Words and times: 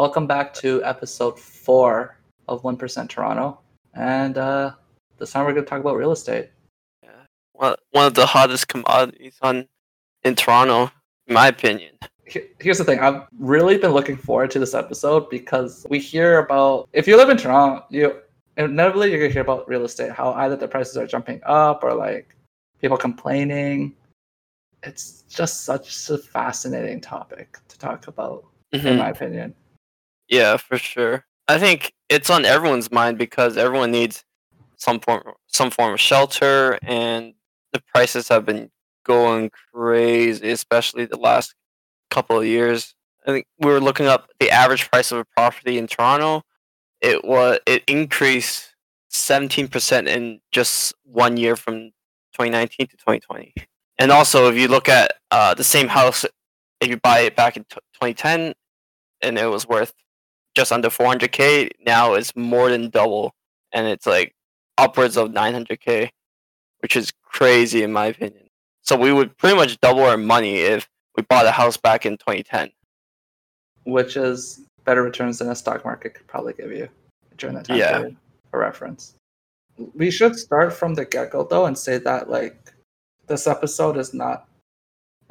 welcome 0.00 0.26
back 0.26 0.54
to 0.54 0.82
episode 0.82 1.38
four 1.38 2.16
of 2.48 2.64
One 2.64 2.74
Percent 2.74 3.10
Toronto, 3.10 3.60
and 3.92 4.38
uh, 4.38 4.72
this 5.18 5.30
time 5.30 5.44
we're 5.44 5.52
going 5.52 5.66
to 5.66 5.68
talk 5.68 5.78
about 5.80 5.94
real 5.94 6.10
estate. 6.10 6.48
Yeah. 7.02 7.10
One 7.52 7.74
one 7.90 8.06
of 8.06 8.14
the 8.14 8.24
hottest 8.24 8.68
commodities 8.68 9.36
on 9.42 9.68
in 10.24 10.36
Toronto, 10.36 10.90
in 11.26 11.34
my 11.34 11.48
opinion. 11.48 11.96
Here's 12.24 12.78
the 12.78 12.84
thing: 12.84 13.00
I've 13.00 13.24
really 13.38 13.76
been 13.76 13.90
looking 13.90 14.16
forward 14.16 14.50
to 14.52 14.58
this 14.58 14.72
episode 14.72 15.28
because 15.28 15.86
we 15.90 15.98
hear 15.98 16.38
about 16.38 16.88
if 16.94 17.06
you 17.06 17.18
live 17.18 17.28
in 17.28 17.36
Toronto, 17.36 17.84
you 17.90 18.22
inevitably 18.56 19.10
you're 19.10 19.20
gonna 19.20 19.32
hear 19.32 19.42
about 19.42 19.68
real 19.68 19.84
estate, 19.84 20.12
how 20.12 20.32
either 20.32 20.56
the 20.56 20.66
prices 20.66 20.96
are 20.96 21.06
jumping 21.06 21.42
up 21.44 21.84
or 21.84 21.92
like 21.92 22.34
people 22.80 22.96
complaining. 22.96 23.94
It's 24.82 25.24
just 25.28 25.64
such 25.64 26.08
a 26.08 26.16
fascinating 26.16 27.02
topic 27.02 27.58
to 27.68 27.78
talk 27.78 28.08
about, 28.08 28.46
in 28.72 28.80
Mhm. 28.80 28.96
my 28.96 29.10
opinion. 29.10 29.54
Yeah, 30.30 30.56
for 30.56 30.78
sure. 30.78 31.26
I 31.48 31.58
think 31.58 31.92
it's 32.08 32.30
on 32.30 32.44
everyone's 32.44 32.92
mind 32.92 33.18
because 33.18 33.56
everyone 33.56 33.90
needs 33.92 34.24
some 34.76 35.00
form 35.00 35.22
some 35.48 35.70
form 35.70 35.94
of 35.94 36.00
shelter 36.00 36.78
and 36.82 37.34
the 37.72 37.82
prices 37.94 38.28
have 38.28 38.46
been 38.46 38.70
going 39.06 39.50
crazy, 39.74 40.50
especially 40.50 41.06
the 41.06 41.18
last 41.18 41.54
couple 42.10 42.38
of 42.38 42.46
years. 42.46 42.94
I 43.26 43.32
think 43.32 43.46
we 43.60 43.70
were 43.72 43.80
looking 43.80 44.06
up 44.06 44.30
the 44.40 44.50
average 44.50 44.90
price 44.90 45.12
of 45.12 45.18
a 45.18 45.26
property 45.36 45.78
in 45.78 45.86
Toronto. 45.88 46.42
It 47.00 47.24
was 47.24 47.58
it 47.66 47.84
increased 47.88 48.74
seventeen 49.08 49.68
percent 49.68 50.08
in 50.08 50.40
just 50.52 50.94
one 51.04 51.36
year 51.36 51.56
from 51.56 51.90
2019 52.34 52.88
to 52.88 52.96
2020. 52.98 53.54
And 53.98 54.10
also, 54.12 54.50
if 54.50 54.56
you 54.56 54.68
look 54.68 54.88
at 54.88 55.12
uh, 55.30 55.54
the 55.54 55.64
same 55.64 55.88
house, 55.88 56.24
if 56.80 56.88
you 56.88 56.96
buy 56.98 57.20
it 57.20 57.36
back 57.36 57.56
in 57.56 57.64
t- 57.64 57.76
2010, 57.94 58.54
and 59.22 59.38
it 59.38 59.46
was 59.46 59.66
worth 59.68 59.92
just 60.54 60.72
under 60.72 60.88
400k, 60.88 61.70
now 61.86 62.14
it's 62.14 62.34
more 62.36 62.70
than 62.70 62.90
double, 62.90 63.32
and 63.72 63.86
it's 63.86 64.06
like 64.06 64.34
upwards 64.78 65.16
of 65.16 65.30
900k, 65.30 66.10
which 66.80 66.96
is 66.96 67.12
crazy 67.24 67.82
in 67.82 67.92
my 67.92 68.06
opinion. 68.06 68.48
So 68.82 68.96
we 68.96 69.12
would 69.12 69.36
pretty 69.36 69.56
much 69.56 69.78
double 69.80 70.02
our 70.04 70.16
money 70.16 70.56
if 70.56 70.88
we 71.16 71.22
bought 71.24 71.46
a 71.46 71.50
house 71.50 71.76
back 71.76 72.06
in 72.06 72.16
2010. 72.18 72.70
which 73.84 74.16
is 74.16 74.60
better 74.84 75.02
returns 75.02 75.38
than 75.38 75.48
a 75.48 75.54
stock 75.54 75.84
market 75.84 76.14
could 76.14 76.26
probably 76.26 76.52
give 76.52 76.70
you 76.70 76.88
during 77.38 77.56
that 77.56 77.64
time 77.64 77.76
Yeah. 77.78 77.96
period 77.98 78.16
for 78.50 78.60
reference. 78.60 79.14
We 79.94 80.10
should 80.10 80.36
start 80.38 80.72
from 80.74 80.94
the 80.94 81.04
get 81.06 81.30
go 81.30 81.44
though 81.44 81.64
and 81.66 81.76
say 81.78 81.96
that 81.98 82.28
like 82.28 82.72
this 83.26 83.46
episode 83.46 83.96
is 83.96 84.12
not 84.12 84.46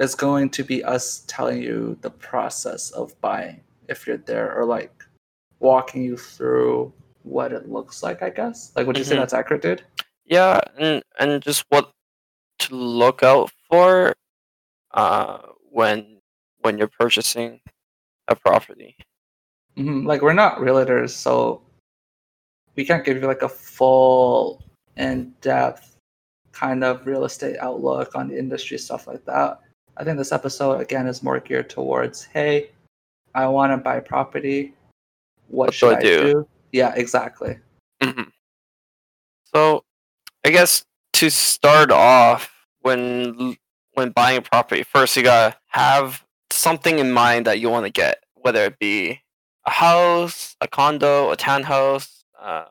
is 0.00 0.14
going 0.16 0.50
to 0.50 0.64
be 0.64 0.82
us 0.82 1.24
telling 1.28 1.62
you 1.62 1.96
the 2.00 2.10
process 2.10 2.90
of 2.90 3.18
buying 3.20 3.60
if 3.88 4.06
you're 4.06 4.16
there 4.16 4.52
or 4.56 4.64
like 4.64 4.99
walking 5.60 6.02
you 6.02 6.16
through 6.16 6.92
what 7.22 7.52
it 7.52 7.68
looks 7.68 8.02
like, 8.02 8.22
I 8.22 8.30
guess. 8.30 8.72
Like 8.74 8.86
would 8.86 8.96
you 8.98 9.04
say 9.04 9.14
Mhm. 9.14 9.20
that's 9.20 9.34
accurate, 9.34 9.62
dude? 9.62 9.82
Yeah, 10.24 10.60
and 10.78 11.02
and 11.18 11.42
just 11.42 11.64
what 11.68 11.90
to 12.60 12.74
look 12.74 13.22
out 13.22 13.50
for 13.68 14.14
uh, 14.92 15.38
when 15.70 16.20
when 16.62 16.76
you're 16.78 16.88
purchasing 16.98 17.60
a 18.28 18.36
property. 18.36 18.96
hmm 19.76 20.06
Like 20.06 20.20
we're 20.22 20.32
not 20.32 20.58
realtors, 20.58 21.10
so 21.10 21.62
we 22.76 22.84
can't 22.84 23.04
give 23.04 23.16
you 23.20 23.26
like 23.26 23.42
a 23.42 23.48
full 23.48 24.62
in-depth 24.96 25.96
kind 26.52 26.84
of 26.84 27.06
real 27.06 27.24
estate 27.24 27.56
outlook 27.60 28.14
on 28.14 28.28
the 28.28 28.38
industry 28.38 28.78
stuff 28.78 29.06
like 29.06 29.24
that. 29.24 29.60
I 29.96 30.04
think 30.04 30.18
this 30.18 30.32
episode 30.32 30.80
again 30.80 31.06
is 31.06 31.22
more 31.22 31.40
geared 31.40 31.70
towards, 31.70 32.24
hey, 32.24 32.70
I 33.34 33.46
want 33.46 33.72
to 33.72 33.76
buy 33.78 34.00
property. 34.00 34.74
What, 35.50 35.66
What 35.66 35.74
should 35.74 35.94
I 35.94 35.98
I 35.98 36.02
do? 36.02 36.22
do? 36.22 36.48
Yeah, 36.72 36.94
exactly. 36.94 37.58
hmm 38.02 38.22
So, 39.52 39.84
I 40.44 40.50
guess 40.50 40.84
to 41.14 41.30
start 41.30 41.90
off, 41.90 42.52
when 42.82 43.56
when 43.94 44.10
buying 44.10 44.38
a 44.38 44.42
property, 44.42 44.82
first 44.84 45.16
you 45.16 45.22
gotta 45.22 45.56
have 45.68 46.24
something 46.50 46.98
in 46.98 47.12
mind 47.12 47.46
that 47.46 47.58
you 47.60 47.68
want 47.68 47.84
to 47.86 47.90
get, 47.92 48.22
whether 48.34 48.64
it 48.64 48.78
be 48.78 49.20
a 49.66 49.70
house, 49.70 50.56
a 50.60 50.68
condo, 50.68 51.30
a 51.30 51.36
townhouse, 51.36 52.24
uh, 52.40 52.64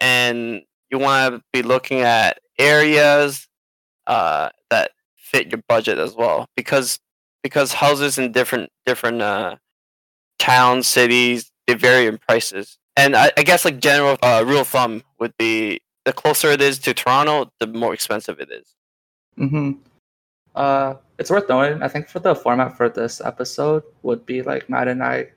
and 0.00 0.62
you 0.90 0.98
want 0.98 1.34
to 1.36 1.42
be 1.52 1.62
looking 1.62 2.00
at 2.00 2.38
areas 2.58 3.48
uh, 4.06 4.50
that 4.70 4.90
fit 5.16 5.50
your 5.50 5.62
budget 5.68 5.98
as 5.98 6.14
well, 6.14 6.46
because 6.56 6.98
because 7.42 7.72
houses 7.72 8.18
in 8.18 8.32
different 8.32 8.70
different 8.84 9.22
uh, 9.22 9.56
towns, 10.38 10.86
cities, 10.86 11.50
they 11.66 11.74
vary 11.74 12.06
in 12.06 12.18
prices. 12.18 12.78
And 12.96 13.14
I, 13.14 13.30
I 13.36 13.42
guess 13.42 13.64
like 13.64 13.78
general 13.78 14.16
uh, 14.22 14.44
rule 14.46 14.60
of 14.60 14.68
thumb 14.68 15.02
would 15.18 15.36
be 15.38 15.80
the 16.04 16.12
closer 16.12 16.48
it 16.48 16.62
is 16.62 16.78
to 16.80 16.94
Toronto, 16.94 17.50
the 17.60 17.66
more 17.66 17.92
expensive 17.92 18.40
it 18.40 18.50
is. 18.50 18.74
hmm 19.36 19.72
Uh, 20.54 20.94
it's 21.18 21.30
worth 21.30 21.48
knowing. 21.48 21.82
I 21.82 21.88
think 21.88 22.08
for 22.08 22.18
the 22.18 22.34
format 22.34 22.76
for 22.76 22.88
this 22.88 23.20
episode 23.20 23.82
would 24.02 24.24
be 24.24 24.42
like 24.42 24.70
Matt 24.70 24.88
and 24.88 25.02
I 25.02 25.28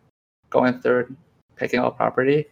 going 0.50 0.80
through 0.80 1.16
picking 1.56 1.80
out 1.80 1.98
property 1.98 2.46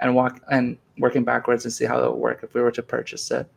and 0.00 0.14
walk 0.14 0.40
and 0.50 0.76
working 0.98 1.24
backwards 1.24 1.64
and 1.64 1.72
see 1.72 1.84
how 1.84 1.98
it 1.98 2.10
would 2.10 2.20
work 2.20 2.40
if 2.42 2.54
we 2.54 2.60
were 2.60 2.70
to 2.72 2.82
purchase 2.82 3.30
it. 3.30 3.48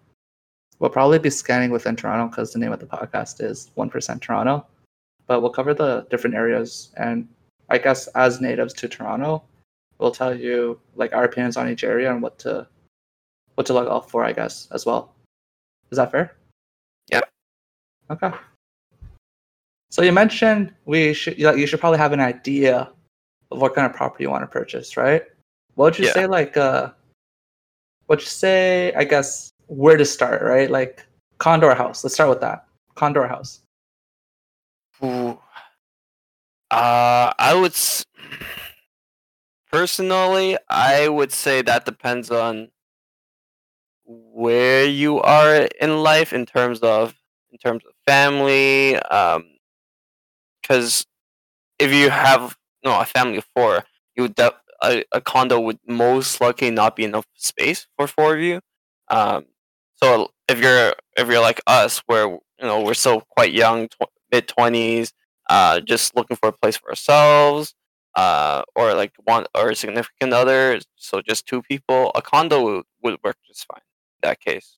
We'll 0.80 0.90
probably 0.90 1.20
be 1.20 1.30
scanning 1.30 1.72
within 1.72 1.96
Toronto 1.96 2.28
because 2.28 2.54
the 2.54 2.60
name 2.60 2.72
of 2.72 2.80
the 2.80 2.86
podcast 2.86 3.44
is 3.44 3.72
One 3.76 3.90
Percent 3.90 4.22
Toronto. 4.22 4.66
But 5.28 5.42
we'll 5.42 5.52
cover 5.52 5.74
the 5.74 6.08
different 6.10 6.36
areas 6.36 6.92
and 6.98 7.28
I 7.72 7.78
guess 7.78 8.08
as 8.08 8.42
natives 8.42 8.74
to 8.76 8.88
Toronto, 8.90 9.44
we'll 9.98 10.12
tell 10.12 10.36
you 10.38 10.80
like 10.96 11.14
our 11.14 11.24
opinions 11.24 11.56
on 11.56 11.70
each 11.70 11.84
area 11.86 12.12
and 12.12 12.22
what 12.22 12.38
to 12.40 12.68
what 13.56 13.66
to 13.68 13.74
look 13.74 13.88
out 13.90 14.10
for, 14.12 14.26
I 14.26 14.34
guess, 14.34 14.68
as 14.72 14.86
well. 14.86 15.16
Is 15.90 15.98
that 15.98 16.12
fair? 16.12 16.36
Yep. 17.12 17.30
Okay. 18.10 18.32
So 19.90 20.02
you 20.02 20.12
mentioned 20.12 20.74
we 20.86 21.14
should 21.14 21.40
you 21.40 21.56
you 21.56 21.66
should 21.66 21.80
probably 21.80 22.00
have 22.00 22.12
an 22.12 22.20
idea 22.20 22.92
of 23.52 23.62
what 23.62 23.74
kind 23.74 23.90
of 23.90 23.96
property 23.96 24.26
you 24.26 24.30
want 24.30 24.44
to 24.44 24.48
purchase, 24.48 24.98
right? 24.98 25.24
What 25.76 25.86
would 25.86 26.00
you 26.00 26.06
Yeah. 26.08 26.14
say 26.14 26.26
like 26.28 26.58
uh 26.58 26.92
what 28.08 28.20
you 28.20 28.28
say 28.28 28.94
I 28.96 29.06
guess 29.06 29.50
where 29.68 29.96
to 29.96 30.06
start, 30.06 30.42
right? 30.42 30.70
Like 30.70 31.06
condo 31.38 31.68
or 31.68 31.76
house. 31.76 32.04
Let's 32.04 32.16
start 32.16 32.30
with 32.30 32.42
that. 32.42 32.68
Condo 32.96 33.22
or 33.22 33.28
house. 33.28 33.62
Ooh. 35.04 35.40
Uh, 36.72 37.34
I 37.38 37.54
would 37.54 37.74
s- 37.74 38.06
personally, 39.72 40.58
I 40.70 41.08
would 41.08 41.32
say 41.32 41.62
that 41.64 41.86
depends 41.86 42.30
on 42.30 42.70
where 44.06 44.86
you 44.86 45.20
are 45.22 45.68
in 45.80 46.04
life 46.04 46.34
in 46.34 46.46
terms 46.46 46.80
of 46.80 47.16
in 47.52 47.58
terms 47.58 47.84
of 47.86 47.94
family. 48.06 48.96
Um, 48.98 49.46
because 50.62 51.06
if 51.80 51.94
you 51.94 52.10
have 52.12 52.58
no 52.86 53.00
a 53.00 53.06
family 53.06 53.38
of 53.38 53.46
four, 53.56 53.86
you 54.16 54.24
would 54.24 54.36
de- 54.36 54.54
a, 54.84 55.04
a 55.14 55.22
condo 55.22 55.60
would 55.60 55.80
most 55.88 56.42
likely 56.42 56.72
not 56.72 56.96
be 56.96 57.04
enough 57.06 57.26
space 57.36 57.88
for 57.98 58.08
four 58.08 58.36
of 58.36 58.42
you. 58.42 58.62
Um, 59.10 59.46
so 60.04 60.32
if 60.50 60.60
you're 60.62 60.94
if 61.18 61.28
you're 61.30 61.42
like 61.42 61.62
us, 61.68 62.00
where 62.08 62.26
you 62.28 62.40
know 62.62 62.82
we're 62.82 62.94
still 62.96 63.22
quite 63.22 63.54
young, 63.54 63.90
tw- 63.90 64.10
mid 64.32 64.48
twenties, 64.48 65.14
uh, 65.52 65.82
just 65.82 66.16
looking 66.16 66.38
for 66.38 66.48
a 66.48 66.54
place 66.54 66.78
for 66.78 66.90
ourselves, 66.90 67.76
uh, 68.16 68.62
or 68.76 68.94
like 68.94 69.12
one 69.26 69.46
or 69.54 69.72
a 69.72 69.76
significant 69.76 70.32
other, 70.32 70.80
so 70.96 71.22
just 71.22 71.46
two 71.46 71.62
people, 71.62 72.10
a 72.16 72.22
condo 72.22 72.64
would, 72.64 72.84
would 73.04 73.18
work 73.22 73.36
just 73.46 73.66
fine 73.68 73.82
in 74.24 74.30
that 74.30 74.40
case. 74.40 74.78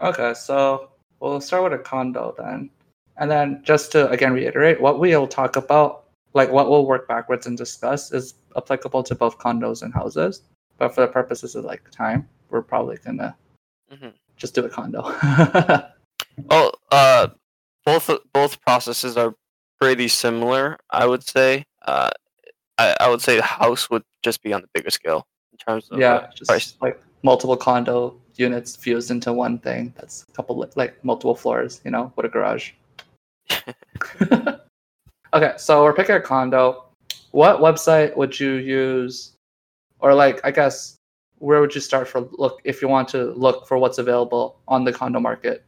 Okay, 0.00 0.32
so 0.34 0.90
we'll 1.18 1.40
start 1.40 1.64
with 1.64 1.72
a 1.80 1.82
condo 1.82 2.34
then. 2.38 2.70
And 3.16 3.28
then 3.28 3.62
just 3.64 3.90
to 3.92 4.08
again 4.10 4.32
reiterate, 4.32 4.80
what 4.80 5.00
we'll 5.00 5.26
talk 5.26 5.56
about, 5.56 6.04
like 6.34 6.50
what 6.52 6.70
we'll 6.70 6.86
work 6.86 7.08
backwards 7.08 7.46
and 7.46 7.58
discuss 7.58 8.12
is 8.12 8.34
applicable 8.56 9.02
to 9.04 9.14
both 9.16 9.38
condos 9.38 9.82
and 9.82 9.92
houses. 9.92 10.42
But 10.78 10.94
for 10.94 11.00
the 11.00 11.08
purposes 11.08 11.56
of 11.56 11.64
like 11.64 11.88
time, 11.90 12.28
we're 12.50 12.62
probably 12.62 12.96
gonna 13.04 13.36
Mhm. 13.92 14.12
just 14.36 14.54
do 14.54 14.64
a 14.64 14.68
condo. 14.68 15.02
Well, 16.50 16.72
uh, 16.90 17.28
both 17.86 18.10
both 18.32 18.60
processes 18.62 19.16
are 19.16 19.34
pretty 19.84 20.08
similar. 20.08 20.78
I 20.90 21.06
would 21.06 21.22
say. 21.22 21.64
Uh, 21.82 22.10
I, 22.78 22.96
I 23.00 23.08
would 23.08 23.20
say 23.20 23.36
the 23.36 23.42
house 23.42 23.88
would 23.90 24.02
just 24.22 24.42
be 24.42 24.52
on 24.52 24.62
the 24.62 24.68
bigger 24.74 24.90
scale 24.90 25.26
in 25.52 25.58
terms 25.58 25.88
of 25.90 25.98
yeah, 25.98 26.28
just 26.34 26.48
price. 26.48 26.74
like 26.80 27.00
multiple 27.22 27.56
condo 27.56 28.16
units 28.36 28.74
fused 28.74 29.10
into 29.10 29.32
one 29.32 29.58
thing. 29.58 29.92
That's 29.96 30.24
a 30.28 30.32
couple 30.32 30.68
like 30.74 31.04
multiple 31.04 31.34
floors, 31.34 31.80
you 31.84 31.90
know, 31.90 32.12
with 32.16 32.26
a 32.26 32.28
garage. 32.28 32.72
okay, 35.34 35.52
so 35.56 35.84
we're 35.84 35.92
picking 35.92 36.16
a 36.16 36.20
condo. 36.20 36.84
What 37.30 37.60
website 37.60 38.16
would 38.16 38.38
you 38.38 38.54
use, 38.54 39.32
or 40.00 40.14
like 40.14 40.40
I 40.44 40.50
guess 40.50 40.96
where 41.38 41.60
would 41.60 41.74
you 41.74 41.80
start 41.80 42.08
for 42.08 42.28
look 42.32 42.60
if 42.64 42.80
you 42.80 42.88
want 42.88 43.08
to 43.08 43.32
look 43.32 43.68
for 43.68 43.78
what's 43.78 43.98
available 43.98 44.56
on 44.66 44.84
the 44.84 44.92
condo 44.92 45.20
market? 45.20 45.64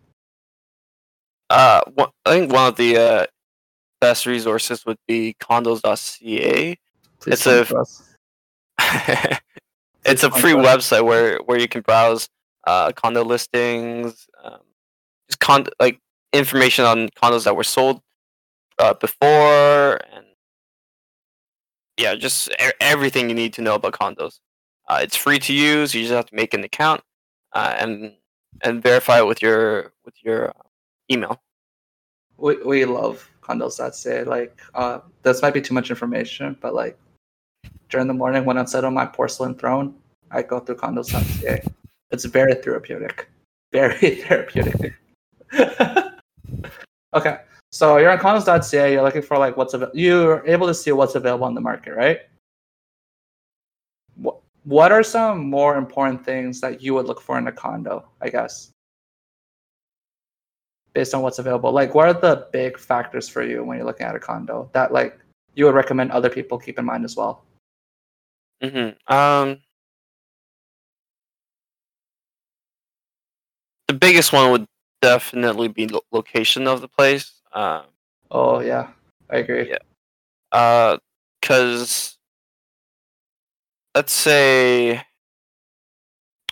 Uh, 1.50 1.80
I 2.24 2.30
think 2.30 2.52
one 2.52 2.68
of 2.68 2.76
the 2.76 2.96
uh, 2.96 3.26
best 4.00 4.26
resources 4.26 4.84
would 4.86 4.98
be 5.06 5.34
condos.ca. 5.40 6.76
Please 7.20 7.46
It's 7.46 7.46
a- 7.46 7.84
it's 10.04 10.22
a 10.22 10.30
free 10.30 10.52
website 10.52 11.04
where 11.04 11.38
where 11.46 11.58
you 11.58 11.68
can 11.68 11.80
browse 11.82 12.28
uh, 12.66 12.92
condo 12.92 13.24
listings, 13.24 14.26
um, 14.44 14.60
just 15.28 15.40
con 15.40 15.66
like 15.80 15.98
information 16.32 16.84
on 16.84 17.08
condos 17.10 17.44
that 17.44 17.56
were 17.56 17.64
sold 17.64 18.00
uh, 18.78 18.94
before, 18.94 19.98
and 20.12 20.26
yeah, 21.96 22.14
just 22.14 22.50
everything 22.80 23.28
you 23.28 23.34
need 23.34 23.52
to 23.54 23.62
know 23.62 23.74
about 23.74 23.94
condos. 23.94 24.40
Uh, 24.88 25.00
it's 25.02 25.16
free 25.16 25.38
to 25.38 25.52
use. 25.52 25.94
You 25.94 26.02
just 26.02 26.12
have 26.12 26.26
to 26.26 26.34
make 26.34 26.54
an 26.54 26.62
account 26.64 27.00
uh, 27.54 27.74
and 27.78 28.12
and 28.62 28.82
verify 28.82 29.18
it 29.18 29.26
with 29.26 29.42
your 29.42 29.92
with 30.04 30.14
your 30.22 30.50
uh, 30.50 30.62
email. 31.10 31.40
we 32.36 32.56
we 32.62 32.84
love 32.84 33.28
condos.ca. 33.46 34.24
Like, 34.24 34.60
uh, 34.74 35.00
this 35.22 35.42
might 35.42 35.54
be 35.54 35.60
too 35.60 35.74
much 35.74 35.90
information, 35.90 36.56
but 36.60 36.74
like 36.74 36.98
during 37.88 38.06
the 38.06 38.14
morning 38.14 38.44
when 38.44 38.58
I'm 38.58 38.66
sat 38.66 38.84
on 38.84 38.94
my 38.94 39.06
porcelain 39.06 39.54
throne, 39.54 39.94
I 40.30 40.42
go 40.42 40.60
through 40.60 40.76
condos.ca. 40.76 41.62
It's 42.10 42.24
very 42.24 42.54
therapeutic. 42.54 43.28
Very 43.72 44.16
therapeutic. 44.22 44.94
okay, 47.14 47.38
so 47.72 47.98
you're 47.98 48.10
on 48.10 48.18
condos.ca. 48.18 48.92
You're 48.92 49.02
looking 49.02 49.22
for 49.22 49.38
like 49.38 49.56
what's 49.56 49.74
available. 49.74 49.98
You're 49.98 50.46
able 50.46 50.66
to 50.66 50.74
see 50.74 50.92
what's 50.92 51.14
available 51.14 51.46
on 51.46 51.54
the 51.54 51.60
market, 51.60 51.94
right? 51.94 52.20
What 54.16 54.40
What 54.64 54.92
are 54.92 55.02
some 55.02 55.48
more 55.48 55.76
important 55.76 56.24
things 56.24 56.60
that 56.60 56.82
you 56.82 56.94
would 56.94 57.06
look 57.06 57.20
for 57.20 57.38
in 57.38 57.46
a 57.46 57.52
condo? 57.52 58.04
I 58.20 58.30
guess 58.30 58.72
based 60.96 61.12
on 61.14 61.20
what's 61.20 61.38
available 61.38 61.70
like 61.72 61.94
what 61.94 62.08
are 62.08 62.14
the 62.14 62.46
big 62.52 62.78
factors 62.78 63.28
for 63.28 63.42
you 63.42 63.62
when 63.62 63.76
you're 63.76 63.84
looking 63.86 64.06
at 64.06 64.16
a 64.16 64.18
condo 64.18 64.68
that 64.72 64.92
like 64.92 65.18
you 65.54 65.66
would 65.66 65.74
recommend 65.74 66.10
other 66.10 66.30
people 66.30 66.56
keep 66.58 66.78
in 66.78 66.86
mind 66.86 67.04
as 67.04 67.14
well 67.16 67.44
hmm 68.62 68.90
Um, 69.06 69.60
the 73.88 73.92
biggest 73.94 74.32
one 74.32 74.50
would 74.52 74.66
definitely 75.02 75.68
be 75.68 75.86
lo- 75.86 76.00
location 76.12 76.66
of 76.66 76.80
the 76.80 76.88
place. 76.88 77.42
Um, 77.52 77.82
oh 78.30 78.60
yeah 78.60 78.88
i 79.28 79.36
agree 79.36 79.68
Yeah. 79.68 79.84
uh, 80.52 80.96
because 81.40 82.16
let's 83.94 84.12
say, 84.12 85.02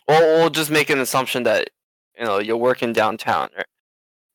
well, 0.06 0.20
we'll 0.38 0.50
just 0.50 0.70
make 0.70 0.90
an 0.90 0.98
assumption 1.00 1.42
that 1.44 1.70
you 2.18 2.24
know 2.24 2.38
you're 2.38 2.56
working 2.56 2.92
downtown. 2.92 3.48
Right? 3.56 3.66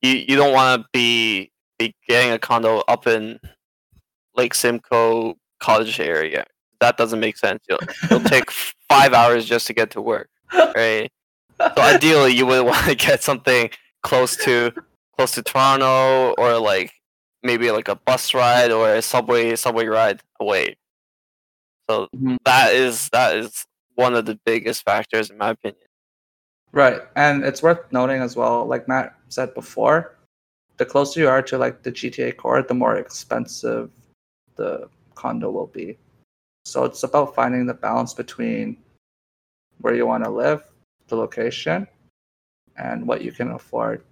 You 0.02 0.12
you 0.28 0.36
don't 0.36 0.54
want 0.54 0.82
to 0.84 0.88
be 0.94 1.52
be 1.78 1.96
getting 2.08 2.32
a 2.32 2.40
condo 2.40 2.84
up 2.88 3.08
in 3.08 3.40
Lake 4.36 4.54
Simcoe 4.54 5.36
College 5.60 6.00
area. 6.00 6.46
That 6.80 6.98
doesn't 6.98 7.20
make 7.20 7.38
sense. 7.38 7.64
You'll, 7.70 7.80
it'll 8.06 8.20
take 8.22 8.50
five 8.90 9.14
hours 9.14 9.46
just 9.46 9.68
to 9.68 9.74
get 9.74 9.92
to 9.92 10.02
work, 10.02 10.30
right? 10.54 11.12
So 11.60 11.82
ideally, 11.82 12.34
you 12.34 12.46
would 12.46 12.66
want 12.66 12.86
to 12.88 12.96
get 12.96 13.22
something 13.24 13.70
close 14.04 14.38
to 14.46 14.72
close 15.18 15.32
to 15.32 15.42
Toronto, 15.44 16.34
or 16.38 16.58
like 16.60 16.92
maybe 17.44 17.70
like 17.72 17.90
a 17.90 17.96
bus 17.96 18.34
ride 18.34 18.72
or 18.72 18.94
a 18.96 19.02
subway 19.02 19.56
subway 19.58 19.86
ride 19.88 20.22
away. 20.40 20.78
So 21.90 22.08
Mhm. 22.16 22.38
that 22.46 22.74
is 22.74 23.10
that 23.10 23.36
is 23.36 23.66
one 23.96 24.16
of 24.16 24.26
the 24.26 24.40
biggest 24.46 24.84
factors 24.86 25.30
in 25.30 25.38
my 25.38 25.50
opinion. 25.50 25.82
Right 26.72 27.02
and 27.16 27.44
it's 27.44 27.64
worth 27.64 27.80
noting 27.92 28.22
as 28.22 28.36
well 28.36 28.66
like 28.66 28.88
matt 28.88 29.16
said 29.30 29.54
before 29.54 30.16
the 30.78 30.86
closer 30.86 31.20
you 31.20 31.28
are 31.28 31.42
to 31.42 31.58
like 31.58 31.84
the 31.84 31.92
gta 31.92 32.36
core 32.36 32.62
the 32.62 32.74
more 32.74 32.96
expensive 32.96 33.92
the 34.56 34.90
condo 35.20 35.50
will 35.50 35.68
be. 35.68 35.98
So 36.66 36.86
it's 36.86 37.04
about 37.04 37.36
finding 37.36 37.66
the 37.66 37.74
balance 37.74 38.14
between 38.14 38.78
where 39.82 39.96
you 39.96 40.06
want 40.06 40.24
to 40.24 40.30
live 40.30 40.64
the 41.08 41.16
location 41.16 41.88
and 42.78 43.08
what 43.08 43.22
you 43.22 43.32
can 43.32 43.52
afford. 43.52 44.04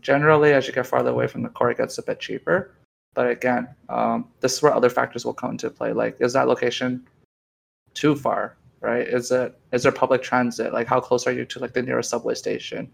Generally 0.00 0.52
as 0.52 0.66
you 0.66 0.72
get 0.72 0.86
farther 0.86 1.10
away 1.10 1.26
from 1.26 1.42
the 1.42 1.48
core 1.48 1.70
it 1.70 1.78
gets 1.78 1.98
a 1.98 2.02
bit 2.02 2.20
cheaper 2.20 2.74
but 3.14 3.30
again 3.30 3.68
um, 3.88 4.28
this 4.40 4.54
is 4.54 4.62
where 4.62 4.74
other 4.74 4.90
factors 4.90 5.24
will 5.24 5.32
come 5.32 5.52
into 5.52 5.70
play 5.70 5.92
like 5.92 6.16
is 6.20 6.34
that 6.34 6.48
location 6.48 7.06
too 7.94 8.14
far 8.14 8.56
right? 8.84 9.06
Is 9.08 9.30
it 9.30 9.58
is 9.72 9.82
there 9.82 9.92
public 9.92 10.22
transit? 10.22 10.72
Like 10.72 10.86
how 10.86 11.00
close 11.00 11.26
are 11.26 11.32
you 11.32 11.44
to 11.46 11.58
like 11.58 11.72
the 11.72 11.82
nearest 11.82 12.10
subway 12.10 12.34
station? 12.34 12.90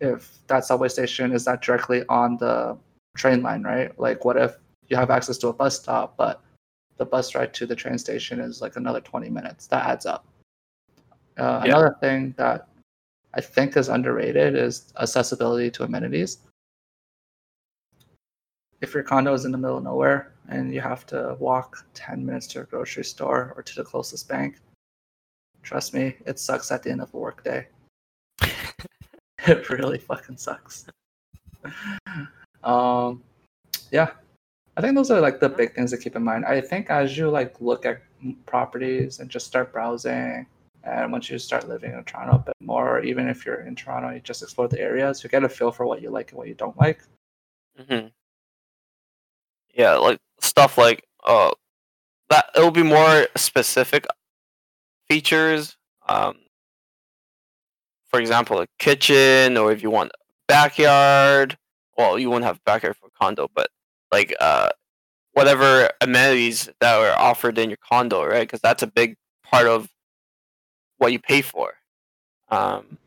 If 0.00 0.38
that 0.48 0.64
subway 0.64 0.88
station 0.88 1.32
is 1.32 1.46
not 1.46 1.62
directly 1.62 2.04
on 2.08 2.36
the 2.36 2.76
train 3.16 3.42
line 3.42 3.62
right? 3.62 3.98
Like 3.98 4.24
what 4.24 4.36
if 4.36 4.56
you 4.88 4.96
have 4.96 5.10
access 5.10 5.38
to 5.38 5.48
a 5.48 5.52
bus 5.52 5.80
stop 5.80 6.16
but 6.16 6.42
the 6.98 7.06
bus 7.06 7.34
ride 7.34 7.54
to 7.54 7.66
the 7.66 7.76
train 7.76 7.98
station 7.98 8.40
is 8.40 8.60
like 8.60 8.76
another 8.76 9.00
20 9.00 9.30
minutes? 9.30 9.66
That 9.68 9.86
adds 9.86 10.06
up. 10.06 10.26
Uh, 11.38 11.62
Yeah. 11.64 11.70
another 11.70 11.96
thing 12.00 12.34
that 12.38 12.68
i 13.34 13.40
think 13.40 13.76
is 13.76 13.88
underrated 13.88 14.56
is 14.56 14.92
accessibility 14.98 15.70
to 15.70 15.84
amenities. 15.84 16.38
If 18.80 18.94
your 18.94 19.02
condo 19.02 19.32
is 19.32 19.44
in 19.44 19.52
the 19.52 19.58
middle 19.58 19.78
of 19.78 19.84
nowhere 19.84 20.34
and 20.48 20.72
you 20.72 20.80
have 20.80 21.06
to 21.06 21.36
walk 21.38 21.86
10 21.94 22.24
minutes 22.24 22.46
to 22.48 22.60
a 22.60 22.64
grocery 22.64 23.04
store 23.04 23.52
or 23.56 23.62
to 23.62 23.74
the 23.74 23.84
closest 23.84 24.28
bank 24.28 24.60
trust 25.66 25.92
me 25.92 26.14
it 26.24 26.38
sucks 26.38 26.70
at 26.70 26.82
the 26.82 26.90
end 26.90 27.02
of 27.02 27.12
a 27.12 27.18
work 27.18 27.44
day. 27.44 27.66
It 29.46 29.68
really 29.70 29.98
fucking 29.98 30.38
sucks. 30.38 30.86
Um 32.64 33.22
yeah. 33.90 34.10
I 34.76 34.80
think 34.80 34.94
those 34.94 35.10
are 35.10 35.20
like 35.20 35.40
the 35.40 35.48
big 35.48 35.74
things 35.74 35.90
to 35.92 35.98
keep 35.98 36.16
in 36.16 36.22
mind. 36.22 36.44
I 36.44 36.60
think 36.60 36.90
as 36.90 37.16
you 37.16 37.30
like 37.30 37.60
look 37.60 37.86
at 37.86 38.02
properties 38.46 39.20
and 39.20 39.30
just 39.30 39.46
start 39.46 39.72
browsing 39.72 40.46
and 40.84 41.12
once 41.12 41.28
you 41.30 41.38
start 41.38 41.68
living 41.68 41.92
in 41.92 42.02
toronto 42.04 42.36
a 42.36 42.38
bit 42.38 42.54
more 42.60 43.00
even 43.00 43.28
if 43.28 43.44
you're 43.44 43.62
in 43.66 43.74
toronto 43.74 44.10
you 44.10 44.20
just 44.20 44.42
explore 44.42 44.68
the 44.68 44.80
areas 44.80 45.22
you 45.22 45.28
get 45.28 45.44
a 45.44 45.48
feel 45.48 45.70
for 45.70 45.84
what 45.84 46.00
you 46.00 46.10
like 46.10 46.30
and 46.30 46.38
what 46.38 46.48
you 46.48 46.54
don't 46.54 46.78
like. 46.78 47.00
Hmm 47.78 48.06
Yeah, 49.74 49.94
like 49.94 50.18
stuff 50.40 50.78
like 50.78 51.04
uh 51.24 51.50
that 52.30 52.46
it'll 52.56 52.70
be 52.70 52.82
more 52.82 53.28
specific 53.36 54.06
features. 55.08 55.76
Um, 56.08 56.36
for 58.08 58.20
example, 58.20 58.60
a 58.60 58.66
kitchen, 58.78 59.56
or 59.56 59.72
if 59.72 59.82
you 59.82 59.90
want 59.90 60.12
a 60.14 60.18
backyard. 60.48 61.56
Well, 61.98 62.18
you 62.18 62.30
won't 62.30 62.44
have 62.44 62.62
backyard 62.64 62.96
for 62.96 63.08
condo, 63.18 63.48
but 63.54 63.68
like 64.12 64.34
uh, 64.40 64.70
whatever 65.32 65.90
amenities 66.00 66.68
that 66.80 66.94
are 66.94 67.18
offered 67.18 67.58
in 67.58 67.70
your 67.70 67.78
condo, 67.78 68.24
right? 68.24 68.40
Because 68.40 68.60
that's 68.60 68.82
a 68.82 68.86
big 68.86 69.16
part 69.44 69.66
of 69.66 69.88
what 70.98 71.12
you 71.12 71.18
pay 71.18 71.42
for. 71.42 71.74
Um, 72.48 72.98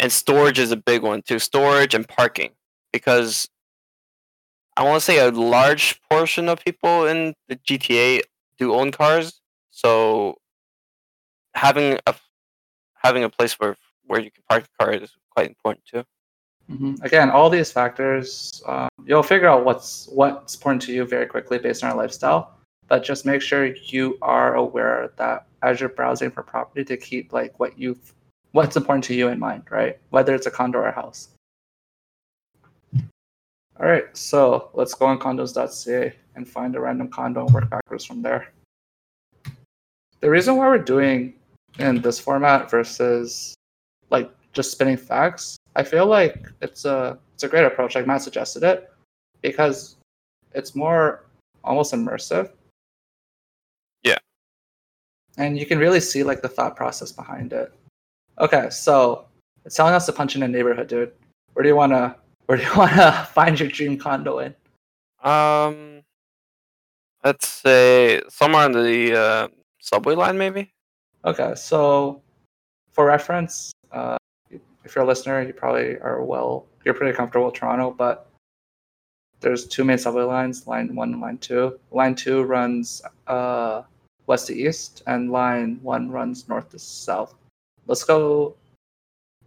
and 0.00 0.12
storage 0.12 0.58
is 0.58 0.72
a 0.72 0.76
big 0.76 1.02
one 1.02 1.22
too. 1.22 1.38
Storage 1.38 1.94
and 1.94 2.08
parking, 2.08 2.50
because 2.92 3.48
I 4.76 4.84
want 4.84 5.00
to 5.00 5.04
say 5.04 5.18
a 5.18 5.30
large 5.30 6.00
portion 6.10 6.48
of 6.48 6.64
people 6.64 7.06
in 7.06 7.34
the 7.48 7.56
GTA 7.56 8.20
do 8.58 8.74
own 8.74 8.92
cars, 8.92 9.40
so 9.70 10.36
having 11.58 11.98
a 12.06 12.14
having 12.94 13.24
a 13.24 13.28
place 13.28 13.54
where 13.58 13.76
where 14.06 14.20
you 14.20 14.30
can 14.30 14.42
park 14.48 14.62
the 14.64 14.70
car 14.78 14.92
is 14.92 15.10
quite 15.34 15.48
important 15.48 15.84
too. 15.84 16.04
hmm 16.68 16.94
Again, 17.02 17.30
all 17.30 17.50
these 17.50 17.70
factors, 17.72 18.62
um, 18.66 18.88
you'll 19.04 19.28
figure 19.34 19.48
out 19.48 19.64
what's 19.64 20.08
what's 20.18 20.54
important 20.54 20.82
to 20.82 20.92
you 20.92 21.04
very 21.04 21.26
quickly 21.26 21.58
based 21.58 21.82
on 21.82 21.90
your 21.90 21.98
lifestyle. 21.98 22.42
But 22.88 23.04
just 23.04 23.26
make 23.26 23.42
sure 23.42 23.66
you 23.66 24.16
are 24.22 24.54
aware 24.54 25.12
that 25.16 25.46
as 25.62 25.80
you're 25.80 25.90
browsing 25.90 26.30
for 26.30 26.42
property, 26.42 26.84
to 26.84 26.96
keep 26.96 27.32
like 27.32 27.58
what 27.60 27.78
you 27.78 27.98
what's 28.52 28.76
important 28.76 29.04
to 29.04 29.14
you 29.14 29.28
in 29.28 29.38
mind, 29.38 29.64
right? 29.70 29.98
Whether 30.10 30.34
it's 30.34 30.46
a 30.46 30.50
condo 30.50 30.78
or 30.78 30.88
a 30.88 30.92
house. 31.02 31.28
All 33.80 33.86
right, 33.86 34.08
so 34.16 34.70
let's 34.74 34.94
go 34.94 35.06
on 35.06 35.18
condos.ca 35.20 36.12
and 36.34 36.48
find 36.48 36.74
a 36.74 36.80
random 36.80 37.08
condo 37.08 37.44
and 37.44 37.54
work 37.54 37.70
backwards 37.70 38.04
from 38.04 38.22
there. 38.22 38.52
The 40.20 40.28
reason 40.28 40.56
why 40.56 40.66
we're 40.66 40.78
doing 40.78 41.37
in 41.78 42.00
this 42.00 42.18
format 42.18 42.70
versus 42.70 43.54
like 44.10 44.30
just 44.52 44.72
spinning 44.72 44.96
facts, 44.96 45.56
I 45.76 45.82
feel 45.82 46.06
like 46.06 46.48
it's 46.60 46.84
a 46.84 47.18
it's 47.34 47.44
a 47.44 47.48
great 47.48 47.64
approach. 47.64 47.94
Like 47.94 48.06
Matt 48.06 48.22
suggested 48.22 48.62
it 48.62 48.90
because 49.42 49.96
it's 50.54 50.74
more 50.74 51.26
almost 51.62 51.92
immersive. 51.92 52.50
Yeah. 54.02 54.18
And 55.36 55.58
you 55.58 55.66
can 55.66 55.78
really 55.78 56.00
see 56.00 56.22
like 56.22 56.42
the 56.42 56.48
thought 56.48 56.76
process 56.76 57.12
behind 57.12 57.52
it. 57.52 57.72
Okay, 58.40 58.70
so 58.70 59.26
it's 59.64 59.76
telling 59.76 59.94
us 59.94 60.06
to 60.06 60.12
punch 60.12 60.34
in 60.34 60.42
a 60.42 60.48
neighborhood, 60.48 60.88
dude. 60.88 61.12
Where 61.52 61.62
do 61.62 61.68
you 61.68 61.76
wanna 61.76 62.16
where 62.46 62.58
do 62.58 62.64
you 62.64 62.72
wanna 62.76 63.28
find 63.32 63.58
your 63.58 63.68
dream 63.68 63.98
condo 63.98 64.38
in? 64.40 64.54
Um, 65.22 66.02
let's 67.24 67.48
say 67.48 68.22
somewhere 68.28 68.64
on 68.64 68.72
the 68.72 69.16
uh, 69.16 69.48
subway 69.78 70.14
line, 70.14 70.38
maybe. 70.38 70.72
Okay, 71.24 71.54
so 71.56 72.22
for 72.92 73.04
reference, 73.06 73.72
uh, 73.92 74.16
if 74.50 74.94
you're 74.94 75.04
a 75.04 75.06
listener, 75.06 75.42
you 75.42 75.52
probably 75.52 75.98
are 76.00 76.22
well, 76.22 76.66
you're 76.84 76.94
pretty 76.94 77.14
comfortable 77.14 77.46
with 77.46 77.54
Toronto, 77.54 77.90
but 77.90 78.28
there's 79.40 79.66
two 79.66 79.84
main 79.84 79.98
subway 79.98 80.22
lines, 80.22 80.66
line 80.66 80.94
one 80.94 81.12
and 81.12 81.20
line 81.20 81.38
two. 81.38 81.78
Line 81.90 82.14
two 82.14 82.42
runs 82.42 83.02
uh, 83.26 83.82
west 84.26 84.48
to 84.48 84.54
east, 84.56 85.02
and 85.06 85.30
line 85.30 85.78
one 85.82 86.10
runs 86.10 86.48
north 86.48 86.70
to 86.70 86.78
south. 86.78 87.34
Let's 87.86 88.04
go. 88.04 88.56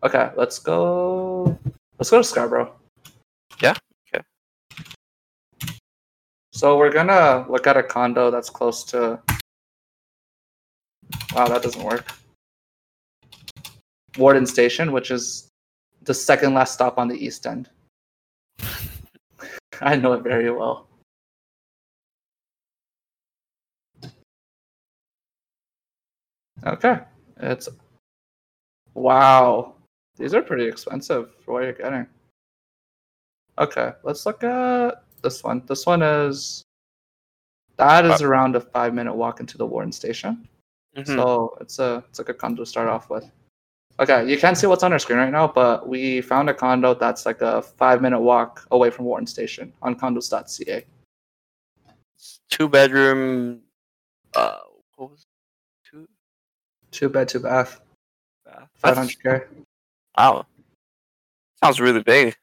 Okay, 0.04 0.32
let's 0.36 0.60
go. 0.60 1.58
Let's 1.98 2.10
go 2.10 2.18
to 2.18 2.24
Scarborough. 2.24 2.74
Yeah, 3.62 3.74
okay. 4.14 4.24
So 6.54 6.78
we're 6.78 6.92
gonna 6.92 7.46
look 7.50 7.68
at 7.68 7.78
a 7.78 7.84
condo 7.84 8.32
that's 8.32 8.50
close 8.50 8.84
to. 8.86 9.20
Wow, 11.34 11.48
that 11.48 11.62
doesn't 11.62 11.84
work. 11.84 12.12
Warden 14.18 14.46
Station, 14.46 14.92
which 14.92 15.12
is 15.12 15.50
the 16.04 16.14
second 16.14 16.54
last 16.54 16.74
stop 16.74 16.98
on 16.98 17.08
the 17.08 17.16
east 17.16 17.46
end. 17.46 17.70
I 19.82 19.96
know 19.96 20.14
it 20.14 20.24
very 20.24 20.52
well. 20.52 20.88
Okay, 26.66 27.00
it's 27.38 27.68
wow. 28.94 29.74
These 30.18 30.36
are 30.36 30.42
pretty 30.44 30.66
expensive 30.68 31.34
for 31.44 31.54
what 31.54 31.64
you're 31.64 31.74
getting. 31.74 32.06
Okay, 33.58 33.94
let's 34.04 34.26
look 34.26 34.44
at 34.44 35.04
this 35.24 35.44
one. 35.44 35.64
This 35.66 35.86
one 35.86 36.04
is 36.04 36.64
that 37.78 38.06
is 38.06 38.22
around 38.22 38.56
a 38.56 38.62
five 38.62 38.94
minute 38.94 39.16
walk 39.16 39.40
into 39.40 39.58
the 39.58 39.66
Warden 39.66 39.92
Station. 39.92 40.48
Mhm. 40.96 41.06
So 41.08 41.58
it's 41.62 41.80
a 41.80 42.04
it's 42.10 42.20
a 42.20 42.24
good 42.24 42.38
condo 42.38 42.64
to 42.64 42.66
start 42.66 42.88
off 42.90 43.10
with. 43.10 43.30
Okay, 44.00 44.28
you 44.30 44.38
can't 44.38 44.58
see 44.58 44.68
what's 44.68 44.84
on 44.84 44.92
our 44.94 45.00
screen 45.00 45.20
right 45.20 45.32
now, 45.32 45.48
but 45.48 45.88
we 45.88 46.22
found 46.22 46.50
a 46.50 46.54
condo 46.54 46.94
that's 46.94 47.26
like 47.26 47.42
a 47.42 47.62
five 47.62 48.02
minute 48.02 48.20
walk 48.20 48.66
away 48.72 48.90
from 48.90 49.06
Warden 49.06 49.28
Station 49.28 49.72
on 49.82 49.96
condos.ca. 49.96 50.86
two 52.50 52.68
bedroom. 52.68 53.62
Uh, 54.36 54.58
what 54.96 55.12
was 55.12 55.22
it? 55.22 55.90
two? 55.90 56.08
Two 56.92 57.10
bed, 57.10 57.28
two 57.30 57.40
bath, 57.40 57.82
bath. 58.46 58.70
five 58.76 58.98
hundred 58.98 59.22
k. 59.22 59.42
Wow, 60.18 60.46
sounds 61.64 61.80
really 61.80 62.02
big. 62.04 62.36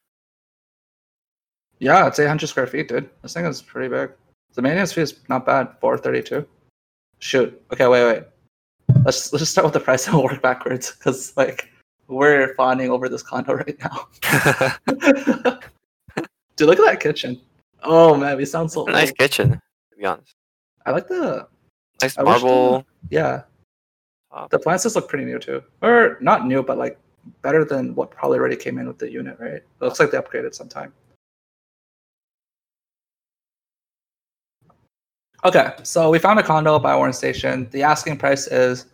Yeah, 1.81 2.07
it's 2.07 2.19
eight 2.19 2.27
hundred 2.29 2.47
square 2.49 2.67
feet, 2.67 2.89
dude. 2.89 3.11
This 3.23 3.35
thing 3.35 3.47
is 3.47 3.63
pretty 3.63 3.89
big. 3.89 4.11
The 4.55 4.63
maintenance 4.63 4.93
fee 4.93 5.03
is 5.03 5.21
not 5.29 5.45
bad, 5.47 5.77
four 5.81 5.99
thirty 5.99 6.23
two. 6.23 6.47
Shoot. 7.21 7.61
Okay, 7.73 7.87
wait, 7.89 8.05
wait. 8.05 8.25
Let's 9.09 9.33
let's 9.33 9.41
just 9.41 9.53
start 9.53 9.65
with 9.65 9.73
the 9.73 9.81
price 9.81 10.07
and 10.07 10.23
work 10.23 10.43
backwards 10.43 10.93
because 10.93 11.35
like 11.35 11.71
we're 12.09 12.55
fawning 12.57 12.91
over 12.91 13.09
this 13.09 13.23
condo 13.23 13.55
right 13.55 13.75
now. 13.81 14.07
Dude, 16.57 16.69
look 16.69 16.79
at 16.79 16.85
that 16.85 17.01
kitchen. 17.01 17.41
Oh 17.83 18.15
man, 18.19 18.37
we 18.37 18.45
sound 18.45 18.71
so 18.71 18.85
nice 18.85 19.09
old. 19.09 19.17
kitchen, 19.17 19.51
to 19.53 19.97
be 19.99 20.05
honest. 20.05 20.35
I 20.85 20.91
like 20.91 21.09
the 21.09 21.49
Nice 22.03 22.19
I 22.19 22.23
wish 22.23 22.41
the- 22.41 22.45
marble. 22.47 22.85
yeah. 23.09 23.45
The 24.51 24.57
appliances 24.59 24.95
look 24.95 25.09
pretty 25.09 25.25
new 25.25 25.39
too, 25.39 25.63
or 25.81 26.19
not 26.21 26.47
new, 26.47 26.63
but 26.63 26.77
like 26.77 26.99
better 27.41 27.65
than 27.65 27.95
what 27.95 28.11
probably 28.11 28.39
already 28.39 28.57
came 28.57 28.77
in 28.77 28.87
with 28.87 28.99
the 28.99 29.11
unit, 29.11 29.39
right? 29.41 29.55
It 29.55 29.65
looks 29.81 29.99
like 30.01 30.11
they 30.11 30.19
upgraded 30.19 30.55
sometime. 30.55 30.93
Okay, 35.47 35.73
so 35.83 36.11
we 36.11 36.19
found 36.19 36.39
a 36.39 36.43
condo 36.43 36.79
by 36.79 36.95
Warden 36.95 37.15
Station. 37.15 37.69
The 37.71 37.83
asking 37.85 38.19
price 38.19 38.47
is 38.49 38.85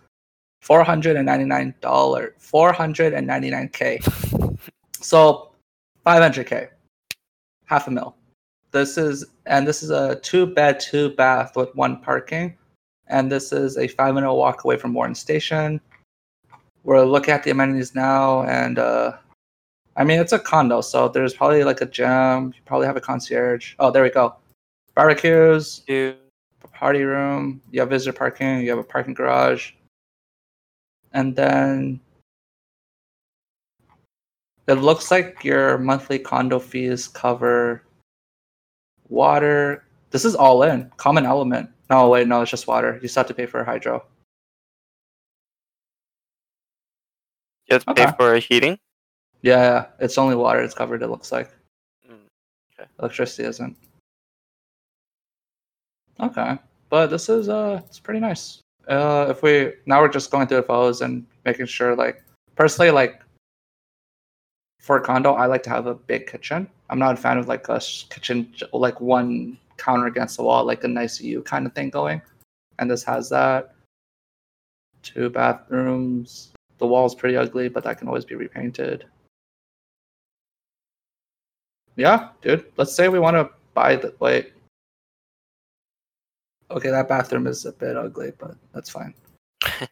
four 0.64 0.82
hundred 0.82 1.16
and 1.16 1.26
ninety 1.26 1.44
nine 1.44 1.74
dollar, 1.80 2.34
four 2.38 2.72
hundred 2.72 3.12
and 3.12 3.26
ninety 3.26 3.50
nine 3.50 3.68
k. 3.68 4.00
So 5.00 5.52
five 6.04 6.22
hundred 6.22 6.46
k, 6.46 6.68
half 7.66 7.86
a 7.86 7.90
mil. 7.90 8.16
This 8.70 8.96
is 8.96 9.26
and 9.44 9.68
this 9.68 9.82
is 9.82 9.90
a 9.90 10.16
two 10.16 10.46
bed, 10.46 10.80
two 10.80 11.10
bath 11.10 11.54
with 11.54 11.74
one 11.76 12.00
parking 12.00 12.56
and 13.08 13.30
this 13.30 13.52
is 13.52 13.76
a 13.76 13.86
five 13.88 14.14
minute 14.14 14.32
walk 14.32 14.64
away 14.64 14.76
from 14.76 14.94
Warden 14.94 15.14
Station. 15.14 15.80
We're 16.82 17.04
looking 17.04 17.34
at 17.34 17.42
the 17.42 17.50
amenities 17.50 17.94
now, 17.94 18.42
and 18.44 18.78
uh, 18.78 19.12
I 19.96 20.04
mean 20.04 20.20
it's 20.20 20.32
a 20.32 20.38
condo, 20.38 20.80
so 20.80 21.08
there's 21.08 21.34
probably 21.34 21.64
like 21.64 21.80
a 21.80 21.86
gym. 21.86 22.52
You 22.54 22.62
probably 22.64 22.86
have 22.86 22.96
a 22.96 23.00
concierge. 23.00 23.74
Oh, 23.78 23.90
there 23.90 24.02
we 24.02 24.10
go. 24.10 24.36
Barbecues, 24.94 25.82
Two. 25.86 26.14
party 26.72 27.02
room. 27.02 27.60
You 27.70 27.80
have 27.80 27.90
visitor 27.90 28.16
parking. 28.16 28.60
You 28.60 28.70
have 28.70 28.78
a 28.78 28.84
parking 28.84 29.14
garage, 29.14 29.72
and 31.14 31.34
then 31.34 32.00
it 34.66 34.74
looks 34.74 35.10
like 35.10 35.42
your 35.44 35.78
monthly 35.78 36.18
condo 36.18 36.58
fees 36.58 37.08
cover 37.08 37.82
water. 39.08 39.84
This 40.10 40.24
is 40.24 40.34
all 40.34 40.62
in 40.62 40.90
common 40.96 41.24
element. 41.24 41.70
No, 41.90 42.08
wait, 42.08 42.28
no, 42.28 42.42
it's 42.42 42.50
just 42.50 42.66
water. 42.66 42.98
You 43.02 43.08
still 43.08 43.22
have 43.22 43.28
to 43.28 43.34
pay 43.34 43.46
for 43.46 43.62
hydro. 43.64 44.04
You 47.66 47.74
have 47.74 47.84
to 47.86 47.94
pay 47.94 48.02
Okay. 48.04 48.16
for 48.16 48.36
heating. 48.36 48.78
Yeah, 49.42 49.62
yeah, 49.62 49.86
it's 50.00 50.18
only 50.18 50.34
water. 50.36 50.60
It's 50.60 50.74
covered. 50.74 51.02
It 51.02 51.08
looks 51.08 51.30
like 51.32 51.50
Mm, 52.10 52.26
okay. 52.78 52.88
electricity 52.98 53.44
isn't. 53.48 53.76
Okay, 56.20 56.58
but 56.88 57.08
this 57.08 57.28
is 57.28 57.48
uh, 57.48 57.80
it's 57.86 57.98
pretty 58.00 58.20
nice. 58.20 58.60
Uh, 58.88 59.26
if 59.30 59.42
we 59.42 59.72
now 59.86 60.00
we're 60.00 60.08
just 60.08 60.30
going 60.30 60.46
through 60.46 60.58
the 60.58 60.62
photos 60.62 61.00
and 61.00 61.26
making 61.44 61.66
sure, 61.66 61.96
like 61.96 62.22
personally, 62.56 62.90
like 62.90 63.22
for 64.80 64.98
a 64.98 65.00
condo, 65.00 65.32
I 65.32 65.46
like 65.46 65.62
to 65.64 65.70
have 65.70 65.86
a 65.86 65.94
big 65.94 66.26
kitchen. 66.26 66.68
I'm 66.90 66.98
not 66.98 67.14
a 67.14 67.16
fan 67.16 67.38
of 67.38 67.48
like 67.48 67.68
a 67.68 67.80
kitchen 68.10 68.52
like 68.72 69.00
one 69.00 69.58
counter 69.78 70.06
against 70.06 70.36
the 70.36 70.42
wall, 70.42 70.64
like 70.64 70.84
a 70.84 70.88
nice 70.88 71.18
view 71.18 71.42
kind 71.42 71.66
of 71.66 71.74
thing 71.74 71.90
going. 71.90 72.20
And 72.78 72.90
this 72.90 73.02
has 73.04 73.28
that. 73.30 73.74
Two 75.02 75.30
bathrooms. 75.30 76.52
The 76.78 76.86
wall's 76.86 77.14
pretty 77.14 77.36
ugly, 77.36 77.68
but 77.68 77.84
that 77.84 77.98
can 77.98 78.08
always 78.08 78.24
be 78.24 78.34
repainted. 78.34 79.06
Yeah, 81.96 82.30
dude. 82.42 82.66
Let's 82.76 82.94
say 82.94 83.08
we 83.08 83.18
want 83.18 83.36
to 83.36 83.50
buy 83.74 83.96
the 83.96 84.14
wait. 84.18 84.52
Okay, 86.70 86.90
that 86.90 87.08
bathroom 87.08 87.46
is 87.46 87.64
a 87.66 87.72
bit 87.72 87.96
ugly, 87.96 88.32
but 88.38 88.56
that's 88.72 88.90
fine. 88.90 89.14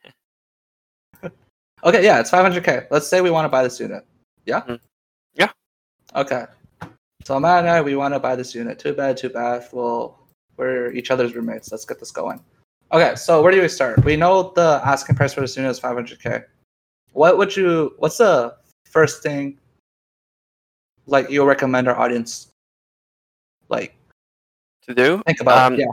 okay, 1.85 2.05
yeah, 2.05 2.19
it's 2.21 2.31
500k. 2.31 2.87
Let's 2.91 3.07
say 3.07 3.21
we 3.21 3.31
want 3.31 3.45
to 3.45 3.49
buy 3.49 3.63
this 3.63 3.79
unit. 3.79 4.05
Yeah. 4.47 4.63
Mm. 4.63 4.81
Yeah. 5.35 5.51
Okay. 6.15 6.47
So 7.25 7.39
Matt 7.39 7.61
and 7.61 7.69
I, 7.69 7.81
we 7.81 7.95
want 7.95 8.15
to 8.15 8.21
buy 8.21 8.35
this 8.35 8.55
unit. 8.55 8.79
Two 8.79 8.93
bed, 8.93 9.17
two 9.17 9.29
bath. 9.29 9.73
Well, 9.73 10.19
we're 10.57 10.91
each 10.93 11.11
other's 11.11 11.35
roommates. 11.35 11.71
Let's 11.71 11.85
get 11.85 12.01
this 12.01 12.11
going. 12.11 12.43
Okay, 12.93 13.15
so 13.15 13.43
where 13.43 13.53
do 13.53 13.63
we 13.63 13.69
start? 13.69 14.05
We 14.05 14.17
know 14.17 14.53
the 14.55 14.81
asking 14.85 15.17
price 15.17 15.33
for 15.33 15.41
this 15.41 15.57
unit 15.57 15.71
is 15.71 15.81
500k. 15.81 16.45
What 17.13 17.39
would 17.39 17.57
you? 17.57 17.95
What's 17.99 18.19
the 18.19 18.57
first 18.85 19.23
thing 19.23 19.59
like 21.07 21.31
you'll 21.31 21.47
recommend 21.47 21.89
our 21.89 21.99
audience 21.99 22.49
like 23.69 23.95
To 24.87 24.95
do? 24.95 25.23
think 25.27 25.41
about? 25.41 25.73
Um, 25.73 25.79
yeah. 25.79 25.87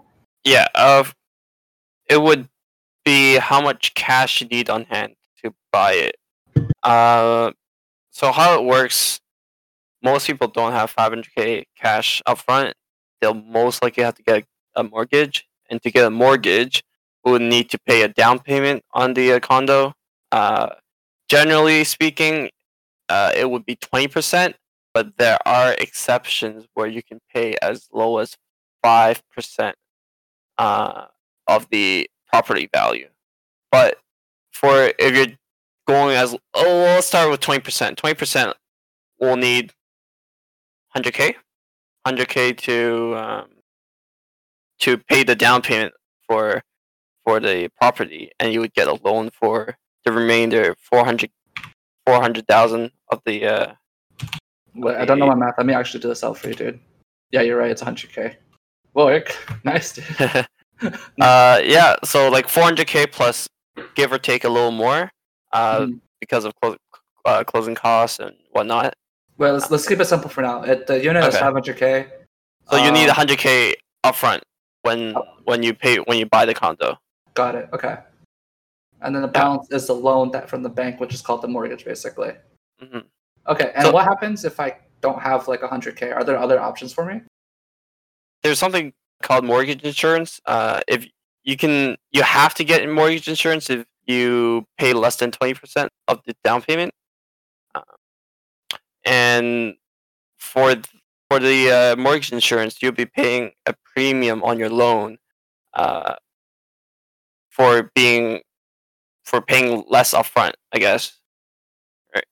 Yeah. 0.43 0.67
Uh, 0.75 1.03
it 2.10 2.22
would 2.22 2.48
be 3.05 3.38
how 3.38 3.62
much 3.62 3.93
cash 3.93 4.41
you 4.41 4.48
need 4.48 4.69
on 4.69 4.86
hand 4.86 5.13
to 5.43 5.53
buy 5.72 5.93
it. 5.93 6.15
Uh, 6.84 7.51
so 8.12 8.31
how 8.31 8.60
it 8.60 8.65
works? 8.65 9.19
Most 10.01 10.27
people 10.27 10.48
don't 10.48 10.72
have 10.72 10.93
500k 10.96 11.65
cash 11.77 12.22
up 12.25 12.39
front. 12.39 12.74
They'll 13.22 13.34
most 13.34 13.84
likely 13.84 14.03
have 14.03 14.15
to 14.15 14.24
get 14.24 14.46
a 14.75 14.84
mortgage, 14.84 15.46
and 15.69 15.81
to 15.84 15.91
get 15.91 16.05
a 16.05 16.10
mortgage, 16.10 16.84
we 17.25 17.34
would 17.34 17.41
need 17.41 17.69
to 17.72 17.79
pay 17.86 18.01
a 18.03 18.08
down 18.08 18.39
payment 18.39 18.84
on 18.93 19.13
the 19.13 19.34
uh, 19.34 19.39
condo. 19.39 19.93
Uh, 20.31 20.69
generally 21.27 21.84
speaking, 21.84 22.50
uh, 23.10 23.31
it 23.36 23.50
would 23.50 23.65
be 23.65 23.75
20%, 23.75 24.53
but 24.93 25.17
there 25.17 25.38
are 25.46 25.74
exceptions 25.74 26.65
where 26.75 26.88
you 26.88 27.03
can 27.03 27.19
pay 27.34 27.55
as 27.62 27.88
low 27.91 28.19
as 28.19 28.38
5% 28.86 29.74
uh, 30.59 31.05
of 31.47 31.67
the 31.71 32.09
property 32.27 32.69
value. 32.71 33.07
But 33.71 33.97
for 34.51 34.91
if 34.99 35.15
you're 35.15 35.35
going 35.87 36.15
as 36.15 36.35
oh, 36.53 36.63
well, 36.63 36.95
let's 36.95 37.07
start 37.07 37.31
with 37.31 37.39
20%. 37.39 37.95
20% 37.95 38.53
will 39.19 39.35
need 39.35 39.73
100k, 40.95 41.35
100k 42.07 42.57
to 42.57 43.15
um, 43.15 43.45
to 44.79 44.97
pay 44.97 45.23
the 45.23 45.35
down 45.35 45.61
payment 45.61 45.93
for 46.27 46.61
for 47.25 47.39
the 47.39 47.69
property, 47.79 48.31
and 48.39 48.53
you 48.53 48.59
would 48.59 48.73
get 48.73 48.87
a 48.87 48.99
loan 49.03 49.29
for 49.31 49.75
the 50.05 50.11
remainder 50.11 50.75
400 50.79 51.31
400,000 52.05 52.91
of 53.11 53.21
the 53.25 53.45
uh, 53.45 53.73
Wait, 54.75 54.95
I 54.95 55.05
don't 55.05 55.19
know 55.19 55.27
my 55.27 55.35
math. 55.35 55.55
Let 55.57 55.67
me 55.67 55.73
actually 55.73 55.99
do 55.99 56.07
this 56.07 56.23
out 56.23 56.37
for 56.37 56.47
you, 56.49 56.55
dude. 56.55 56.79
Yeah, 57.31 57.41
you're 57.41 57.57
right. 57.57 57.71
It's 57.71 57.83
100k. 57.83 58.35
Work. 58.93 59.36
Nice, 59.63 60.00
uh 61.22 61.60
yeah 61.63 61.96
so 62.05 62.29
like 62.29 62.48
400k 62.48 63.12
plus 63.12 63.50
give 63.96 64.12
or 64.13 64.17
take 64.17 64.43
a 64.46 64.50
little 64.50 64.72
more 64.72 65.12
uh 65.51 65.79
Mhm. 65.81 66.00
because 66.22 66.46
of 66.46 66.53
clo- 66.62 66.77
uh, 67.25 67.43
closing 67.43 67.75
costs 67.75 68.19
and 68.19 68.34
whatnot 68.51 68.93
Well, 69.38 69.53
let's 69.53 69.69
let's 69.72 69.88
keep 69.88 70.00
it 70.00 70.05
simple 70.05 70.29
for 70.29 70.41
now. 70.41 70.63
It, 70.63 70.88
the 70.88 71.01
unit 71.03 71.24
is 71.25 71.36
500k. 71.36 72.10
So 72.72 72.75
you 72.77 72.91
need 72.91 73.10
Um, 73.10 73.15
100k 73.15 73.74
upfront 74.05 74.41
when 74.84 75.15
Oh. 75.15 75.24
when 75.46 75.63
you 75.63 75.74
pay 75.74 75.98
when 76.08 76.17
you 76.17 76.25
buy 76.25 76.46
the 76.46 76.53
condo. 76.53 76.98
Got 77.36 77.55
it. 77.55 77.69
Okay. 77.74 77.98
And 79.01 79.15
then 79.15 79.22
the 79.22 79.27
balance 79.41 79.67
is 79.72 79.88
the 79.88 79.96
loan 79.96 80.31
that 80.31 80.50
from 80.50 80.62
the 80.63 80.69
bank, 80.69 81.00
which 81.00 81.13
is 81.13 81.22
called 81.22 81.41
the 81.41 81.48
mortgage, 81.48 81.84
basically. 81.86 82.34
hmm 82.81 83.00
Okay. 83.48 83.72
And 83.75 83.84
So- 83.88 83.91
what 83.91 84.03
happens 84.05 84.43
if 84.46 84.60
I 84.60 84.75
don't 85.01 85.22
have 85.22 85.48
like 85.48 85.62
100k? 85.62 86.12
Are 86.15 86.24
there 86.24 86.38
other 86.38 86.60
options 86.60 86.91
for 86.93 87.05
me? 87.05 87.22
There's 88.43 88.60
something 88.60 88.93
called 89.22 89.43
mortgage 89.46 89.84
insurance. 89.84 90.39
Uh, 90.46 90.81
if 90.88 91.08
you 91.43 91.58
can, 91.58 91.98
you 92.12 92.24
have 92.24 92.53
to 92.55 92.63
get 92.63 92.88
mortgage 92.89 93.27
insurance 93.27 93.69
if 93.69 93.86
you 94.05 94.65
pay 94.77 94.93
less 94.93 95.17
than 95.17 95.31
20% 95.31 95.89
of 96.08 96.22
the 96.25 96.36
down 96.43 96.62
payment. 96.62 96.93
Uh, 97.75 97.81
and 99.05 99.75
for 100.38 100.74
th- 100.75 100.86
for 101.29 101.39
the 101.39 101.69
uh, 101.69 101.96
mortgage 101.96 102.31
insurance, 102.31 102.81
you'll 102.81 102.91
be 102.91 103.05
paying 103.05 103.51
a 103.67 103.75
premium 103.93 104.41
on 104.43 104.58
your 104.58 104.69
loan 104.69 105.17
uh, 105.74 106.15
for 107.50 107.91
being 107.93 108.41
for 109.24 109.39
paying 109.41 109.84
less 109.88 110.13
upfront, 110.15 110.53
I 110.74 110.79
guess. 110.79 111.17
Right. 112.15 112.25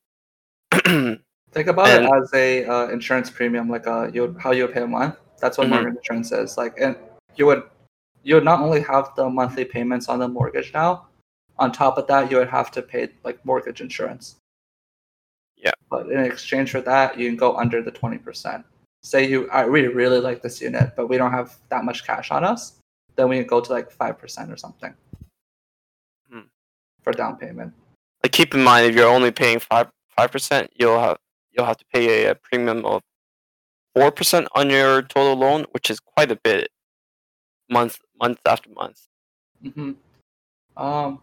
Think 1.52 1.68
about 1.68 1.88
And- 1.90 2.06
it 2.06 2.12
as 2.24 2.34
a 2.34 2.66
uh, 2.66 2.88
insurance 2.88 3.30
premium, 3.30 3.70
like 3.70 3.86
uh, 3.86 4.10
you 4.12 4.36
how 4.40 4.52
you 4.52 4.64
would 4.66 4.74
pay 4.74 4.82
a 4.82 4.88
month. 4.88 5.16
That's 5.40 5.58
what 5.58 5.68
Mhm. 5.68 5.72
mortgage 5.72 5.96
insurance 5.98 6.32
is. 6.32 6.58
Like, 6.58 6.80
and 6.80 6.96
you 7.36 7.46
would 7.46 7.64
you 8.24 8.36
would 8.36 8.44
not 8.44 8.60
only 8.60 8.82
have 8.82 9.16
the 9.16 9.30
monthly 9.30 9.64
payments 9.64 10.10
on 10.10 10.20
the 10.20 10.28
mortgage 10.28 10.74
now. 10.74 11.08
On 11.60 11.72
top 11.72 11.98
of 11.98 12.08
that, 12.08 12.30
you 12.30 12.38
would 12.38 12.50
have 12.50 12.70
to 12.72 12.82
pay 12.82 13.10
like 13.24 13.44
mortgage 13.46 13.80
insurance. 13.82 14.36
Yeah. 15.56 15.72
But 15.90 16.08
in 16.12 16.20
exchange 16.20 16.72
for 16.72 16.82
that, 16.82 17.18
you 17.18 17.28
can 17.30 17.38
go 17.38 17.56
under 17.56 17.82
the 17.82 17.92
twenty 17.92 18.18
percent. 18.18 18.66
Say 19.04 19.28
you, 19.28 19.50
I 19.50 19.62
really 19.62 19.88
really 19.88 20.20
like 20.20 20.42
this 20.42 20.60
unit, 20.62 20.94
but 20.96 21.08
we 21.08 21.18
don't 21.18 21.32
have 21.32 21.56
that 21.70 21.84
much 21.86 22.06
cash 22.06 22.32
on 22.32 22.44
us. 22.44 22.80
Then 23.16 23.30
we 23.30 23.38
can 23.38 23.48
go 23.48 23.62
to 23.62 23.72
like 23.72 23.90
five 23.92 24.18
percent 24.20 24.52
or 24.52 24.58
something 24.58 24.94
Hmm. 26.30 26.42
for 27.04 27.14
down 27.14 27.38
payment. 27.38 27.74
Like 28.24 28.32
keep 28.34 28.54
in 28.54 28.64
mind, 28.64 28.88
if 28.88 28.96
you're 28.96 29.08
only 29.10 29.32
paying 29.32 29.60
five 29.60 29.90
five 30.10 30.32
percent, 30.32 30.72
you'll 30.76 31.00
have 31.00 31.18
you'll 31.52 31.66
have 31.66 31.78
to 31.78 31.86
pay 31.94 32.26
a, 32.26 32.32
a 32.32 32.36
premium 32.36 32.86
of 32.86 33.02
four 33.98 34.12
percent 34.12 34.48
on 34.54 34.70
your 34.70 35.02
total 35.02 35.36
loan, 35.36 35.66
which 35.72 35.90
is 35.90 36.00
quite 36.00 36.32
a 36.32 36.36
bit, 36.36 36.70
month 37.70 38.00
month 38.22 38.40
after 38.46 38.70
month. 38.72 39.08
hmm 39.62 39.92
Um, 40.76 41.20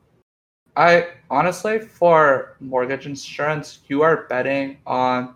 I 0.77 1.09
honestly, 1.31 1.79
for 1.79 2.57
mortgage 2.61 3.07
insurance, 3.07 3.81
you 3.89 4.03
are 4.03 4.27
betting 4.29 4.79
on 4.87 5.35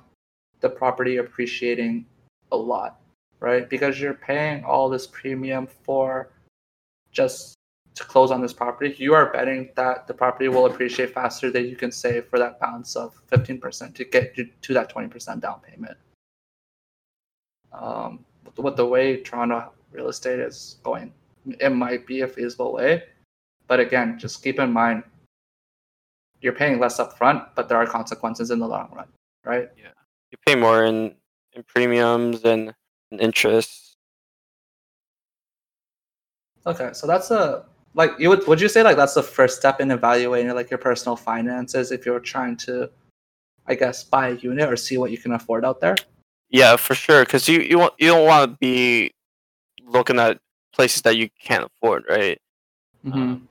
the 0.60 0.68
property 0.68 1.18
appreciating 1.18 2.06
a 2.50 2.56
lot, 2.56 3.00
right? 3.38 3.68
Because 3.68 4.00
you're 4.00 4.14
paying 4.14 4.64
all 4.64 4.88
this 4.88 5.06
premium 5.06 5.68
for 5.84 6.30
just 7.12 7.54
to 7.94 8.04
close 8.04 8.32
on 8.32 8.40
this 8.40 8.52
property. 8.52 8.96
You 8.98 9.14
are 9.14 9.32
betting 9.32 9.70
that 9.76 10.08
the 10.08 10.14
property 10.14 10.48
will 10.48 10.66
appreciate 10.66 11.14
faster 11.14 11.50
than 11.52 11.66
you 11.66 11.76
can 11.76 11.92
save 11.92 12.26
for 12.26 12.38
that 12.40 12.58
balance 12.58 12.96
of 12.96 13.20
15% 13.30 13.94
to 13.94 14.04
get 14.04 14.36
you 14.36 14.48
to 14.62 14.74
that 14.74 14.92
20% 14.92 15.40
down 15.40 15.60
payment. 15.60 15.96
Um, 17.72 18.24
with- 18.56 18.76
the 18.76 18.86
way 18.86 19.22
Toronto 19.22 19.72
real 19.92 20.08
estate 20.08 20.40
is 20.40 20.78
going, 20.82 21.12
it 21.46 21.70
might 21.70 22.06
be 22.06 22.22
a 22.22 22.28
feasible 22.28 22.72
way. 22.72 23.04
But 23.66 23.80
again, 23.80 24.18
just 24.18 24.42
keep 24.42 24.58
in 24.58 24.72
mind 24.72 25.04
you're 26.40 26.52
paying 26.52 26.78
less 26.78 26.98
upfront, 26.98 27.48
but 27.54 27.68
there 27.68 27.78
are 27.78 27.86
consequences 27.86 28.50
in 28.50 28.58
the 28.58 28.66
long 28.66 28.90
run, 28.94 29.08
right? 29.44 29.68
Yeah, 29.76 29.88
you 30.30 30.38
pay 30.46 30.54
more 30.54 30.84
in 30.84 31.14
in 31.52 31.62
premiums 31.64 32.44
and, 32.44 32.74
and 33.10 33.20
interest. 33.20 33.96
Okay, 36.66 36.90
so 36.92 37.06
that's 37.06 37.30
a 37.30 37.64
like 37.94 38.12
you 38.18 38.28
would 38.28 38.46
would 38.46 38.60
you 38.60 38.68
say 38.68 38.82
like 38.82 38.96
that's 38.96 39.14
the 39.14 39.22
first 39.22 39.56
step 39.58 39.80
in 39.80 39.90
evaluating 39.90 40.54
like 40.54 40.70
your 40.70 40.78
personal 40.78 41.16
finances 41.16 41.90
if 41.90 42.06
you're 42.06 42.20
trying 42.20 42.56
to, 42.58 42.90
I 43.66 43.74
guess, 43.74 44.04
buy 44.04 44.28
a 44.28 44.34
unit 44.34 44.70
or 44.70 44.76
see 44.76 44.98
what 44.98 45.10
you 45.10 45.18
can 45.18 45.32
afford 45.32 45.64
out 45.64 45.80
there? 45.80 45.96
Yeah, 46.50 46.76
for 46.76 46.94
sure. 46.94 47.24
Because 47.24 47.48
you 47.48 47.60
you 47.60 47.78
want 47.78 47.94
you 47.98 48.08
don't 48.08 48.26
want 48.26 48.52
to 48.52 48.56
be 48.58 49.12
looking 49.84 50.18
at 50.18 50.38
places 50.72 51.02
that 51.02 51.16
you 51.16 51.28
can't 51.40 51.64
afford, 51.64 52.04
right? 52.08 52.38
Mm-hmm. 53.06 53.44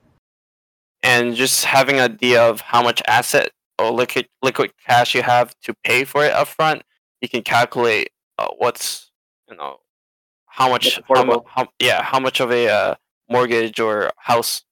and 1.02 1.34
just 1.34 1.64
having 1.64 1.96
an 1.96 2.12
idea 2.12 2.42
of 2.42 2.60
how 2.60 2.82
much 2.82 3.02
asset 3.08 3.50
or 3.78 3.90
liquid 3.90 4.28
liquid 4.42 4.72
cash 4.86 5.14
you 5.14 5.22
have 5.22 5.58
to 5.60 5.74
pay 5.84 6.04
for 6.04 6.24
it 6.24 6.32
upfront, 6.34 6.82
you 7.22 7.28
can 7.28 7.42
calculate 7.42 8.10
uh, 8.38 8.48
what's 8.58 9.10
you 9.48 9.56
know 9.56 9.78
how 10.46 10.68
much 10.68 11.00
how, 11.08 11.44
how 11.46 11.68
yeah 11.80 12.02
how 12.02 12.20
much 12.20 12.40
of 12.40 12.52
a 12.52 12.68
uh, 12.68 12.94
mortgage 13.28 13.80
or 13.80 14.10
house 14.16 14.62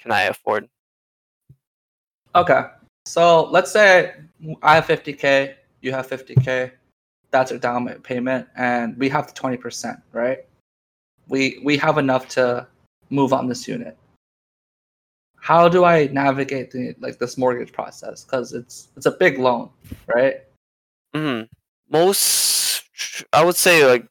can 0.00 0.12
I 0.12 0.22
afford? 0.22 0.68
Okay, 2.34 2.62
so 3.06 3.44
let's 3.50 3.70
say 3.70 4.14
I 4.62 4.74
have 4.74 4.86
50k, 4.86 5.54
you 5.80 5.92
have 5.92 6.08
50k, 6.08 6.72
that's 7.34 7.50
our 7.50 7.58
down 7.58 7.88
payment, 8.04 8.46
and 8.56 8.96
we 8.96 9.08
have 9.08 9.26
the 9.26 9.32
20%, 9.32 10.00
right? 10.12 10.38
We 11.28 11.60
we 11.64 11.76
have 11.78 11.98
enough 11.98 12.28
to 12.30 12.66
move 13.10 13.32
on 13.32 13.48
this 13.48 13.66
unit. 13.66 13.98
How 15.36 15.68
do 15.68 15.84
I 15.84 16.06
navigate 16.06 16.70
the 16.70 16.94
like 17.00 17.18
this 17.18 17.36
mortgage 17.36 17.72
process? 17.72 18.24
Because 18.24 18.52
it's 18.52 18.88
it's 18.96 19.06
a 19.06 19.10
big 19.10 19.38
loan, 19.38 19.68
right? 20.06 20.36
mm-hmm. 21.14 21.44
Most 21.90 22.84
I 23.32 23.44
would 23.44 23.56
say 23.56 23.84
like 23.84 24.06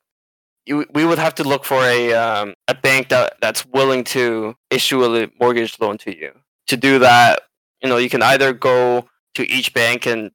you, 0.66 0.86
we 0.94 1.06
would 1.06 1.18
have 1.18 1.36
to 1.36 1.44
look 1.44 1.64
for 1.64 1.82
a 1.82 2.14
um, 2.14 2.56
a 2.68 2.76
bank 2.76 3.08
that 3.10 3.36
that's 3.42 3.66
willing 3.68 4.04
to 4.16 4.56
issue 4.70 5.04
a 5.06 5.30
mortgage 5.40 5.80
loan 5.80 5.98
to 6.00 6.18
you. 6.18 6.32
To 6.68 6.78
do 6.78 7.00
that, 7.00 7.44
you 7.82 7.90
know, 7.90 7.98
you 7.98 8.10
can 8.10 8.22
either 8.22 8.52
go 8.52 9.08
to 9.36 9.50
each 9.50 9.74
bank 9.74 10.06
and 10.06 10.32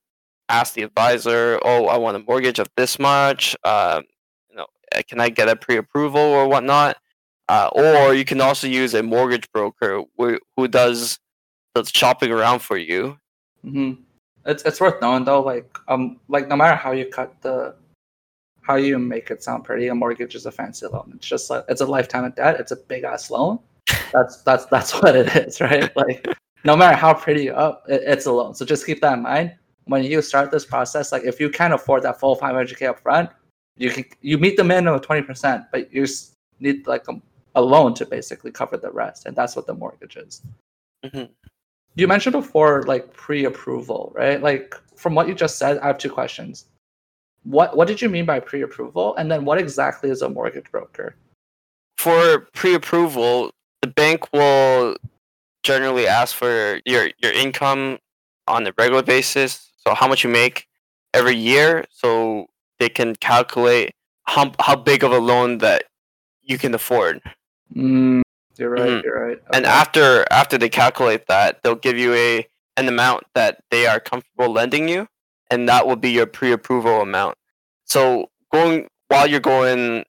ask 0.49 0.75
the 0.75 0.83
advisor, 0.83 1.59
"Oh, 1.65 1.87
I 1.87 1.97
want 1.97 2.17
a 2.17 2.21
mortgage 2.21 2.59
of 2.59 2.69
this 2.77 2.99
much. 2.99 3.57
Um, 3.65 4.05
you 4.51 4.57
know, 4.57 4.67
uh, 4.95 5.03
can 5.09 5.21
I 5.21 5.29
get 5.29 5.49
a 5.49 5.57
pre-approval 5.57 6.21
or 6.21 6.49
whatnot?" 6.49 6.97
Uh, 7.49 7.71
or 7.73 8.15
you 8.15 8.25
can 8.25 8.41
also 8.41 8.67
use 8.67 8.93
a 8.93 9.03
mortgage 9.03 9.51
broker 9.53 10.03
who, 10.19 10.39
who 10.57 10.69
does 10.69 11.19
the 11.75 11.83
shopping 11.85 12.31
around 12.31 12.61
for 12.61 12.77
you. 12.77 13.19
hmm 13.63 13.93
It's 14.45 14.63
it's 14.65 14.81
worth 14.81 15.01
knowing 15.01 15.25
though. 15.25 15.41
Like 15.41 15.79
um 15.89 16.21
like 16.29 16.49
no 16.49 16.57
matter 16.57 16.77
how 16.77 16.93
you 16.93 17.07
cut 17.07 17.41
the 17.43 17.75
how 18.63 18.77
you 18.77 18.99
make 18.99 19.31
it 19.31 19.43
sound 19.43 19.65
pretty, 19.65 19.89
a 19.89 19.95
mortgage 19.95 20.35
is 20.35 20.45
a 20.45 20.53
fancy 20.53 20.87
loan. 20.87 21.13
It's 21.17 21.27
just 21.27 21.49
like 21.49 21.65
it's 21.69 21.81
a 21.81 21.87
lifetime 21.87 22.25
of 22.25 22.35
debt. 22.35 22.61
It's 22.61 22.73
a 22.73 22.77
big 22.77 23.05
ass 23.05 23.31
loan. 23.31 23.59
That's 24.13 24.43
that's 24.43 24.67
that's 24.67 24.93
what 25.03 25.17
it 25.17 25.35
is, 25.37 25.61
right? 25.61 25.95
Like 25.97 26.27
no 26.65 26.77
matter 26.77 26.97
how 26.97 27.15
pretty 27.15 27.45
you 27.45 27.53
up, 27.53 27.85
it, 27.89 28.03
it's 28.05 28.27
a 28.27 28.33
loan. 28.33 28.55
So 28.55 28.67
just 28.67 28.85
keep 28.85 29.01
that 29.01 29.15
in 29.15 29.23
mind 29.23 29.55
when 29.89 30.05
you 30.05 30.23
start 30.23 30.51
this 30.51 30.65
process. 30.65 31.13
Like 31.13 31.25
if 31.25 31.41
you 31.41 31.51
can't 31.51 31.75
afford 31.75 32.03
that 32.05 32.21
full 32.21 32.37
500k 32.37 32.89
up 32.89 33.01
front, 33.01 33.31
you 33.77 33.91
can 33.91 34.05
you 34.21 34.39
meet 34.39 34.57
the 34.57 34.65
minimum 34.65 34.95
of 34.95 35.03
20%, 35.03 35.67
but 35.73 35.93
you 35.93 36.07
need 36.61 36.87
like 36.87 37.07
a, 37.09 37.21
a 37.55 37.63
loan 37.63 37.95
to 37.95 38.07
basically 38.07 38.51
cover 38.51 38.77
the 38.77 38.91
rest, 38.91 39.27
and 39.27 39.37
that's 39.37 39.57
what 39.57 39.67
the 39.67 39.75
mortgage 39.75 40.17
is. 40.17 40.43
Mhm. 41.05 41.29
You 41.95 42.07
mentioned 42.07 42.33
before 42.33 42.85
like 42.85 43.13
pre-approval, 43.13 44.13
right? 44.15 44.41
Like 44.41 44.75
from 44.97 45.15
what 45.15 45.29
you 45.29 45.35
just 45.35 45.59
said, 45.59 45.79
I 45.79 45.89
have 45.89 45.99
two 45.99 46.11
questions. 46.11 46.67
What 47.45 47.77
what 47.77 47.89
did 47.89 48.01
you 48.01 48.09
mean 48.09 48.27
by 48.27 48.41
pre-approval? 48.41 49.17
And 49.17 49.31
then 49.31 49.45
what 49.45 49.59
exactly 49.59 50.11
is 50.11 50.23
a 50.23 50.29
mortgage 50.29 50.71
broker? 50.71 51.17
for 51.99 52.47
pre-approval, 52.55 53.51
the 53.83 53.89
bank 53.89 54.33
will 54.33 54.97
generally 55.63 56.07
ask 56.07 56.35
for 56.35 56.81
your 56.87 57.11
your 57.19 57.33
income 57.33 57.99
on 58.47 58.67
a 58.67 58.73
regular 58.79 59.03
basis. 59.03 59.68
So 59.89 59.95
how 59.95 60.07
much 60.07 60.23
you 60.23 60.29
make 60.29 60.67
every 61.15 61.35
year, 61.35 61.87
so 61.91 62.49
they 62.79 62.91
can 62.91 63.17
calculate 63.17 63.95
how 64.25 64.53
how 64.61 64.77
big 64.77 65.03
of 65.03 65.13
a 65.13 65.19
loan 65.19 65.59
that 65.59 65.85
you 66.43 66.59
can 66.59 66.75
afford. 66.75 67.23
Mm, 67.75 68.21
you're 68.59 68.69
right. 68.69 68.83
Mhm. 68.83 69.03
You're 69.03 69.29
right. 69.29 69.39
And 69.55 69.65
after 69.65 70.27
after 70.31 70.59
they 70.59 70.69
calculate 70.69 71.27
that, 71.29 71.63
they'll 71.63 71.75
give 71.75 71.97
you 71.97 72.13
a 72.13 72.47
an 72.77 72.87
amount 72.87 73.25
that 73.35 73.63
they 73.71 73.87
are 73.87 73.99
comfortable 73.99 74.53
lending 74.53 74.91
you, 74.91 75.09
and 75.51 75.67
that 75.71 75.87
will 75.87 75.97
be 75.97 76.11
your 76.11 76.27
pre-approval 76.27 77.01
amount. 77.01 77.39
So 77.85 78.29
going 78.53 78.89
while 79.07 79.27
you're 79.27 79.41
going 79.41 80.05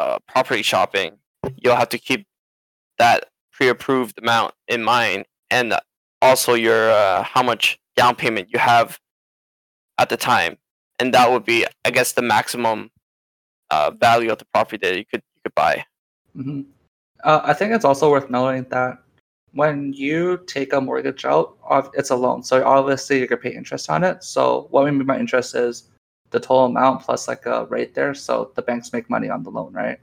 uh, 0.00 0.18
property 0.26 0.62
shopping, 0.62 1.18
you'll 1.56 1.76
have 1.76 1.90
to 1.90 1.98
keep 1.98 2.26
that 2.98 3.26
pre-approved 3.52 4.18
amount 4.18 4.54
in 4.66 4.82
mind, 4.82 5.26
and 5.50 5.72
also 6.20 6.54
your 6.54 6.90
uh, 6.90 7.22
how 7.22 7.44
much 7.44 7.78
down 7.96 8.14
payment 8.16 8.48
you 8.52 8.58
have 8.58 8.98
at 9.98 10.08
the 10.08 10.16
time, 10.16 10.56
and 10.98 11.12
that 11.14 11.30
would 11.30 11.44
be, 11.44 11.66
I 11.84 11.90
guess, 11.90 12.12
the 12.12 12.22
maximum 12.22 12.90
uh, 13.70 13.90
value 13.90 14.30
of 14.30 14.38
the 14.38 14.46
property 14.46 14.78
that 14.86 14.96
you 14.96 15.04
could 15.04 15.22
you 15.34 15.40
could 15.44 15.54
buy. 15.54 15.84
hmm 16.34 16.62
Uh, 17.24 17.40
I 17.44 17.54
think 17.54 17.72
it's 17.72 17.84
also 17.84 18.10
worth 18.10 18.30
noting 18.30 18.66
that 18.70 18.98
when 19.52 19.92
you 19.92 20.38
take 20.46 20.72
a 20.72 20.80
mortgage 20.80 21.24
out, 21.24 21.56
it's 21.94 22.10
a 22.10 22.16
loan. 22.16 22.42
So 22.42 22.64
obviously 22.64 23.18
you're 23.18 23.28
gonna 23.28 23.40
pay 23.40 23.54
interest 23.54 23.88
on 23.90 24.02
it. 24.02 24.24
So 24.24 24.66
what 24.70 24.84
we 24.84 24.90
mean 24.90 25.06
by 25.06 25.18
interest 25.18 25.54
is 25.54 25.90
the 26.30 26.40
total 26.40 26.64
amount 26.64 27.02
plus 27.02 27.28
like 27.28 27.46
a 27.46 27.66
rate 27.66 27.94
there, 27.94 28.14
so 28.14 28.50
the 28.56 28.62
banks 28.62 28.92
make 28.92 29.08
money 29.08 29.28
on 29.30 29.42
the 29.42 29.50
loan, 29.50 29.72
right? 29.72 29.98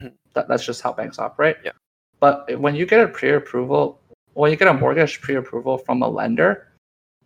Mhm. 0.00 0.12
That, 0.32 0.48
that's 0.48 0.64
just 0.64 0.80
how 0.82 0.92
banks 0.92 1.18
operate. 1.18 1.56
Yeah. 1.64 1.72
But 2.18 2.58
when 2.58 2.74
you 2.74 2.86
get 2.86 3.00
a 3.04 3.08
pre-approval, 3.08 4.00
when 4.32 4.50
you 4.50 4.56
get 4.56 4.68
a 4.68 4.74
mortgage 4.74 5.20
pre-approval 5.20 5.78
from 5.78 6.02
a 6.02 6.08
lender, 6.08 6.72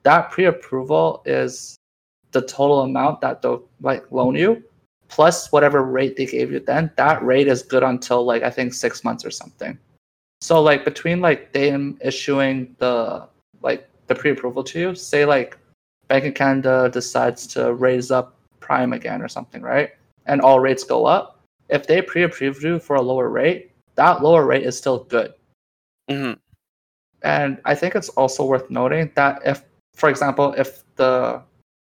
that 0.02 0.30
pre-approval 0.30 1.22
is 1.26 1.76
the 2.32 2.42
total 2.42 2.82
amount 2.82 3.20
that 3.20 3.42
they'll 3.42 3.64
like 3.80 4.11
loan 4.11 4.34
you 4.34 4.62
plus 5.08 5.50
whatever 5.50 5.84
rate 5.84 6.16
they 6.16 6.26
gave 6.26 6.52
you 6.52 6.61
then 6.61 6.90
that 6.96 7.22
rate 7.24 7.48
is 7.48 7.62
good 7.62 7.82
until 7.82 8.24
like 8.24 8.42
i 8.42 8.50
think 8.50 8.74
six 8.74 9.04
months 9.04 9.24
or 9.24 9.30
something. 9.30 9.78
So 10.40 10.62
like 10.62 10.84
between 10.84 11.20
like 11.20 11.52
them 11.52 11.98
issuing 12.00 12.76
the 12.78 13.26
like 13.61 13.88
the 14.06 14.14
pre-approval 14.14 14.62
to 14.64 14.78
you 14.78 14.94
say 14.94 15.24
like 15.24 15.58
bank 16.06 16.24
of 16.24 16.34
canada 16.34 16.88
decides 16.92 17.46
to 17.48 17.74
raise 17.74 18.11
up 18.11 18.37
prime 18.61 18.92
again 18.92 19.20
or 19.20 19.28
something 19.28 19.62
right 19.62 19.90
and 20.26 20.40
all 20.40 20.61
rates 20.61 20.84
go 20.84 21.06
up 21.06 21.40
if 21.68 21.87
they 21.87 22.00
pre-approved 22.00 22.62
you 22.62 22.78
for 22.78 22.96
a 22.96 23.02
lower 23.02 23.28
rate 23.28 23.72
that 23.96 24.22
lower 24.22 24.46
rate 24.46 24.62
is 24.62 24.78
still 24.78 25.04
good. 25.04 25.34
Hmm 26.08 26.34
and 27.22 27.61
I 27.64 27.74
think 27.74 27.94
it's 27.94 28.08
also 28.11 28.44
worth 28.44 28.70
noting 28.70 29.11
that 29.16 29.40
if, 29.44 29.64
for 29.98 30.08
example, 30.08 30.54
if 30.56 30.84
the 30.94 31.42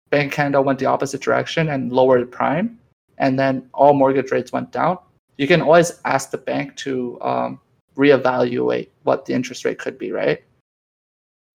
Bank 0.10 0.32
Canada 0.32 0.62
went 0.62 0.80
the 0.80 0.86
opposite 0.86 1.22
direction 1.22 1.70
and 1.70 1.92
lowered 1.92 2.32
prime, 2.32 2.80
and 3.18 3.38
then 3.38 3.70
all 3.74 3.94
mortgage 3.94 4.32
rates 4.32 4.52
went 4.52 4.72
down, 4.72 4.98
you 5.38 5.48
can 5.48 5.62
always 5.62 6.00
ask 6.06 6.32
the 6.32 6.38
bank 6.38 6.76
to 6.78 7.20
um, 7.22 7.60
reevaluate 7.98 8.90
what 9.04 9.26
the 9.26 9.34
interest 9.34 9.66
rate 9.66 9.80
could 9.80 9.98
be, 9.98 10.14
right? 10.14 10.42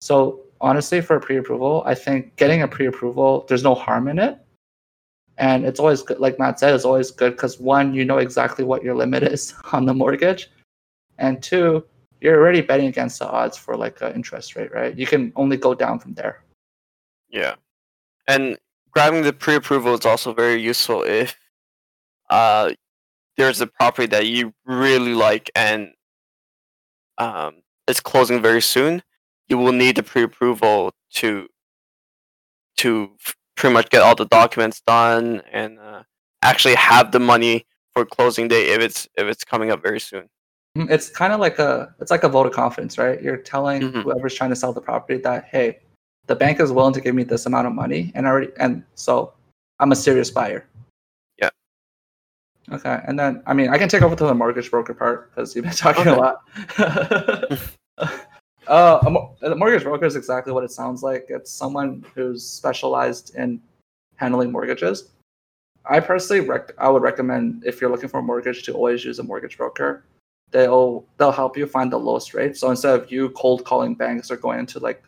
So 0.02 0.40
honestly, 0.60 1.00
for 1.00 1.16
a 1.16 1.20
pre-approval, 1.20 1.82
I 1.86 1.94
think 1.94 2.36
getting 2.36 2.60
a 2.60 2.68
pre-approval, 2.68 3.46
there's 3.48 3.64
no 3.64 3.74
harm 3.74 4.06
in 4.08 4.18
it, 4.18 4.38
and 5.38 5.64
it's 5.64 5.80
always 5.80 6.02
good. 6.02 6.18
Like 6.18 6.38
Matt 6.38 6.60
said, 6.60 6.74
it's 6.74 6.84
always 6.84 7.10
good 7.10 7.32
because 7.32 7.58
one, 7.58 7.94
you 7.94 8.04
know 8.04 8.18
exactly 8.18 8.64
what 8.64 8.82
your 8.82 8.94
limit 8.94 9.22
is 9.22 9.54
on 9.72 9.86
the 9.86 9.94
mortgage, 9.94 10.50
and 11.16 11.42
two, 11.42 11.86
you're 12.20 12.36
already 12.36 12.60
betting 12.60 12.88
against 12.88 13.18
the 13.18 13.28
odds 13.28 13.56
for 13.56 13.76
like 13.76 14.02
an 14.02 14.12
interest 14.14 14.56
rate, 14.56 14.72
right? 14.74 14.96
You 14.98 15.06
can 15.06 15.32
only 15.36 15.56
go 15.56 15.74
down 15.74 15.98
from 15.98 16.12
there. 16.12 16.42
Yeah, 17.30 17.54
and 18.26 18.58
grabbing 18.90 19.22
the 19.22 19.32
pre-approval 19.32 19.94
is 19.94 20.04
also 20.06 20.32
very 20.34 20.60
useful 20.60 21.02
if 21.04 21.36
uh, 22.28 22.72
there's 23.36 23.60
a 23.60 23.66
property 23.66 24.06
that 24.08 24.26
you 24.26 24.52
really 24.64 25.14
like 25.14 25.50
and 25.54 25.92
um, 27.18 27.62
it's 27.86 28.00
closing 28.00 28.40
very 28.42 28.62
soon. 28.62 29.02
You 29.48 29.58
will 29.58 29.72
need 29.72 29.96
the 29.96 30.02
pre-approval 30.02 30.92
to 31.14 31.48
to 32.78 33.10
pretty 33.56 33.74
much 33.74 33.90
get 33.90 34.02
all 34.02 34.14
the 34.14 34.24
documents 34.26 34.80
done 34.86 35.42
and 35.52 35.78
uh, 35.78 36.02
actually 36.42 36.74
have 36.76 37.12
the 37.12 37.20
money 37.20 37.66
for 37.92 38.04
closing 38.06 38.48
day 38.48 38.72
if 38.72 38.80
it's 38.80 39.08
if 39.16 39.26
it's 39.26 39.44
coming 39.44 39.70
up 39.70 39.82
very 39.82 40.00
soon. 40.00 40.28
Mm, 40.78 40.88
It's 40.90 41.10
kind 41.10 41.32
of 41.32 41.40
like 41.40 41.58
a 41.58 41.94
it's 42.00 42.10
like 42.10 42.22
a 42.24 42.28
vote 42.28 42.46
of 42.46 42.52
confidence, 42.52 42.96
right? 42.96 43.20
You're 43.20 43.36
telling 43.36 43.82
Mhm. 43.82 44.02
whoever's 44.02 44.34
trying 44.34 44.50
to 44.50 44.56
sell 44.56 44.72
the 44.72 44.80
property 44.80 45.18
that 45.22 45.44
hey, 45.46 45.80
the 46.26 46.36
bank 46.36 46.60
is 46.60 46.72
willing 46.72 46.94
to 46.94 47.00
give 47.00 47.14
me 47.14 47.24
this 47.24 47.46
amount 47.46 47.66
of 47.66 47.74
money, 47.74 48.12
and 48.14 48.26
already 48.26 48.48
and 48.58 48.84
so 48.94 49.32
I'm 49.78 49.92
a 49.92 49.96
serious 49.96 50.30
buyer. 50.30 50.66
Yeah. 51.38 51.50
Okay, 52.72 53.00
and 53.06 53.18
then 53.18 53.42
I 53.46 53.54
mean 53.54 53.70
I 53.70 53.78
can 53.78 53.88
take 53.88 54.02
over 54.02 54.16
to 54.16 54.24
the 54.24 54.34
mortgage 54.34 54.70
broker 54.70 54.94
part 54.94 55.30
because 55.30 55.54
you've 55.54 55.64
been 55.64 55.74
talking 55.86 56.06
a 56.06 56.16
lot. 56.16 56.42
uh, 57.98 58.08
a, 58.68 59.50
a 59.50 59.54
mortgage 59.54 59.82
broker 59.82 60.04
is 60.04 60.16
exactly 60.16 60.52
what 60.52 60.64
it 60.64 60.70
sounds 60.70 61.02
like. 61.02 61.26
It's 61.28 61.50
someone 61.50 62.04
who's 62.14 62.44
specialized 62.44 63.34
in 63.34 63.60
handling 64.16 64.52
mortgages. 64.52 65.10
I 65.86 65.98
personally 66.00 66.46
rec- 66.46 66.72
I 66.78 66.88
would 66.88 67.02
recommend 67.02 67.64
if 67.64 67.80
you're 67.80 67.90
looking 67.90 68.08
for 68.08 68.20
a 68.20 68.22
mortgage 68.22 68.62
to 68.64 68.74
always 68.74 69.04
use 69.04 69.18
a 69.18 69.22
mortgage 69.22 69.56
broker 69.56 70.04
they'll 70.50 71.04
they'll 71.16 71.32
help 71.32 71.56
you 71.56 71.66
find 71.66 71.92
the 71.92 71.98
lowest 71.98 72.34
rate. 72.34 72.56
So 72.56 72.70
instead 72.70 72.98
of 72.98 73.10
you 73.10 73.30
cold 73.30 73.64
calling 73.64 73.94
banks 73.94 74.30
or 74.30 74.36
going 74.36 74.58
into 74.58 74.78
like 74.78 75.02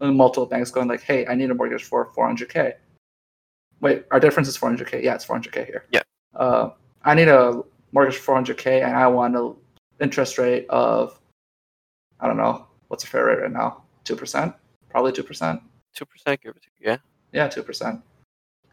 multiple 0.00 0.46
banks 0.46 0.70
going 0.70 0.88
like, 0.88 1.02
"Hey, 1.02 1.26
I 1.26 1.34
need 1.34 1.50
a 1.50 1.54
mortgage 1.54 1.84
for 1.84 2.12
400k." 2.12 2.74
Wait, 3.80 4.04
our 4.10 4.20
difference 4.20 4.48
is 4.48 4.56
400k. 4.56 5.02
Yeah, 5.02 5.14
it's 5.14 5.26
400k 5.26 5.66
here. 5.66 5.84
Yeah. 5.90 6.02
Uh, 6.34 6.70
I 7.04 7.14
need 7.14 7.28
a 7.28 7.62
mortgage 7.92 8.16
for 8.16 8.34
400k, 8.34 8.82
and 8.82 8.96
I 8.96 9.06
want 9.06 9.36
an 9.36 9.54
interest 10.00 10.38
rate 10.38 10.66
of, 10.70 11.18
I 12.20 12.26
don't 12.26 12.36
know, 12.36 12.66
what's 12.88 13.04
a 13.04 13.06
fair 13.06 13.26
rate 13.26 13.40
right 13.40 13.52
now? 13.52 13.82
Two 14.04 14.16
percent, 14.16 14.54
probably 14.88 15.12
two 15.12 15.22
percent. 15.22 15.60
Two 15.94 16.04
percent, 16.04 16.40
give 16.40 16.56
or 16.56 16.60
take. 16.60 16.72
Yeah. 16.80 16.98
Yeah, 17.32 17.48
two 17.48 17.62
percent. 17.62 18.00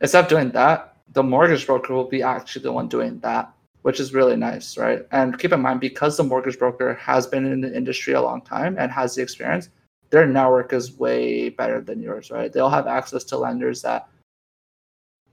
Instead 0.02 0.26
of 0.26 0.30
doing 0.30 0.52
that, 0.52 0.98
the 1.14 1.24
mortgage 1.24 1.66
broker 1.66 1.94
will 1.94 2.08
be 2.08 2.24
actually 2.24 2.64
the 2.64 2.72
one 2.72 2.88
doing 2.88 3.20
that, 3.20 3.52
which 3.84 4.00
is 4.00 4.14
really 4.14 4.36
nice, 4.36 4.78
right? 4.78 5.06
And 5.12 5.38
keep 5.38 5.52
in 5.52 5.62
mind, 5.62 5.80
because 5.80 6.18
the 6.18 6.24
mortgage 6.24 6.58
broker 6.58 6.94
has 6.96 7.28
been 7.28 7.46
in 7.46 7.62
the 7.62 7.76
industry 7.76 8.14
a 8.14 8.22
long 8.22 8.42
time 8.42 8.78
and 8.78 8.92
has 8.92 9.16
the 9.16 9.22
experience, 9.22 9.70
their 10.13 10.28
network 10.28 10.73
is 10.73 10.99
way 10.99 11.49
better 11.49 11.82
than 11.82 11.99
yours, 11.99 12.30
right? 12.30 12.54
They'll 12.54 12.69
have 12.69 12.86
access 12.86 13.23
to 13.23 13.38
lenders 13.38 13.82
that 13.82 14.08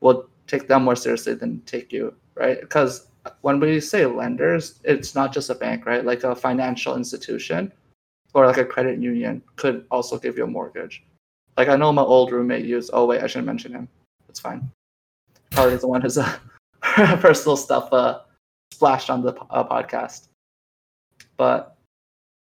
will 0.00 0.26
take 0.46 0.68
them 0.68 0.84
more 0.84 0.96
seriously 0.96 1.34
than 1.34 1.60
take 1.66 1.92
you, 1.92 2.14
right? 2.34 2.58
Because 2.58 3.08
when 3.42 3.60
we 3.60 3.78
say 3.78 4.06
lenders, 4.06 4.80
it's 4.82 5.14
not 5.14 5.34
just 5.34 5.50
a 5.50 5.54
bank, 5.54 5.84
right? 5.84 6.02
Like 6.02 6.24
a 6.24 6.34
financial 6.34 6.96
institution 6.96 7.70
or 8.32 8.46
like 8.46 8.56
a 8.56 8.64
credit 8.64 8.98
union 8.98 9.42
could 9.56 9.84
also 9.90 10.18
give 10.18 10.38
you 10.38 10.44
a 10.44 10.46
mortgage. 10.46 11.04
Like 11.58 11.68
I 11.68 11.76
know 11.76 11.92
my 11.92 12.00
old 12.00 12.32
roommate 12.32 12.64
used. 12.64 12.88
Oh 12.94 13.04
wait, 13.04 13.22
I 13.22 13.26
shouldn't 13.26 13.48
mention 13.48 13.74
him. 13.74 13.86
It's 14.30 14.40
fine. 14.40 14.70
Probably 15.50 15.76
the 15.76 15.88
one 15.88 16.00
who's 16.00 16.16
uh, 16.16 16.38
personal 16.80 17.58
stuff 17.58 17.92
uh, 17.92 18.20
splashed 18.72 19.10
on 19.10 19.20
the 19.20 19.34
uh, 19.50 19.62
podcast. 19.62 20.28
But 21.36 21.76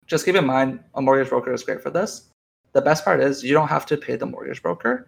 just 0.08 0.26
keep 0.26 0.36
in 0.36 0.46
mind, 0.46 0.80
a 0.96 1.02
mortgage 1.02 1.30
broker 1.30 1.54
is 1.54 1.64
great 1.64 1.82
for 1.82 1.90
this. 1.90 2.30
The 2.74 2.82
best 2.82 3.06
part 3.06 3.22
is 3.22 3.44
you 3.44 3.54
don't 3.54 3.68
have 3.68 3.86
to 3.88 3.98
pay 3.98 4.16
the 4.16 4.26
mortgage 4.26 4.62
broker. 4.62 5.08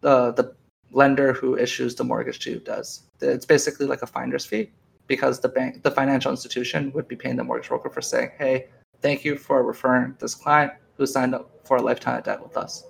The 0.00 0.32
the 0.32 0.54
lender 0.90 1.32
who 1.32 1.56
issues 1.56 1.94
the 1.94 2.04
mortgage 2.04 2.38
to 2.40 2.50
you 2.50 2.58
does. 2.58 3.02
It's 3.20 3.46
basically 3.46 3.86
like 3.86 4.02
a 4.02 4.06
finder's 4.06 4.44
fee 4.44 4.70
because 5.06 5.40
the 5.40 5.48
bank, 5.48 5.82
the 5.82 5.90
financial 5.90 6.30
institution, 6.30 6.92
would 6.92 7.08
be 7.08 7.16
paying 7.16 7.36
the 7.36 7.44
mortgage 7.44 7.68
broker 7.68 7.90
for 7.90 8.02
saying, 8.02 8.30
"Hey, 8.38 8.68
thank 9.00 9.24
you 9.24 9.36
for 9.36 9.62
referring 9.62 10.16
this 10.18 10.34
client 10.34 10.72
who 10.96 11.06
signed 11.06 11.34
up 11.34 11.50
for 11.64 11.76
a 11.76 11.82
lifetime 11.82 12.18
of 12.18 12.24
debt 12.24 12.42
with 12.42 12.56
us," 12.56 12.84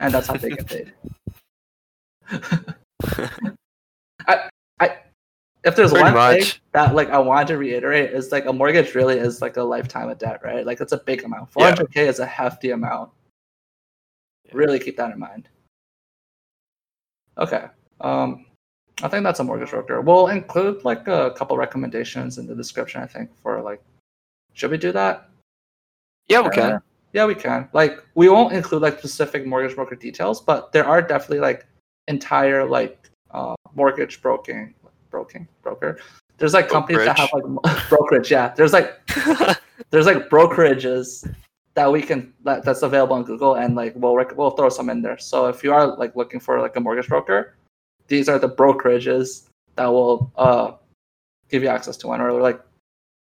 and 0.00 0.12
that's 0.12 0.26
how 0.26 0.36
they 0.36 0.50
get 0.50 0.66
paid. 0.66 0.92
If 5.64 5.76
there's 5.76 5.92
Pretty 5.92 6.12
one 6.12 6.38
thing 6.40 6.52
that 6.72 6.94
like 6.94 7.08
I 7.08 7.18
want 7.18 7.48
to 7.48 7.56
reiterate 7.56 8.10
is 8.10 8.30
like 8.30 8.44
a 8.44 8.52
mortgage 8.52 8.94
really 8.94 9.18
is 9.18 9.40
like 9.40 9.56
a 9.56 9.62
lifetime 9.62 10.10
of 10.10 10.18
debt, 10.18 10.40
right? 10.44 10.66
Like 10.66 10.80
it's 10.80 10.92
a 10.92 10.98
big 10.98 11.24
amount. 11.24 11.48
Yeah. 11.56 11.74
400k 11.74 12.06
is 12.06 12.18
a 12.18 12.26
hefty 12.26 12.70
amount. 12.70 13.10
Yeah. 14.44 14.52
Really 14.54 14.78
keep 14.78 14.98
that 14.98 15.12
in 15.12 15.18
mind. 15.18 15.48
Okay. 17.38 17.64
Um, 18.02 18.44
I 19.02 19.08
think 19.08 19.24
that's 19.24 19.40
a 19.40 19.44
mortgage 19.44 19.70
broker. 19.70 20.00
We'll 20.02 20.28
include 20.28 20.84
like 20.84 21.08
a 21.08 21.32
couple 21.36 21.56
recommendations 21.56 22.38
in 22.38 22.46
the 22.46 22.54
description. 22.54 23.02
I 23.02 23.06
think 23.06 23.30
for 23.42 23.60
like, 23.62 23.82
should 24.52 24.70
we 24.70 24.78
do 24.78 24.92
that? 24.92 25.28
Yeah, 26.28 26.42
we 26.42 26.50
can. 26.50 26.80
Yeah, 27.12 27.26
we 27.26 27.34
can. 27.34 27.68
Like, 27.72 28.02
we 28.14 28.28
won't 28.28 28.52
include 28.52 28.82
like 28.82 28.98
specific 28.98 29.46
mortgage 29.46 29.76
broker 29.76 29.94
details, 29.94 30.40
but 30.40 30.72
there 30.72 30.84
are 30.86 31.02
definitely 31.02 31.40
like 31.40 31.66
entire 32.08 32.64
like 32.68 33.10
uh, 33.30 33.54
mortgage 33.74 34.22
broking, 34.22 34.74
broking 35.14 35.46
broker. 35.62 35.96
There's 36.38 36.54
like 36.54 36.68
companies 36.68 37.04
that 37.04 37.16
have 37.16 37.30
like 37.32 37.88
brokerage. 37.88 38.32
Yeah, 38.32 38.52
there's 38.56 38.72
like 38.72 38.88
there's 39.90 40.06
like 40.06 40.28
brokerages 40.28 41.06
that 41.74 41.92
we 41.92 42.02
can 42.02 42.32
that, 42.42 42.64
that's 42.64 42.82
available 42.82 43.14
on 43.14 43.22
Google, 43.22 43.54
and 43.54 43.76
like 43.76 43.92
we'll 43.94 44.16
rec- 44.16 44.36
we'll 44.36 44.50
throw 44.58 44.68
some 44.68 44.90
in 44.90 45.02
there. 45.02 45.18
So 45.18 45.46
if 45.46 45.62
you 45.62 45.72
are 45.72 45.86
like 46.02 46.16
looking 46.16 46.40
for 46.40 46.60
like 46.60 46.74
a 46.74 46.80
mortgage 46.80 47.08
broker, 47.08 47.54
these 48.08 48.28
are 48.28 48.40
the 48.40 48.48
brokerages 48.48 49.46
that 49.76 49.86
will 49.86 50.32
uh 50.36 50.72
give 51.48 51.62
you 51.62 51.68
access 51.68 51.96
to 51.98 52.08
one 52.08 52.20
or 52.20 52.32
like 52.48 52.60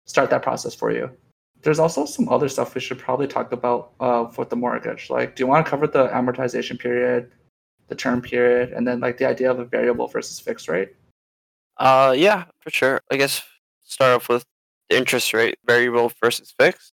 start 0.06 0.30
that 0.30 0.42
process 0.42 0.74
for 0.74 0.90
you. 0.90 1.10
There's 1.60 1.78
also 1.78 2.06
some 2.06 2.30
other 2.30 2.48
stuff 2.48 2.74
we 2.74 2.80
should 2.80 2.98
probably 2.98 3.26
talk 3.26 3.52
about 3.52 3.92
uh, 4.00 4.26
for 4.28 4.44
the 4.44 4.56
mortgage. 4.56 5.10
Like, 5.10 5.34
do 5.34 5.42
you 5.42 5.46
want 5.46 5.64
to 5.64 5.70
cover 5.70 5.86
the 5.86 6.08
amortization 6.08 6.78
period, 6.78 7.30
the 7.88 7.94
term 7.94 8.20
period, 8.20 8.72
and 8.72 8.86
then 8.86 9.00
like 9.00 9.16
the 9.16 9.26
idea 9.26 9.50
of 9.50 9.58
a 9.58 9.64
variable 9.64 10.06
versus 10.06 10.38
fixed 10.38 10.68
rate? 10.68 10.94
Uh, 11.76 12.14
yeah, 12.16 12.44
for 12.60 12.70
sure. 12.70 13.00
I 13.10 13.16
guess 13.16 13.42
start 13.82 14.12
off 14.12 14.28
with 14.28 14.44
the 14.88 14.96
interest 14.96 15.32
rate, 15.32 15.58
variable 15.66 16.12
versus 16.22 16.54
fixed. 16.58 16.92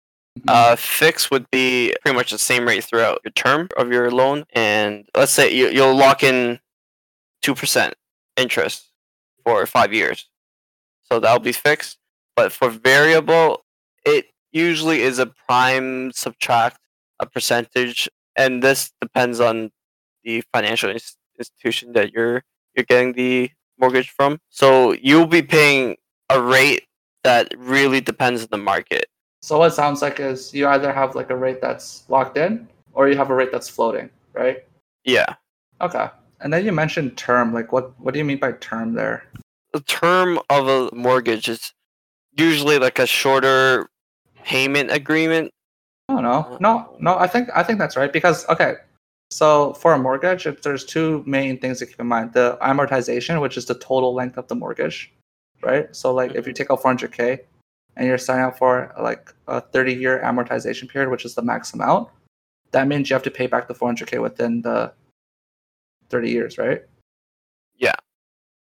Uh, 0.46 0.76
fixed 0.76 1.30
would 1.30 1.50
be 1.50 1.92
pretty 2.02 2.16
much 2.16 2.30
the 2.30 2.38
same 2.38 2.66
rate 2.66 2.84
throughout 2.84 3.20
your 3.24 3.32
term 3.32 3.68
of 3.76 3.90
your 3.90 4.10
loan, 4.10 4.44
and 4.52 5.08
let's 5.16 5.32
say 5.32 5.52
you, 5.52 5.68
you'll 5.68 5.96
lock 5.96 6.22
in 6.22 6.60
two 7.42 7.54
percent 7.54 7.94
interest 8.36 8.90
for 9.44 9.66
five 9.66 9.92
years, 9.92 10.28
so 11.02 11.18
that'll 11.18 11.40
be 11.40 11.52
fixed. 11.52 11.98
But 12.36 12.52
for 12.52 12.70
variable, 12.70 13.64
it 14.06 14.26
usually 14.52 15.02
is 15.02 15.18
a 15.18 15.26
prime 15.26 16.12
subtract 16.12 16.78
a 17.20 17.26
percentage, 17.26 18.08
and 18.36 18.62
this 18.62 18.92
depends 19.00 19.40
on 19.40 19.72
the 20.22 20.42
financial 20.52 20.94
institution 21.38 21.94
that 21.94 22.12
you're 22.12 22.44
you're 22.76 22.84
getting 22.84 23.14
the 23.14 23.50
mortgage 23.78 24.10
from. 24.10 24.40
So 24.50 24.92
you'll 24.92 25.26
be 25.26 25.42
paying 25.42 25.96
a 26.30 26.40
rate 26.40 26.84
that 27.24 27.52
really 27.56 28.00
depends 28.00 28.42
on 28.42 28.48
the 28.50 28.58
market. 28.58 29.06
So 29.40 29.58
what 29.58 29.72
it 29.72 29.74
sounds 29.74 30.02
like 30.02 30.20
is 30.20 30.52
you 30.52 30.66
either 30.68 30.92
have 30.92 31.14
like 31.14 31.30
a 31.30 31.36
rate 31.36 31.60
that's 31.60 32.04
locked 32.08 32.36
in 32.36 32.68
or 32.92 33.08
you 33.08 33.16
have 33.16 33.30
a 33.30 33.34
rate 33.34 33.52
that's 33.52 33.68
floating, 33.68 34.10
right? 34.32 34.64
Yeah. 35.04 35.34
Okay. 35.80 36.08
And 36.40 36.52
then 36.52 36.64
you 36.64 36.72
mentioned 36.72 37.16
term. 37.16 37.54
Like 37.54 37.72
what 37.72 37.98
what 38.00 38.14
do 38.14 38.18
you 38.18 38.24
mean 38.24 38.38
by 38.38 38.52
term 38.52 38.94
there? 38.94 39.24
The 39.72 39.80
term 39.80 40.40
of 40.50 40.68
a 40.68 40.94
mortgage 40.94 41.48
is 41.48 41.72
usually 42.36 42.78
like 42.78 42.98
a 42.98 43.06
shorter 43.06 43.88
payment 44.44 44.90
agreement. 44.90 45.52
Oh 46.08 46.20
no. 46.20 46.56
No, 46.60 46.96
no, 47.00 47.18
I 47.18 47.26
think 47.26 47.48
I 47.54 47.62
think 47.62 47.78
that's 47.78 47.96
right 47.96 48.12
because 48.12 48.48
okay. 48.48 48.74
So 49.30 49.74
for 49.74 49.92
a 49.92 49.98
mortgage, 49.98 50.46
if 50.46 50.62
there's 50.62 50.84
two 50.84 51.22
main 51.26 51.58
things 51.58 51.80
to 51.80 51.86
keep 51.86 52.00
in 52.00 52.06
mind. 52.06 52.32
The 52.32 52.58
amortization, 52.62 53.40
which 53.40 53.56
is 53.56 53.66
the 53.66 53.74
total 53.74 54.14
length 54.14 54.38
of 54.38 54.48
the 54.48 54.54
mortgage, 54.54 55.12
right? 55.62 55.94
So 55.94 56.12
like 56.14 56.30
if 56.30 56.46
you 56.46 56.52
mm-hmm. 56.52 56.62
take 56.62 56.70
out 56.70 56.82
400k 56.82 57.40
and 57.96 58.06
you're 58.06 58.18
signing 58.18 58.44
up 58.44 58.56
for 58.56 58.94
like 59.00 59.32
a 59.46 59.60
30 59.60 59.94
year 59.94 60.22
amortization 60.24 60.88
period, 60.88 61.10
which 61.10 61.24
is 61.24 61.34
the 61.34 61.42
max 61.42 61.74
amount, 61.74 62.08
that 62.70 62.88
means 62.88 63.10
you 63.10 63.14
have 63.14 63.22
to 63.24 63.30
pay 63.30 63.46
back 63.46 63.68
the 63.68 63.74
400k 63.74 64.20
within 64.22 64.62
the 64.62 64.92
30 66.08 66.30
years, 66.30 66.58
right? 66.58 66.82
Yeah. 67.76 67.94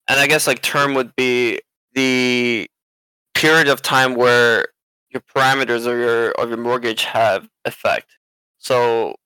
And 0.09 0.21
I 0.21 0.27
guess 0.27 0.47
like 0.47 0.62
term 0.62 0.95
would 0.95 1.17
be 1.17 1.61
the 1.95 2.69
period 3.35 3.69
of 3.69 3.83
time 3.83 4.14
where 4.14 4.69
your 5.11 5.23
parameters 5.35 5.87
of 5.87 5.99
your 5.99 6.33
of 6.33 6.49
your 6.49 6.59
mortgage 6.59 7.05
have 7.05 7.49
effect. 7.64 8.19
So 8.59 9.17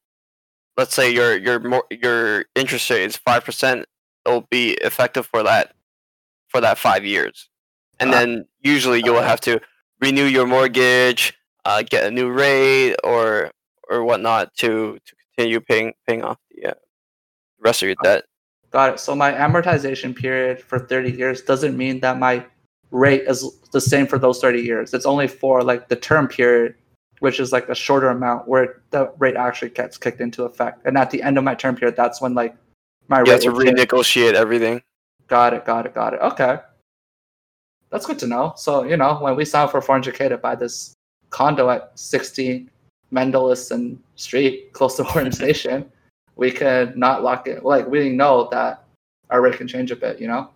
let's 0.79 0.95
say 0.95 1.13
your 1.13 1.37
your 1.37 1.59
mor- 1.59 1.87
your 1.91 2.47
interest 2.55 2.89
rate 2.89 3.03
is 3.03 3.17
5%, 3.19 3.85
it'll 4.25 4.43
be 4.51 4.73
effective 4.81 5.27
for 5.27 5.43
that 5.43 5.75
for 6.49 6.63
that 6.63 6.79
5 6.79 7.05
years. 7.05 7.51
And 8.01 8.09
Ah. 8.11 8.13
then 8.19 8.47
usually 8.61 9.03
you'll 9.05 9.21
have 9.21 9.41
to 9.43 9.61
renew 10.01 10.25
your 10.25 10.47
mortgage, 10.47 11.35
uh, 11.67 11.83
get 11.83 12.05
a 12.07 12.11
new 12.11 12.31
rate 12.31 12.95
or 13.05 13.51
or 13.91 14.05
whatnot 14.05 14.55
to 14.55 14.99
to 15.05 15.13
continue 15.37 15.61
paying 15.61 15.93
paying 16.07 16.23
off 16.23 16.39
the 16.51 16.71
uh, 16.71 16.75
rest 17.59 17.83
of 17.83 17.89
your 17.89 17.97
debt. 18.03 18.25
Got 18.71 18.95
it. 18.95 19.01
So 19.01 19.15
my 19.15 19.33
amortization 19.33 20.15
period 20.15 20.61
for 20.61 20.79
30 20.79 21.11
years 21.13 21.43
doesn't 21.43 21.77
mean 21.77 22.01
that 22.01 22.19
my 22.19 22.45
rate 22.91 23.23
is 23.27 23.45
the 23.73 23.81
same 23.81 24.07
for 24.07 24.19
those 24.19 24.41
30 24.41 24.61
years. 24.61 24.95
It's 24.95 25.07
only 25.07 25.27
for 25.27 25.63
like 25.63 25.89
the 25.89 25.97
term 25.97 26.29
period, 26.29 26.75
which 27.21 27.41
is 27.41 27.53
like 27.53 27.69
a 27.69 27.75
shorter 27.75 28.09
amount 28.09 28.47
where 28.49 28.83
the 28.91 29.13
rate 29.19 29.37
actually 29.37 29.71
gets 29.71 29.97
kicked 29.99 30.21
into 30.21 30.45
effect. 30.45 30.85
And 30.87 30.97
at 30.97 31.11
the 31.11 31.23
end 31.23 31.39
of 31.39 31.45
my 31.45 31.55
term 31.55 31.77
period, 31.77 31.97
that's 31.97 32.21
when 32.21 32.35
like 32.35 32.57
my 33.09 33.21
You 33.21 33.33
have 33.33 33.41
rate 33.41 33.43
to 33.43 33.51
will 33.53 33.65
change. 33.65 33.79
renegotiate 33.79 34.35
everything. 34.35 34.83
Got 35.27 35.55
it, 35.55 35.65
got 35.65 35.87
it, 35.87 35.95
got 35.95 36.15
it. 36.15 36.21
Okay. 36.21 36.59
That's 37.91 38.07
good 38.07 38.19
to 38.21 38.27
know. 38.27 38.53
So, 38.57 38.85
you 38.85 38.97
know, 38.97 39.15
when 39.17 39.35
we 39.37 39.45
signed 39.45 39.71
for 39.71 39.81
400K 39.81 40.29
to 40.29 40.39
buy 40.39 40.55
this 40.55 40.95
condo 41.31 41.71
at 41.71 41.99
16 41.99 42.71
Mendelison 43.13 43.99
Street, 44.17 44.73
close 44.73 44.97
to 44.97 45.05
Horton 45.05 45.33
Station, 45.43 45.91
we 46.37 46.51
could 46.51 46.97
not 46.97 47.23
lock 47.23 47.47
it. 47.49 47.65
Like, 47.65 47.87
we 47.89 48.11
know 48.11 48.49
that 48.51 48.85
our 49.31 49.41
rate 49.41 49.57
can 49.57 49.67
change 49.69 49.91
a 49.91 49.97
bit, 49.97 50.21
you 50.21 50.29
know, 50.29 50.51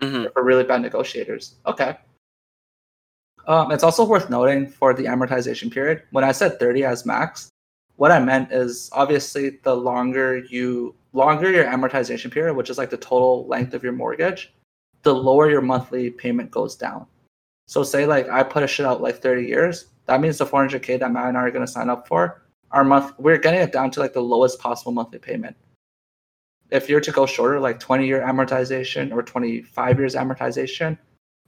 hmm 0.00 0.24
if 0.24 0.32
we're 0.34 0.42
really 0.42 0.64
bad 0.64 0.82
negotiators. 0.82 1.56
Okay. 1.66 1.96
Um, 3.46 3.70
it's 3.72 3.84
also 3.84 4.04
worth 4.04 4.30
noting 4.30 4.66
for 4.66 4.94
the 4.94 5.04
amortization 5.04 5.70
period, 5.70 6.02
when 6.10 6.24
I 6.24 6.32
said 6.32 6.58
30 6.58 6.84
as 6.84 7.04
max, 7.04 7.50
what 7.96 8.10
I 8.10 8.18
meant 8.18 8.52
is 8.52 8.90
obviously 8.92 9.60
the 9.62 9.74
longer 9.74 10.38
you 10.38 10.94
longer 11.12 11.50
your 11.50 11.64
amortization 11.64 12.30
period, 12.30 12.54
which 12.54 12.70
is 12.70 12.78
like 12.78 12.90
the 12.90 12.96
total 12.96 13.46
length 13.46 13.74
of 13.74 13.84
your 13.84 13.92
mortgage, 13.92 14.52
the 15.02 15.14
lower 15.14 15.48
your 15.48 15.60
monthly 15.60 16.10
payment 16.10 16.50
goes 16.50 16.74
down. 16.74 17.06
So 17.66 17.82
say 17.82 18.06
like 18.06 18.28
I 18.28 18.42
put 18.42 18.62
a 18.62 18.66
shit 18.66 18.86
out 18.86 19.00
like 19.00 19.22
30 19.22 19.46
years, 19.46 19.86
that 20.06 20.20
means 20.20 20.38
the 20.38 20.46
400k 20.46 20.98
that 20.98 21.12
Matt 21.12 21.28
and 21.28 21.38
I 21.38 21.42
are 21.42 21.50
going 21.50 21.64
to 21.64 21.70
sign 21.70 21.88
up 21.88 22.08
for, 22.08 22.42
our 22.72 22.84
month 22.84 23.12
we're 23.18 23.38
getting 23.38 23.60
it 23.60 23.72
down 23.72 23.90
to 23.92 24.00
like 24.00 24.12
the 24.12 24.20
lowest 24.20 24.58
possible 24.58 24.92
monthly 24.92 25.18
payment. 25.18 25.56
If 26.70 26.88
you're 26.88 27.00
to 27.00 27.12
go 27.12 27.26
shorter, 27.26 27.60
like 27.60 27.78
20 27.78 28.06
year 28.06 28.22
amortization 28.22 29.12
or 29.12 29.22
25 29.22 29.98
years 29.98 30.14
amortization, 30.14 30.98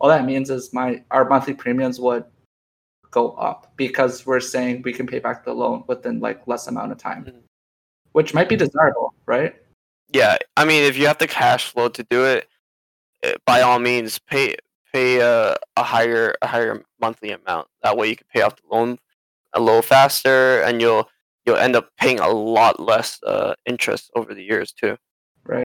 all 0.01 0.09
that 0.09 0.25
means 0.25 0.51
is 0.51 0.73
my 0.73 1.03
our 1.11 1.29
monthly 1.29 1.55
premiums 1.55 1.99
would 2.01 2.25
go 3.11 3.31
up 3.33 3.73
because 3.77 4.27
we're 4.27 4.41
saying 4.41 4.83
we 4.83 4.93
can 4.93 5.07
pay 5.07 5.19
back 5.19 5.45
the 5.45 5.53
loan 5.53 5.85
within 5.87 6.21
like 6.21 6.47
less 6.47 6.67
amount 6.67 6.93
of 6.93 6.99
time, 6.99 7.25
Mhm. 7.25 7.43
which 8.13 8.35
might 8.35 8.49
be 8.49 8.57
desirable, 8.57 9.15
right? 9.27 9.57
Yeah, 10.13 10.37
I 10.57 10.65
mean, 10.65 10.85
if 10.85 10.97
you 10.97 11.07
have 11.07 11.19
the 11.19 11.27
cash 11.27 11.71
flow 11.71 11.89
to 11.89 12.03
do 12.05 12.25
it, 12.25 12.49
eh, 13.23 13.35
by 13.47 13.63
all 13.63 13.79
means, 13.79 14.19
pay 14.19 14.57
pay 14.93 15.21
a, 15.21 15.57
a 15.77 15.83
higher 15.83 16.35
a 16.43 16.47
higher 16.47 16.85
monthly 17.01 17.31
amount. 17.33 17.69
That 17.83 17.97
way, 17.97 18.09
you 18.09 18.17
can 18.17 18.27
pay 18.33 18.43
off 18.43 18.57
the 18.57 18.63
loan 18.71 18.99
a 19.55 19.61
little 19.61 19.83
faster, 19.83 20.61
and 20.63 20.81
you'll 20.81 21.09
you'll 21.47 21.57
end 21.57 21.77
up 21.77 21.89
paying 21.97 22.19
a 22.21 22.29
lot 22.29 22.81
less 22.81 23.23
uh, 23.23 23.55
interest 23.67 24.11
over 24.17 24.35
the 24.35 24.43
years 24.43 24.73
too. 24.73 24.97
Right. 25.45 25.67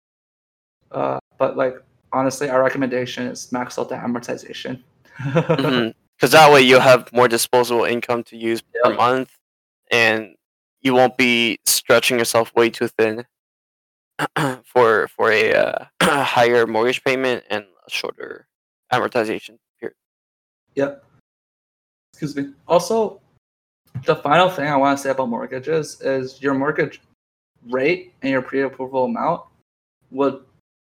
Uh, 0.90 1.18
but 1.38 1.56
like 1.56 1.74
honestly, 2.12 2.48
our 2.48 2.62
recommendation 2.62 3.26
is 3.26 3.50
max 3.52 3.78
out 3.78 3.88
the 3.88 3.96
amortization. 3.96 4.82
Because 6.22 6.32
that 6.32 6.52
way, 6.52 6.62
you'll 6.62 6.78
have 6.78 7.12
more 7.12 7.26
disposable 7.26 7.82
income 7.84 8.22
to 8.24 8.36
use 8.36 8.60
per 8.60 8.90
Yep. 8.90 8.96
month, 8.96 9.36
and 9.90 10.36
you 10.80 10.94
won't 10.94 11.16
be 11.16 11.58
stretching 11.66 12.16
yourself 12.16 12.54
way 12.54 12.70
too 12.70 12.86
thin 12.86 13.24
for 14.64 15.08
for 15.08 15.32
a 15.32 15.52
uh, 15.52 15.84
higher 16.02 16.64
mortgage 16.64 17.02
payment 17.02 17.42
and 17.50 17.64
a 17.64 17.90
shorter 17.90 18.46
amortization 18.92 19.58
period. 19.80 19.96
Yep. 20.76 21.04
Excuse 22.12 22.36
me. 22.36 22.52
Also, 22.68 23.20
the 24.04 24.14
final 24.14 24.48
thing 24.48 24.68
I 24.68 24.76
want 24.76 24.96
to 24.98 25.02
say 25.02 25.10
about 25.10 25.28
mortgages 25.28 26.00
is 26.02 26.40
your 26.40 26.54
mortgage 26.54 27.00
rate 27.68 28.14
and 28.22 28.30
your 28.30 28.42
pre-approval 28.42 29.06
amount 29.06 29.42
would 30.12 30.44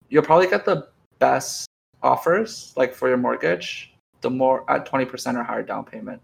you'll 0.09 0.25
probably 0.25 0.49
get 0.49 0.65
the 0.65 0.89
best 1.21 1.67
offers 2.03 2.73
like 2.77 2.95
for 2.95 3.09
your 3.09 3.17
mortgage 3.19 3.93
the 4.23 4.31
more 4.31 4.69
at 4.71 4.91
20% 4.91 5.37
or 5.39 5.43
higher 5.43 5.63
down 5.63 5.85
payment 5.85 6.21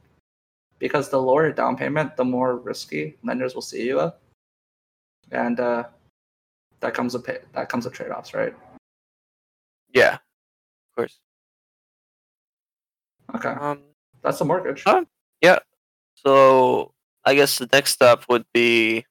because 0.78 1.08
the 1.08 1.20
lower 1.20 1.52
down 1.52 1.76
payment 1.76 2.16
the 2.16 2.24
more 2.24 2.56
risky 2.56 3.14
lenders 3.22 3.54
will 3.54 3.62
see 3.62 3.86
you 3.86 4.00
at. 4.00 4.18
and 5.30 5.60
uh, 5.60 5.84
that 6.80 6.92
comes 6.94 7.14
with 7.14 7.24
pay, 7.24 7.38
that 7.52 7.68
comes 7.68 7.84
with 7.84 7.94
trade-offs 7.94 8.34
right 8.34 8.54
Yeah, 9.94 10.14
of 10.14 10.96
course. 10.96 11.20
okay 13.34 13.50
Um, 13.50 13.80
that's 14.22 14.40
a 14.40 14.44
mortgage 14.44 14.82
Yeah. 15.42 15.58
so 16.14 16.92
I 17.24 17.34
guess 17.34 17.58
the 17.58 17.68
next 17.72 17.92
step 17.92 18.24
would 18.28 18.44
be 18.54 19.04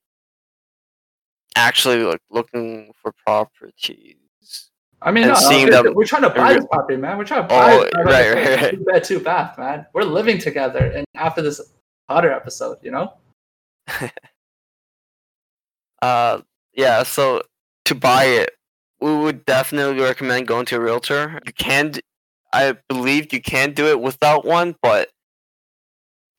actually 1.56 2.00
like 2.04 2.22
looking 2.30 2.92
for 3.02 3.14
properties. 3.26 4.18
I 5.06 5.12
mean, 5.12 5.28
no, 5.28 5.36
seeing 5.36 5.68
we're, 5.68 5.84
them- 5.84 5.94
we're 5.94 6.06
trying 6.06 6.24
to 6.24 6.30
buy 6.32 6.54
this 6.56 6.66
property, 6.66 6.98
man. 6.98 7.18
We're 7.18 7.26
trying 7.26 7.44
to 7.44 7.48
buy 7.48 7.74
Oh, 7.74 7.88
property. 7.92 8.12
right, 8.12 8.34
right, 8.34 8.62
right. 8.62 8.72
Two 8.72 8.84
bed, 8.84 9.04
two 9.04 9.20
bath, 9.20 9.58
man. 9.58 9.86
We're 9.94 10.02
living 10.04 10.40
together. 10.40 10.80
And 10.88 11.06
after 11.16 11.42
this 11.44 11.62
Potter 12.08 12.32
episode, 12.32 12.78
you 12.82 12.92
know, 12.92 13.14
Uh, 16.02 16.42
yeah. 16.74 17.04
So 17.04 17.42
to 17.86 17.96
buy 17.96 18.26
it, 18.26 18.52
we 19.00 19.16
would 19.16 19.46
definitely 19.46 20.02
recommend 20.04 20.48
going 20.48 20.66
to 20.68 20.76
a 20.78 20.80
realtor. 20.80 21.40
You 21.46 21.54
can, 21.54 21.94
I 22.54 22.76
believe, 22.90 23.34
you 23.34 23.42
can 23.42 23.74
do 23.74 23.88
it 23.88 24.00
without 24.00 24.46
one, 24.46 24.76
but 24.82 25.10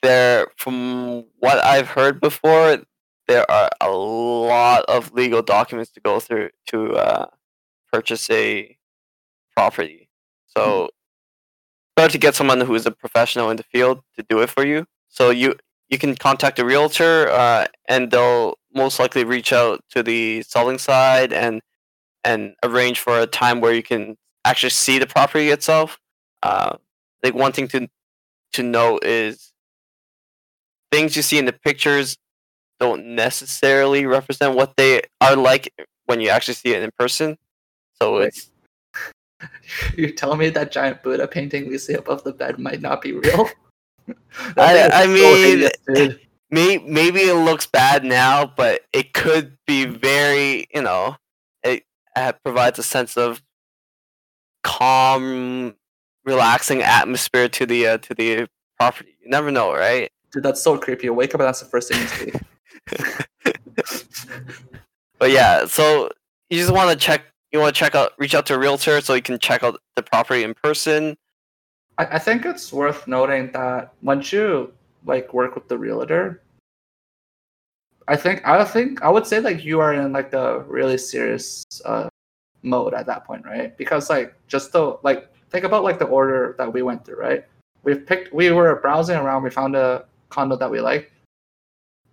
there, 0.03 0.47
from 0.57 1.25
what 1.39 1.59
I've 1.65 1.89
heard 1.89 2.21
before, 2.21 2.79
there 3.29 3.51
are 3.51 3.71
a 3.81 3.91
lot 3.91 4.85
of 4.89 5.13
legal 5.13 5.43
documents 5.43 5.91
to 5.93 6.01
go 6.01 6.21
through 6.21 6.51
to 6.69 6.93
uh, 6.95 7.27
purchase 7.97 8.29
a 8.31 8.77
property. 9.57 10.09
So, 10.47 10.91
better 11.97 12.13
to 12.13 12.19
get 12.19 12.35
someone 12.35 12.61
who 12.61 12.75
is 12.75 12.87
a 12.87 12.91
professional 12.91 13.51
in 13.51 13.57
the 13.57 13.63
field 13.65 14.03
to 14.17 14.25
do 14.29 14.41
it 14.41 14.51
for 14.51 14.65
you. 14.65 14.87
So 15.09 15.31
you 15.31 15.57
you 15.89 15.99
can 15.99 16.15
contact 16.17 16.59
a 16.59 16.65
realtor, 16.65 17.29
uh, 17.31 17.67
and 17.89 18.11
they'll 18.11 18.59
most 18.75 18.99
likely 18.99 19.25
reach 19.25 19.53
out 19.53 19.81
to 19.91 20.03
the 20.03 20.43
selling 20.43 20.79
side 20.79 21.33
and 21.33 21.63
and 22.25 22.55
arrange 22.65 23.01
for 23.01 23.21
a 23.21 23.27
time 23.27 23.61
where 23.61 23.75
you 23.75 23.83
can 23.83 24.17
actually 24.45 24.71
see 24.71 24.99
the 24.99 25.07
property 25.07 25.51
itself. 25.51 25.99
Uh, 26.43 26.77
like 27.23 27.35
one 27.35 27.53
thing 27.53 27.69
to 27.69 27.89
to 28.55 28.63
know 28.63 29.01
is 29.03 29.53
things 30.93 31.17
you 31.17 31.23
see 31.23 31.39
in 31.39 31.47
the 31.47 31.53
pictures 31.53 32.17
don't 32.81 33.07
necessarily 33.07 34.07
represent 34.07 34.55
what 34.57 34.77
they 34.77 35.03
are 35.21 35.37
like 35.37 35.73
when 36.07 36.21
you 36.21 36.29
actually 36.31 36.55
see 36.55 36.75
it 36.75 36.83
in 36.83 36.91
person. 36.99 37.39
So 38.03 38.19
it's 38.19 38.51
you're 39.97 40.11
telling 40.11 40.39
me 40.39 40.51
that 40.51 40.71
giant 40.73 41.03
Buddha 41.03 41.27
painting 41.29 41.69
we 41.69 41.79
see 41.79 41.95
above 41.95 42.25
the 42.25 42.33
bed 42.33 42.59
might 42.59 42.81
not 42.81 43.01
be 43.03 43.13
real? 43.13 43.49
I- 44.57 44.89
I 44.93 45.07
mean- 45.07 46.19
may, 46.51 46.79
maybe 46.79 47.21
it 47.21 47.35
looks 47.35 47.67
bad 47.67 48.05
now, 48.05 48.47
but 48.57 48.83
it 48.93 49.13
could 49.15 49.57
be 49.67 49.85
very, 49.85 50.67
you 50.73 50.81
know, 50.83 51.17
it 51.65 51.83
uh, 52.15 52.33
provides 52.45 52.79
a 52.79 52.83
sense 52.85 53.17
of 53.17 53.43
calm, 54.63 55.75
relaxing 56.25 56.83
atmosphere 56.83 57.49
to 57.49 57.67
the 57.67 57.87
uh, 57.87 57.99
to 57.99 58.15
the 58.15 58.49
property. 58.79 59.17
You 59.23 59.31
never 59.31 59.51
know, 59.51 59.73
right? 59.75 60.11
Dude, 60.33 60.43
that's 60.43 60.63
so 60.63 60.77
creepy. 60.79 61.07
You 61.07 61.15
wake 61.15 61.35
up 61.35 61.41
and 61.41 61.49
that's 61.49 61.61
the 61.61 61.67
first 61.67 61.93
thing 61.93 62.01
you 62.01 62.09
see. 62.09 62.33
But 65.19 65.31
yeah, 65.31 65.65
so 65.65 66.11
you 66.51 66.59
just 66.59 66.73
want 66.73 66.91
to 66.91 66.97
check. 66.97 67.23
You 67.53 67.61
want 67.61 67.75
to 67.75 67.79
check 67.79 67.95
out, 67.95 68.13
reach 68.19 68.35
out 68.35 68.47
to 68.47 68.55
a 68.55 68.59
realtor 68.59 69.01
so 69.01 69.15
you 69.15 69.23
can 69.23 69.39
check 69.39 69.63
out 69.63 69.81
the 69.95 70.03
property 70.03 70.43
in 70.43 70.55
person. 70.55 71.17
I, 71.99 72.05
I 72.07 72.19
think 72.19 72.45
it's 72.45 72.73
worth 72.73 73.07
noting 73.07 73.53
that 73.53 73.93
once 74.03 74.33
you 74.33 74.73
like 75.05 75.33
work 75.33 75.55
with 75.55 75.69
the 75.69 75.79
realtor, 75.79 76.43
I 78.09 78.17
think 78.17 78.47
I 78.47 78.65
think 78.65 79.03
I 79.03 79.11
would 79.11 79.27
say 79.27 79.41
like 79.41 79.65
you 79.65 79.81
are 79.81 79.93
in 79.93 80.13
like 80.13 80.31
the 80.31 80.61
really 80.69 80.99
serious 80.99 81.65
uh, 81.85 82.09
mode 82.63 82.95
at 82.95 83.07
that 83.07 83.25
point, 83.25 83.45
right? 83.45 83.77
Because 83.77 84.11
like 84.11 84.35
just 84.47 84.73
the 84.73 84.99
like 85.03 85.33
think 85.51 85.65
about 85.65 85.83
like 85.83 85.99
the 85.99 86.05
order 86.05 86.55
that 86.59 86.73
we 86.73 86.83
went 86.83 87.05
through, 87.05 87.19
right? 87.19 87.45
We've 87.83 88.07
picked 88.07 88.33
we 88.33 88.51
were 88.51 88.77
browsing 88.77 89.17
around, 89.17 89.43
we 89.43 89.51
found 89.51 89.75
a 89.75 90.05
condo 90.29 90.57
that 90.57 90.71
we 90.71 90.81
liked. 90.81 91.11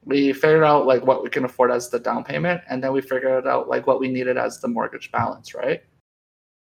We 0.06 0.34
figured 0.34 0.64
out 0.64 0.86
like 0.86 1.06
what 1.06 1.24
we 1.24 1.30
can 1.30 1.46
afford 1.46 1.72
as 1.72 1.90
the 1.90 2.00
down 2.00 2.24
payment, 2.24 2.62
and 2.70 2.84
then 2.84 2.92
we 2.92 3.02
figured 3.02 3.48
out 3.48 3.70
like 3.70 3.88
what 3.88 4.00
we 4.00 4.08
needed 4.08 4.38
as 4.38 4.60
the 4.60 4.68
mortgage 4.68 5.12
balance, 5.12 5.54
right? 5.54 5.82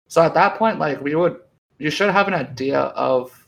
So 0.07 0.21
at 0.21 0.33
that 0.33 0.57
point, 0.57 0.79
like 0.79 1.01
we 1.01 1.15
would 1.15 1.39
you 1.77 1.89
should 1.89 2.11
have 2.11 2.27
an 2.27 2.33
idea 2.33 2.79
of 2.79 3.47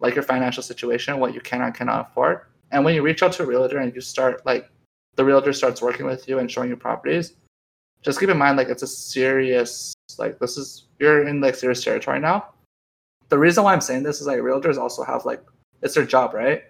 like 0.00 0.14
your 0.14 0.24
financial 0.24 0.62
situation, 0.62 1.18
what 1.18 1.34
you 1.34 1.40
can 1.40 1.60
and 1.62 1.74
cannot 1.74 2.08
afford. 2.10 2.40
And 2.70 2.84
when 2.84 2.94
you 2.94 3.02
reach 3.02 3.22
out 3.22 3.32
to 3.34 3.42
a 3.42 3.46
realtor 3.46 3.78
and 3.78 3.94
you 3.94 4.00
start 4.00 4.44
like 4.46 4.70
the 5.16 5.24
realtor 5.24 5.52
starts 5.52 5.82
working 5.82 6.06
with 6.06 6.26
you 6.28 6.38
and 6.38 6.50
showing 6.50 6.70
you 6.70 6.76
properties, 6.76 7.34
just 8.02 8.18
keep 8.18 8.30
in 8.30 8.38
mind 8.38 8.56
like 8.56 8.68
it's 8.68 8.82
a 8.82 8.86
serious 8.86 9.94
like 10.18 10.38
this 10.38 10.56
is 10.56 10.86
you're 10.98 11.26
in 11.26 11.40
like 11.40 11.54
serious 11.54 11.84
territory 11.84 12.20
now. 12.20 12.48
The 13.28 13.38
reason 13.38 13.64
why 13.64 13.72
I'm 13.72 13.80
saying 13.80 14.02
this 14.02 14.20
is 14.20 14.26
like 14.26 14.38
realtors 14.38 14.78
also 14.78 15.04
have 15.04 15.24
like 15.24 15.42
it's 15.82 15.94
their 15.94 16.06
job, 16.06 16.34
right? 16.34 16.64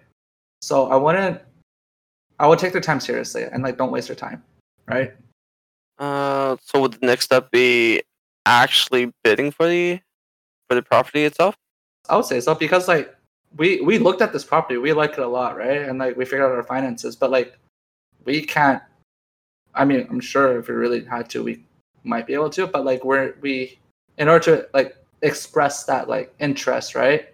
So 0.61 0.87
I 0.87 0.95
wouldn't 0.95 1.41
I 2.39 2.47
would 2.47 2.59
take 2.59 2.71
their 2.71 2.81
time 2.81 2.99
seriously 2.99 3.43
and 3.43 3.63
like 3.63 3.77
don't 3.77 3.91
waste 3.91 4.09
your 4.09 4.15
time, 4.15 4.43
right? 4.87 5.13
Uh, 5.99 6.57
so 6.61 6.81
would 6.81 6.93
the 6.93 7.05
next 7.05 7.25
step 7.25 7.51
be 7.51 8.01
actually 8.45 9.13
bidding 9.23 9.51
for 9.51 9.67
the 9.67 9.99
for 10.67 10.75
the 10.75 10.81
property 10.81 11.23
itself? 11.23 11.55
I 12.09 12.15
would 12.15 12.25
say 12.25 12.39
so 12.39 12.55
because 12.55 12.87
like 12.87 13.15
we 13.57 13.81
we 13.81 13.97
looked 13.97 14.21
at 14.21 14.33
this 14.33 14.43
property, 14.43 14.77
we 14.77 14.93
like 14.93 15.13
it 15.13 15.19
a 15.19 15.27
lot, 15.27 15.57
right? 15.57 15.81
And 15.81 15.99
like 15.99 16.15
we 16.17 16.25
figured 16.25 16.41
out 16.41 16.55
our 16.55 16.63
finances, 16.63 17.15
but 17.15 17.31
like 17.31 17.57
we 18.25 18.45
can't. 18.45 18.81
I 19.75 19.85
mean, 19.85 20.05
I'm 20.09 20.19
sure 20.19 20.59
if 20.59 20.67
we 20.67 20.75
really 20.75 21.03
had 21.03 21.29
to, 21.31 21.43
we 21.43 21.63
might 22.03 22.27
be 22.27 22.33
able 22.33 22.49
to, 22.51 22.67
but 22.67 22.85
like 22.85 23.03
we're 23.03 23.35
we 23.41 23.79
in 24.17 24.27
order 24.27 24.57
to 24.57 24.67
like 24.73 24.97
express 25.21 25.85
that 25.85 26.09
like 26.09 26.33
interest, 26.39 26.95
right? 26.95 27.32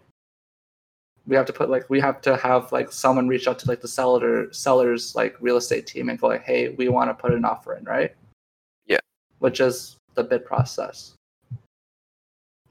We 1.30 1.36
have 1.36 1.46
to 1.46 1.54
put 1.54 1.70
like 1.70 1.90
we 1.90 2.00
have 2.02 2.20
to 2.22 2.36
have 2.38 2.72
like 2.72 2.92
someone 2.92 3.28
reach 3.28 3.48
out 3.48 3.60
to 3.60 3.68
like 3.68 3.82
the 3.82 3.88
seller 3.88 4.52
seller's 4.52 5.16
like 5.16 5.38
real 5.40 5.58
estate 5.58 5.88
team 5.88 6.10
and 6.10 6.20
go 6.20 6.28
like, 6.28 6.44
hey, 6.44 6.70
we 6.70 6.90
want 6.90 7.10
to 7.10 7.14
put 7.14 7.32
an 7.32 7.46
offer 7.46 7.76
in, 7.76 7.84
right? 7.86 8.14
Yeah. 8.88 9.00
Which 9.38 9.60
is 9.62 9.96
the 10.16 10.24
bid 10.24 10.44
process. 10.46 11.14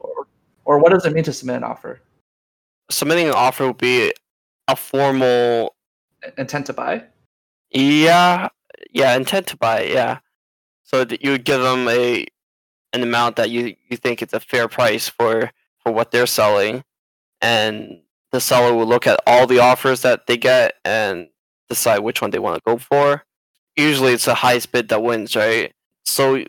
Or, 0.00 0.26
or 0.64 0.78
what 0.78 0.90
does 0.90 1.06
it 1.06 1.12
mean 1.14 1.24
to 1.24 1.32
submit 1.32 1.56
an 1.56 1.64
offer? 1.64 2.00
Submitting 2.90 3.28
an 3.28 3.34
offer 3.34 3.68
would 3.68 3.78
be 3.78 4.12
a 4.66 4.76
formal, 4.76 5.74
Intent 6.36 6.66
to 6.66 6.72
buy? 6.72 7.04
yeah, 7.70 8.48
yeah, 8.92 9.14
intent 9.16 9.46
to 9.48 9.56
buy, 9.56 9.84
yeah. 9.84 10.18
So 10.82 11.04
that 11.04 11.22
you 11.22 11.30
would 11.30 11.44
give 11.44 11.62
them 11.62 11.88
a 11.88 12.26
an 12.92 13.02
amount 13.02 13.36
that 13.36 13.50
you 13.50 13.76
you 13.88 13.96
think 13.96 14.20
it's 14.20 14.32
a 14.32 14.40
fair 14.40 14.68
price 14.68 15.08
for 15.08 15.50
for 15.78 15.92
what 15.92 16.10
they're 16.10 16.26
selling, 16.26 16.82
and 17.40 18.00
the 18.32 18.40
seller 18.40 18.74
will 18.74 18.86
look 18.86 19.06
at 19.06 19.20
all 19.26 19.46
the 19.46 19.58
offers 19.58 20.02
that 20.02 20.26
they 20.26 20.36
get 20.36 20.74
and 20.84 21.28
decide 21.68 22.00
which 22.00 22.20
one 22.20 22.30
they 22.30 22.38
want 22.38 22.56
to 22.56 22.62
go 22.66 22.78
for. 22.78 23.24
Usually, 23.76 24.12
it's 24.12 24.24
the 24.24 24.34
highest 24.34 24.72
bid 24.72 24.88
that 24.88 25.02
wins, 25.02 25.36
right? 25.36 25.72
So, 26.04 26.44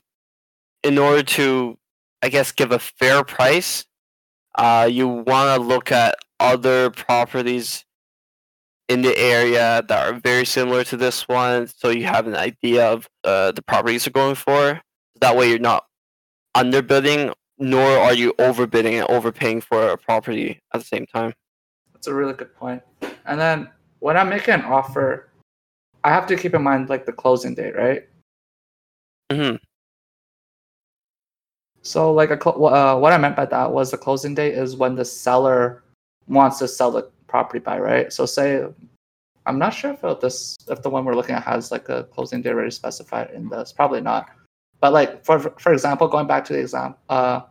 in 0.83 0.97
order 0.97 1.23
to, 1.23 1.77
I 2.23 2.29
guess, 2.29 2.51
give 2.51 2.71
a 2.71 2.79
fair 2.79 3.23
price, 3.23 3.85
uh, 4.57 4.89
you 4.91 5.07
want 5.07 5.55
to 5.55 5.67
look 5.67 5.91
at 5.91 6.15
other 6.39 6.89
properties 6.89 7.85
in 8.87 9.03
the 9.03 9.17
area 9.17 9.83
that 9.87 10.07
are 10.07 10.19
very 10.19 10.45
similar 10.45 10.83
to 10.83 10.97
this 10.97 11.27
one, 11.27 11.67
so 11.67 11.89
you 11.89 12.05
have 12.05 12.25
an 12.25 12.35
idea 12.35 12.91
of 12.91 13.07
uh, 13.23 13.51
the 13.51 13.61
properties 13.61 14.05
you're 14.05 14.11
going 14.11 14.35
for. 14.35 14.81
That 15.21 15.37
way, 15.37 15.49
you're 15.49 15.59
not 15.59 15.85
underbidding, 16.57 17.33
nor 17.59 17.87
are 17.87 18.13
you 18.13 18.33
overbidding 18.39 18.93
and 18.93 19.07
overpaying 19.09 19.61
for 19.61 19.89
a 19.89 19.97
property 19.97 20.59
at 20.73 20.79
the 20.79 20.85
same 20.85 21.05
time. 21.05 21.33
That's 21.99 22.07
a 22.07 22.13
really 22.13 22.31
good 22.31 22.55
point. 22.55 22.81
And 23.25 23.37
then 23.37 23.69
when 23.99 24.15
I'm 24.15 24.29
making 24.29 24.53
an 24.53 24.61
offer, 24.61 25.27
I 26.05 26.11
have 26.11 26.25
to 26.27 26.37
keep 26.37 26.53
in 26.53 26.63
mind 26.63 26.87
like 26.87 27.05
the 27.05 27.11
closing 27.11 27.53
date, 27.53 27.75
right? 27.75 28.07
hmm 29.29 29.55
So 31.81 32.13
like 32.13 32.31
a 32.31 32.41
cl- 32.41 32.65
uh, 32.65 32.95
what 32.97 33.11
I 33.11 33.17
meant 33.17 33.35
by 33.35 33.45
that 33.47 33.73
was 33.73 33.91
the 33.91 33.97
closing 33.97 34.33
date 34.33 34.53
is 34.53 34.77
when 34.77 34.95
the 34.95 35.03
seller 35.03 35.83
wants 36.29 36.57
to 36.59 36.69
sell 36.69 36.89
the 36.89 37.11
property 37.27 37.59
by, 37.59 37.77
right? 37.79 38.13
So 38.13 38.25
say 38.25 38.65
I'm 39.45 39.59
not 39.59 39.73
sure 39.73 39.97
if 40.01 40.21
this 40.21 40.57
if 40.69 40.81
the 40.81 40.89
one 40.89 41.03
we're 41.03 41.15
looking 41.15 41.35
at 41.35 41.43
has 41.43 41.69
like 41.69 41.89
a 41.89 42.05
closing 42.05 42.41
date 42.41 42.51
already 42.51 42.71
specified 42.71 43.31
in 43.31 43.49
this. 43.49 43.73
Probably 43.73 43.99
not. 43.99 44.29
But 44.79 44.93
like 44.93 45.25
for 45.25 45.37
for 45.37 45.73
example, 45.73 46.07
going 46.07 46.27
back 46.27 46.45
to 46.45 46.53
the 46.53 46.59
exam, 46.59 46.95
uh, 47.09 47.41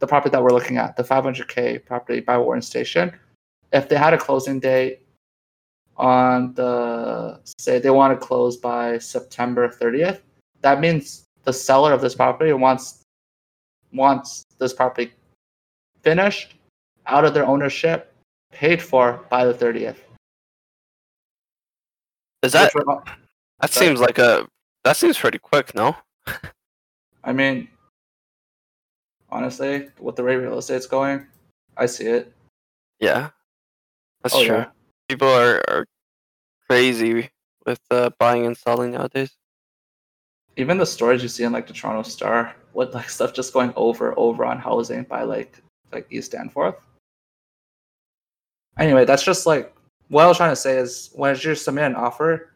the 0.00 0.08
property 0.08 0.32
that 0.32 0.42
we're 0.42 0.50
looking 0.50 0.76
at, 0.78 0.96
the 0.96 1.04
500k 1.04 1.86
property 1.86 2.18
by 2.18 2.36
Warden 2.36 2.62
Station, 2.62 3.12
if 3.72 3.88
they 3.88 3.96
had 3.96 4.14
a 4.14 4.18
closing 4.18 4.60
date 4.60 5.00
on 5.96 6.54
the 6.54 7.40
say 7.58 7.78
they 7.78 7.90
want 7.90 8.18
to 8.18 8.26
close 8.26 8.56
by 8.56 8.98
September 8.98 9.68
30th, 9.68 10.20
that 10.60 10.80
means 10.80 11.24
the 11.44 11.52
seller 11.52 11.92
of 11.92 12.00
this 12.00 12.14
property 12.14 12.52
wants 12.52 13.02
wants 13.92 14.44
this 14.58 14.72
property 14.72 15.12
finished 16.02 16.54
out 17.06 17.24
of 17.24 17.34
their 17.34 17.46
ownership, 17.46 18.14
paid 18.52 18.80
for 18.80 19.24
by 19.28 19.44
the 19.44 19.52
30th. 19.52 19.96
Is 22.42 22.52
that 22.52 22.72
that 22.72 23.70
sorry. 23.70 23.86
seems 23.86 24.00
like 24.00 24.18
a 24.18 24.46
that 24.84 24.96
seems 24.96 25.18
pretty 25.18 25.38
quick, 25.38 25.74
no? 25.74 25.96
I 27.24 27.32
mean, 27.32 27.68
honestly, 29.30 29.88
with 30.00 30.16
the 30.16 30.24
way 30.24 30.36
real 30.36 30.58
estate's 30.58 30.86
going, 30.86 31.26
I 31.76 31.86
see 31.86 32.06
it. 32.06 32.32
Yeah, 32.98 33.30
that's 34.22 34.34
Oh, 34.36 34.44
true. 34.44 34.56
yeah. 34.56 34.66
People 35.08 35.28
are, 35.28 35.62
are 35.68 35.86
crazy 36.68 37.30
with 37.66 37.80
uh, 37.90 38.10
buying 38.18 38.46
and 38.46 38.56
selling 38.56 38.92
nowadays. 38.92 39.36
Even 40.56 40.78
the 40.78 40.86
stories 40.86 41.22
you 41.22 41.28
see 41.28 41.44
in 41.44 41.52
like 41.52 41.66
the 41.66 41.72
Toronto 41.72 42.02
Star, 42.02 42.54
with 42.74 42.94
like 42.94 43.08
stuff 43.10 43.32
just 43.32 43.52
going 43.52 43.72
over 43.76 44.18
over 44.18 44.44
on 44.44 44.58
housing 44.58 45.04
by 45.04 45.22
like 45.22 45.62
like 45.92 46.06
East 46.10 46.32
Danforth. 46.32 46.76
Anyway, 48.78 49.04
that's 49.04 49.22
just 49.22 49.46
like 49.46 49.74
what 50.08 50.24
I 50.24 50.26
was 50.26 50.36
trying 50.36 50.52
to 50.52 50.56
say 50.56 50.76
is 50.78 51.10
when 51.14 51.36
you 51.40 51.54
submit 51.54 51.84
an 51.84 51.94
offer, 51.94 52.52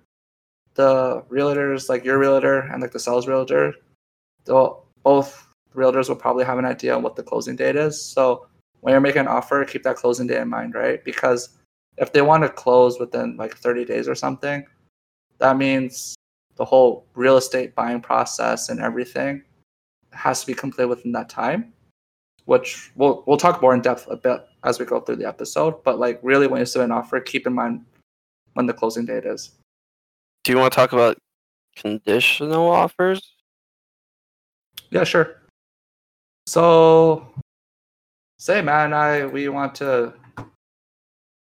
the 0.74 1.22
realtors, 1.30 1.88
like 1.88 2.04
your 2.04 2.18
realtor 2.18 2.60
and 2.60 2.82
like 2.82 2.92
the 2.92 2.98
sales 2.98 3.26
realtor, 3.26 3.74
they'll 4.44 4.84
both 5.02 5.46
realtors 5.74 6.08
will 6.08 6.16
probably 6.16 6.44
have 6.44 6.58
an 6.58 6.64
idea 6.64 6.94
on 6.94 7.02
what 7.02 7.16
the 7.16 7.22
closing 7.22 7.56
date 7.56 7.76
is. 7.76 8.02
So 8.02 8.46
when 8.80 8.92
you're 8.92 9.00
making 9.00 9.20
an 9.20 9.28
offer, 9.28 9.64
keep 9.64 9.82
that 9.82 9.96
closing 9.96 10.26
date 10.26 10.40
in 10.40 10.48
mind, 10.48 10.74
right? 10.74 11.04
Because 11.04 11.50
if 11.96 12.12
they 12.12 12.22
want 12.22 12.42
to 12.44 12.48
close 12.48 12.98
within 12.98 13.36
like 13.36 13.56
30 13.56 13.84
days 13.84 14.08
or 14.08 14.14
something, 14.14 14.64
that 15.38 15.56
means 15.56 16.14
the 16.56 16.64
whole 16.64 17.06
real 17.14 17.36
estate 17.36 17.74
buying 17.74 18.00
process 18.00 18.68
and 18.68 18.80
everything 18.80 19.42
has 20.12 20.40
to 20.40 20.46
be 20.46 20.54
completed 20.54 20.88
within 20.88 21.12
that 21.12 21.28
time 21.28 21.72
which 22.46 22.90
we'll 22.94 23.22
we'll 23.26 23.36
talk 23.36 23.60
more 23.60 23.74
in 23.74 23.82
depth 23.82 24.06
a 24.08 24.16
bit 24.16 24.40
as 24.64 24.78
we 24.78 24.86
go 24.86 25.00
through 25.00 25.16
the 25.16 25.26
episode 25.26 25.82
but 25.84 25.98
like 25.98 26.18
really 26.22 26.46
when 26.46 26.60
you 26.60 26.64
submit 26.64 26.86
an 26.86 26.92
offer 26.92 27.20
keep 27.20 27.46
in 27.46 27.52
mind 27.52 27.84
when 28.54 28.66
the 28.66 28.72
closing 28.72 29.04
date 29.04 29.26
is 29.26 29.50
Do 30.44 30.52
you 30.52 30.58
want 30.58 30.72
to 30.72 30.76
talk 30.76 30.92
about 30.92 31.18
conditional 31.76 32.70
offers? 32.70 33.20
yeah 34.90 35.04
sure 35.04 35.42
so 36.46 37.28
say 38.38 38.60
man, 38.62 38.92
i 38.92 39.26
we 39.26 39.48
want 39.48 39.74
to 39.76 40.12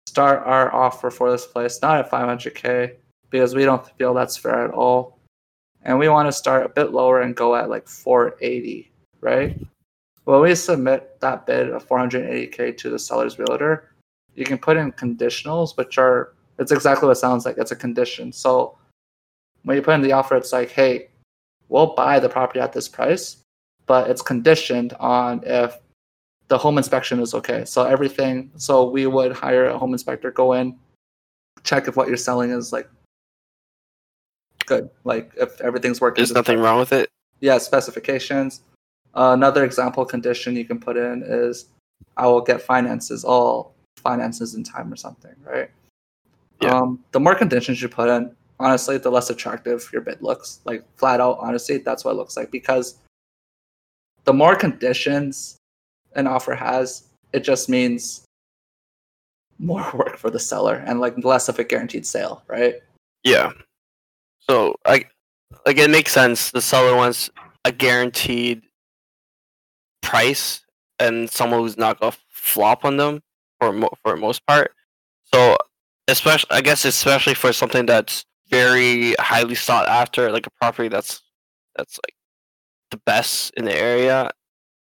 start 0.07 0.43
our 0.45 0.74
offer 0.74 1.11
for 1.11 1.30
this 1.30 1.47
place 1.47 1.80
not 1.82 1.99
at 1.99 2.11
500k 2.11 2.97
because 3.30 3.55
we 3.55 3.64
don't 3.64 3.86
feel 3.97 4.12
that's 4.12 4.36
fair 4.36 4.64
at 4.64 4.74
all. 4.74 5.18
And 5.82 5.99
we 5.99 6.09
want 6.09 6.28
to 6.28 6.32
start 6.32 6.66
a 6.66 6.68
bit 6.68 6.93
lower 6.93 7.22
and 7.22 7.34
go 7.34 7.55
at 7.55 7.70
like 7.70 7.88
480 7.88 8.91
right? 9.20 9.59
When 10.24 10.41
we 10.41 10.55
submit 10.55 11.18
that 11.20 11.47
bid 11.47 11.70
of 11.70 11.86
480k 11.86 12.76
to 12.76 12.91
the 12.91 12.99
seller's 12.99 13.38
realtor 13.38 13.93
you 14.34 14.45
can 14.45 14.59
put 14.59 14.76
in 14.76 14.93
conditionals 14.93 15.76
which 15.76 15.97
are 15.99 16.34
it's 16.59 16.72
exactly 16.72 17.07
what 17.07 17.16
it 17.16 17.20
sounds 17.20 17.47
like. 17.47 17.57
It's 17.57 17.72
a 17.72 17.76
condition. 17.76 18.32
So 18.32 18.76
when 19.62 19.76
you 19.76 19.82
put 19.82 19.95
in 19.95 20.03
the 20.03 20.12
offer 20.12 20.36
it's 20.36 20.53
like 20.53 20.70
hey 20.70 21.09
we'll 21.68 21.95
buy 21.95 22.18
the 22.18 22.28
property 22.28 22.59
at 22.59 22.72
this 22.72 22.88
price 22.88 23.36
but 23.86 24.11
it's 24.11 24.22
conditioned 24.22 24.93
on 24.99 25.41
if 25.45 25.78
the 26.51 26.59
home 26.59 26.78
inspection 26.78 27.20
is 27.20 27.32
okay. 27.32 27.64
So 27.64 27.84
everything. 27.84 28.51
So 28.57 28.90
we 28.90 29.07
would 29.07 29.32
hire 29.32 29.66
a 29.66 29.78
home 29.78 29.92
inspector, 29.92 30.32
go 30.32 30.53
in, 30.55 30.76
check 31.62 31.86
if 31.86 31.96
what 31.96 32.09
you're 32.09 32.16
selling 32.16 32.51
is 32.51 32.72
like 32.72 32.90
good, 34.66 34.90
like 35.05 35.32
if 35.36 35.59
everything's 35.61 36.01
working. 36.01 36.22
There's 36.22 36.32
nothing 36.32 36.59
wrong 36.59 36.80
with 36.80 36.92
it. 36.92 37.09
Yeah, 37.38 37.57
specifications. 37.59 38.62
Uh, 39.14 39.30
another 39.32 39.64
example 39.64 40.05
condition 40.05 40.57
you 40.57 40.64
can 40.64 40.80
put 40.80 40.96
in 40.96 41.22
is 41.24 41.66
I 42.16 42.26
will 42.26 42.40
get 42.40 42.61
finances, 42.61 43.24
all 43.24 43.72
finances 43.96 44.57
in 44.57 44.64
time 44.64 44.92
or 44.92 44.96
something, 44.96 45.34
right? 45.44 45.70
Yeah. 46.61 46.76
Um, 46.76 46.98
the 47.12 47.20
more 47.20 47.36
conditions 47.36 47.80
you 47.80 47.88
put 47.88 48.09
in, 48.09 48.34
honestly, 48.59 48.98
the 48.98 49.11
less 49.11 49.30
attractive 49.30 49.88
your 49.92 50.03
bid 50.03 50.20
looks. 50.20 50.61
Like 50.64 50.84
flat 50.96 51.20
out, 51.20 51.38
honestly, 51.40 51.78
that's 51.78 52.05
what 52.05 52.12
it 52.12 52.16
looks 52.16 52.36
like 52.36 52.51
because 52.51 52.98
the 54.24 54.32
more 54.32 54.57
conditions 54.57 55.59
an 56.14 56.26
offer 56.26 56.54
has, 56.54 57.04
it 57.32 57.40
just 57.40 57.68
means 57.68 58.24
more 59.58 59.88
work 59.94 60.16
for 60.16 60.30
the 60.30 60.38
seller 60.38 60.82
and 60.86 61.00
like 61.00 61.22
less 61.24 61.48
of 61.48 61.58
a 61.58 61.64
guaranteed 61.64 62.06
sale, 62.06 62.42
right? 62.48 62.76
Yeah. 63.24 63.52
So 64.40 64.74
I 64.86 65.04
like 65.66 65.78
it 65.78 65.90
makes 65.90 66.12
sense. 66.12 66.50
The 66.50 66.62
seller 66.62 66.96
wants 66.96 67.30
a 67.64 67.72
guaranteed 67.72 68.62
price 70.02 70.64
and 70.98 71.30
someone 71.30 71.61
who's 71.61 71.76
not 71.76 72.00
gonna 72.00 72.16
flop 72.28 72.84
on 72.84 72.96
them 72.96 73.22
for 73.61 73.72
mo- 73.72 73.92
for 74.02 74.16
most 74.16 74.44
part. 74.46 74.72
So 75.32 75.56
especially, 76.08 76.50
I 76.50 76.61
guess, 76.61 76.84
especially 76.84 77.34
for 77.34 77.52
something 77.52 77.86
that's 77.86 78.24
very 78.48 79.14
highly 79.20 79.54
sought 79.54 79.88
after, 79.88 80.32
like 80.32 80.46
a 80.46 80.50
property 80.50 80.88
that's 80.88 81.22
that's 81.76 81.98
like 81.98 82.14
the 82.90 82.96
best 82.98 83.52
in 83.56 83.64
the 83.64 83.76
area. 83.76 84.30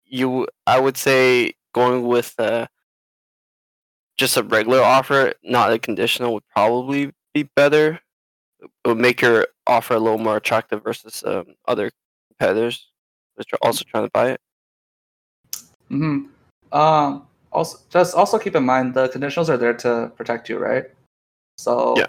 You, 0.04 0.46
I 0.66 0.78
would 0.78 0.96
say, 0.96 1.54
going 1.72 2.06
with 2.06 2.34
uh, 2.38 2.66
just 4.16 4.36
a 4.36 4.42
regular 4.42 4.82
offer, 4.82 5.34
not 5.42 5.72
a 5.72 5.78
conditional, 5.78 6.34
would 6.34 6.48
probably 6.48 7.12
be 7.32 7.44
better. 7.56 8.00
It 8.60 8.70
would 8.88 8.98
make 8.98 9.20
your 9.20 9.48
offer 9.66 9.94
a 9.94 9.98
little 9.98 10.18
more 10.18 10.36
attractive 10.36 10.82
versus 10.82 11.22
um, 11.26 11.54
other 11.66 11.90
competitors 12.28 12.90
which 13.36 13.52
are 13.52 13.58
also 13.62 13.84
trying 13.84 14.04
to 14.04 14.10
buy 14.10 14.30
it. 14.30 14.40
hmm 15.88 16.26
Um, 16.72 17.26
also, 17.52 17.78
just 17.90 18.14
also 18.14 18.38
keep 18.38 18.56
in 18.56 18.64
mind 18.64 18.94
the 18.94 19.08
conditionals 19.08 19.48
are 19.48 19.56
there 19.56 19.74
to 19.74 20.12
protect 20.16 20.48
you, 20.48 20.58
right? 20.58 20.84
So 21.58 21.94
Yeah. 21.98 22.06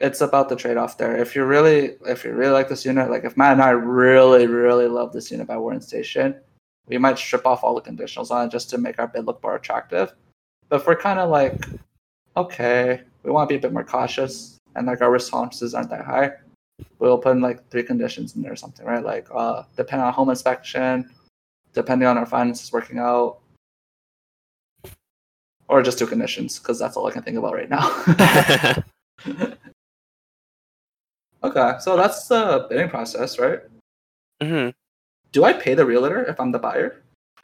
it's 0.00 0.20
about 0.20 0.48
the 0.48 0.56
trade-off 0.56 0.98
there. 0.98 1.16
If 1.16 1.34
you 1.34 1.44
really, 1.44 1.96
if 2.06 2.24
you 2.24 2.32
really 2.32 2.52
like 2.52 2.68
this 2.68 2.84
unit, 2.84 3.10
like 3.10 3.24
if 3.24 3.36
Matt 3.36 3.54
and 3.54 3.62
I 3.62 3.70
really, 3.70 4.46
really 4.46 4.86
love 4.86 5.12
this 5.12 5.30
unit 5.30 5.46
by 5.46 5.56
Warden 5.56 5.80
Station, 5.80 6.40
we 6.88 6.98
might 6.98 7.18
strip 7.18 7.46
off 7.46 7.64
all 7.64 7.74
the 7.74 7.80
conditionals 7.80 8.30
on 8.30 8.46
it 8.46 8.50
just 8.50 8.70
to 8.70 8.78
make 8.78 8.98
our 8.98 9.08
bid 9.08 9.26
look 9.26 9.42
more 9.42 9.56
attractive. 9.56 10.14
But 10.68 10.80
if 10.80 10.86
we're 10.86 10.96
kind 10.96 11.18
of 11.18 11.30
like, 11.30 11.66
okay, 12.36 13.02
we 13.22 13.30
want 13.30 13.48
to 13.48 13.52
be 13.52 13.58
a 13.58 13.62
bit 13.62 13.72
more 13.72 13.84
cautious 13.84 14.58
and 14.74 14.86
like 14.86 15.00
our 15.00 15.10
risk 15.10 15.30
tolerances 15.30 15.74
aren't 15.74 15.90
that 15.90 16.04
high, 16.04 16.32
we'll 16.98 17.18
put 17.18 17.32
in 17.32 17.40
like 17.40 17.68
three 17.70 17.82
conditions 17.82 18.36
in 18.36 18.42
there 18.42 18.52
or 18.52 18.56
something, 18.56 18.86
right? 18.86 19.04
Like 19.04 19.26
uh, 19.34 19.64
depending 19.76 20.06
on 20.06 20.12
home 20.12 20.30
inspection, 20.30 21.10
depending 21.72 22.06
on 22.06 22.18
our 22.18 22.26
finances 22.26 22.72
working 22.72 22.98
out, 22.98 23.38
or 25.68 25.82
just 25.82 25.98
two 25.98 26.06
conditions 26.06 26.58
because 26.58 26.78
that's 26.78 26.96
all 26.96 27.06
I 27.06 27.10
can 27.10 27.22
think 27.22 27.36
about 27.36 27.54
right 27.54 27.68
now. 27.68 27.90
okay, 31.42 31.72
so 31.80 31.96
that's 31.96 32.28
the 32.28 32.66
bidding 32.68 32.88
process, 32.88 33.38
right? 33.38 33.60
hmm 34.42 34.68
Do 35.36 35.44
I 35.44 35.52
pay 35.52 35.74
the 35.74 35.84
realtor 35.84 36.24
if 36.24 36.40
I'm 36.40 36.50
the 36.50 36.58
buyer? 36.58 36.96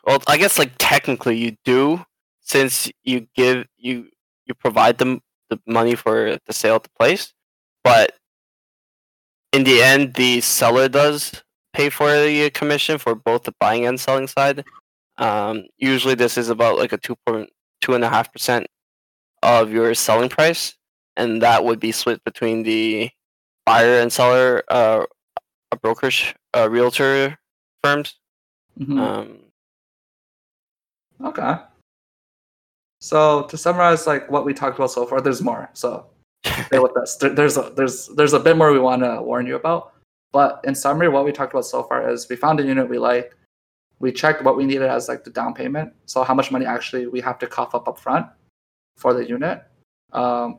Well, 0.07 0.22
I 0.26 0.38
guess 0.38 0.59
like 0.59 0.72
technically 0.78 1.36
you 1.36 1.59
do, 1.62 2.03
since 2.40 2.90
you 3.05 3.28
give 3.34 3.66
you 3.76 4.09
you 4.47 4.55
provide 4.55 4.97
them 4.97 5.20
the 5.51 5.61
money 5.66 5.95
for 5.95 6.38
the 6.47 6.55
sale 6.55 6.76
of 6.76 6.84
the 6.84 6.88
place, 6.99 7.34
but 7.84 8.14
in 9.53 9.64
the 9.64 9.82
end, 9.82 10.14
the 10.14 10.40
seller 10.40 10.88
does 10.88 11.43
pay 11.74 11.90
for 11.90 12.11
the 12.11 12.49
commission 12.49 12.97
for 12.97 13.14
both 13.14 13.43
the 13.43 13.53
buying 13.61 13.84
and 13.84 14.01
selling 14.01 14.26
side. 14.26 14.64
Um, 15.18 15.64
usually, 15.76 16.14
this 16.14 16.38
is 16.38 16.49
about 16.49 16.78
like 16.78 16.95
a 16.95 16.97
two 16.97 17.16
point 17.26 17.51
two 17.82 17.93
and 17.93 18.05
a 18.05 18.09
half 18.09 18.32
percent 18.32 18.68
of 19.43 19.70
your 19.70 19.93
selling 19.93 20.30
price, 20.30 20.74
and 21.18 21.43
that 21.43 21.62
would 21.62 21.78
be 21.78 21.93
split 21.93 22.24
between 22.24 22.62
the 22.62 23.11
buyer 23.66 24.01
and 24.01 24.11
seller, 24.11 24.62
uh, 24.70 25.05
a 25.70 25.76
brokerage, 25.76 26.34
a 26.55 26.70
realtor 26.70 27.36
firms. 27.82 28.16
Mhm. 28.78 28.98
Um, 28.98 29.38
Okay. 31.24 31.54
So 33.00 33.42
to 33.44 33.56
summarize, 33.56 34.06
like 34.06 34.30
what 34.30 34.44
we 34.44 34.54
talked 34.54 34.76
about 34.76 34.90
so 34.90 35.06
far, 35.06 35.20
there's 35.20 35.42
more. 35.42 35.70
So 35.72 36.06
stay 36.66 36.78
with 36.78 36.96
us. 36.96 37.16
There, 37.16 37.30
there's 37.30 37.56
a, 37.56 37.72
there's 37.76 38.08
there's 38.08 38.32
a 38.32 38.40
bit 38.40 38.56
more 38.56 38.72
we 38.72 38.78
want 38.78 39.02
to 39.02 39.22
warn 39.22 39.46
you 39.46 39.56
about. 39.56 39.92
But 40.32 40.60
in 40.64 40.74
summary, 40.74 41.08
what 41.08 41.24
we 41.24 41.32
talked 41.32 41.52
about 41.52 41.66
so 41.66 41.82
far 41.82 42.08
is 42.10 42.28
we 42.28 42.36
found 42.36 42.58
a 42.60 42.64
unit 42.64 42.88
we 42.88 42.98
liked. 42.98 43.34
We 44.00 44.10
checked 44.10 44.42
what 44.42 44.56
we 44.56 44.64
needed 44.64 44.88
as 44.88 45.08
like 45.08 45.24
the 45.24 45.30
down 45.30 45.54
payment. 45.54 45.92
So 46.06 46.24
how 46.24 46.34
much 46.34 46.50
money 46.50 46.66
actually 46.66 47.06
we 47.06 47.20
have 47.20 47.38
to 47.40 47.46
cough 47.46 47.74
up 47.74 47.86
up 47.86 47.98
front 47.98 48.26
for 48.96 49.14
the 49.14 49.28
unit. 49.28 49.62
Um, 50.12 50.58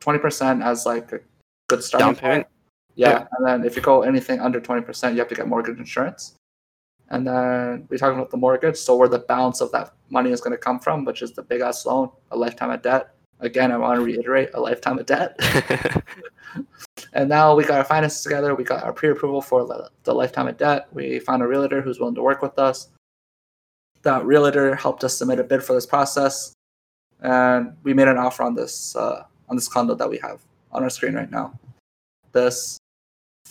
20% 0.00 0.64
as 0.64 0.86
like 0.86 1.12
a 1.12 1.20
good 1.68 1.82
starting 1.82 2.08
Down 2.08 2.16
payment? 2.16 2.46
Yeah. 2.94 3.10
Yeah. 3.10 3.26
And 3.32 3.46
then 3.46 3.64
if 3.64 3.76
you 3.76 3.82
go 3.82 4.02
anything 4.02 4.40
under 4.40 4.60
20%, 4.60 5.12
you 5.12 5.18
have 5.18 5.28
to 5.28 5.34
get 5.34 5.48
mortgage 5.48 5.78
insurance. 5.78 6.34
And 7.10 7.26
then 7.26 7.86
we're 7.88 7.98
talking 7.98 8.18
about 8.18 8.30
the 8.30 8.36
mortgage, 8.36 8.76
so 8.76 8.96
where 8.96 9.08
the 9.08 9.18
balance 9.18 9.60
of 9.60 9.70
that 9.72 9.92
money 10.10 10.30
is 10.30 10.40
going 10.40 10.52
to 10.52 10.58
come 10.58 10.80
from, 10.80 11.04
which 11.04 11.22
is 11.22 11.32
the 11.32 11.42
big 11.42 11.60
ass 11.60 11.84
loan, 11.84 12.10
a 12.30 12.36
lifetime 12.36 12.70
of 12.70 12.82
debt. 12.82 13.14
Again, 13.40 13.72
I 13.72 13.76
want 13.76 13.98
to 13.98 14.04
reiterate 14.04 14.50
a 14.54 14.60
lifetime 14.60 14.98
of 14.98 15.06
debt. 15.06 15.38
And 17.14 17.28
now 17.28 17.54
we 17.54 17.64
got 17.64 17.78
our 17.78 17.84
finances 17.84 18.22
together. 18.22 18.54
We 18.54 18.64
got 18.64 18.82
our 18.82 18.92
pre-approval 18.92 19.40
for 19.40 19.64
the, 19.64 19.88
the 20.02 20.12
lifetime 20.12 20.48
of 20.48 20.56
debt. 20.56 20.88
We 20.92 21.20
found 21.20 21.42
a 21.42 21.46
realtor 21.46 21.80
who's 21.80 22.00
willing 22.00 22.16
to 22.16 22.22
work 22.22 22.42
with 22.42 22.58
us. 22.58 22.88
That 24.02 24.24
realtor 24.24 24.74
helped 24.74 25.04
us 25.04 25.16
submit 25.16 25.38
a 25.38 25.44
bid 25.44 25.62
for 25.62 25.74
this 25.74 25.86
process, 25.86 26.52
and 27.22 27.74
we 27.84 27.94
made 27.94 28.08
an 28.08 28.18
offer 28.18 28.42
on 28.42 28.54
this 28.54 28.94
uh, 28.96 29.24
on 29.48 29.56
this 29.56 29.66
condo 29.66 29.94
that 29.94 30.10
we 30.10 30.18
have 30.18 30.42
on 30.72 30.82
our 30.82 30.90
screen 30.90 31.14
right 31.14 31.30
now. 31.30 31.58
This 32.32 32.76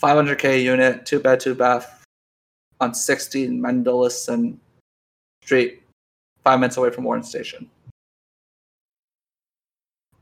500k 0.04 0.62
unit, 0.62 1.06
two 1.06 1.18
bed, 1.18 1.40
two 1.40 1.56
bath, 1.56 2.04
on 2.82 2.94
16 2.94 3.62
Mendelssohn 3.62 4.60
Street, 5.42 5.82
five 6.44 6.60
minutes 6.60 6.76
away 6.76 6.90
from 6.90 7.06
Warden 7.06 7.24
Station. 7.24 7.70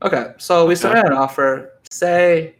Okay, 0.02 0.34
so 0.38 0.66
we 0.66 0.76
submitted 0.76 1.06
an 1.06 1.18
offer. 1.18 1.72
Say 1.90 2.54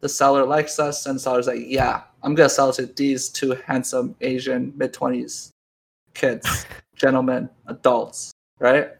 the 0.00 0.08
seller 0.08 0.44
likes 0.44 0.78
us, 0.78 1.06
and 1.06 1.16
the 1.16 1.20
seller's 1.20 1.46
like, 1.46 1.62
"Yeah, 1.64 2.02
I'm 2.22 2.34
gonna 2.34 2.50
sell 2.50 2.68
it 2.68 2.74
to 2.74 2.86
these 2.86 3.30
two 3.30 3.52
handsome 3.66 4.14
Asian 4.20 4.72
mid 4.76 4.92
20s 4.92 5.50
kids, 6.12 6.66
gentlemen, 6.94 7.48
adults, 7.68 8.32
right?" 8.58 8.90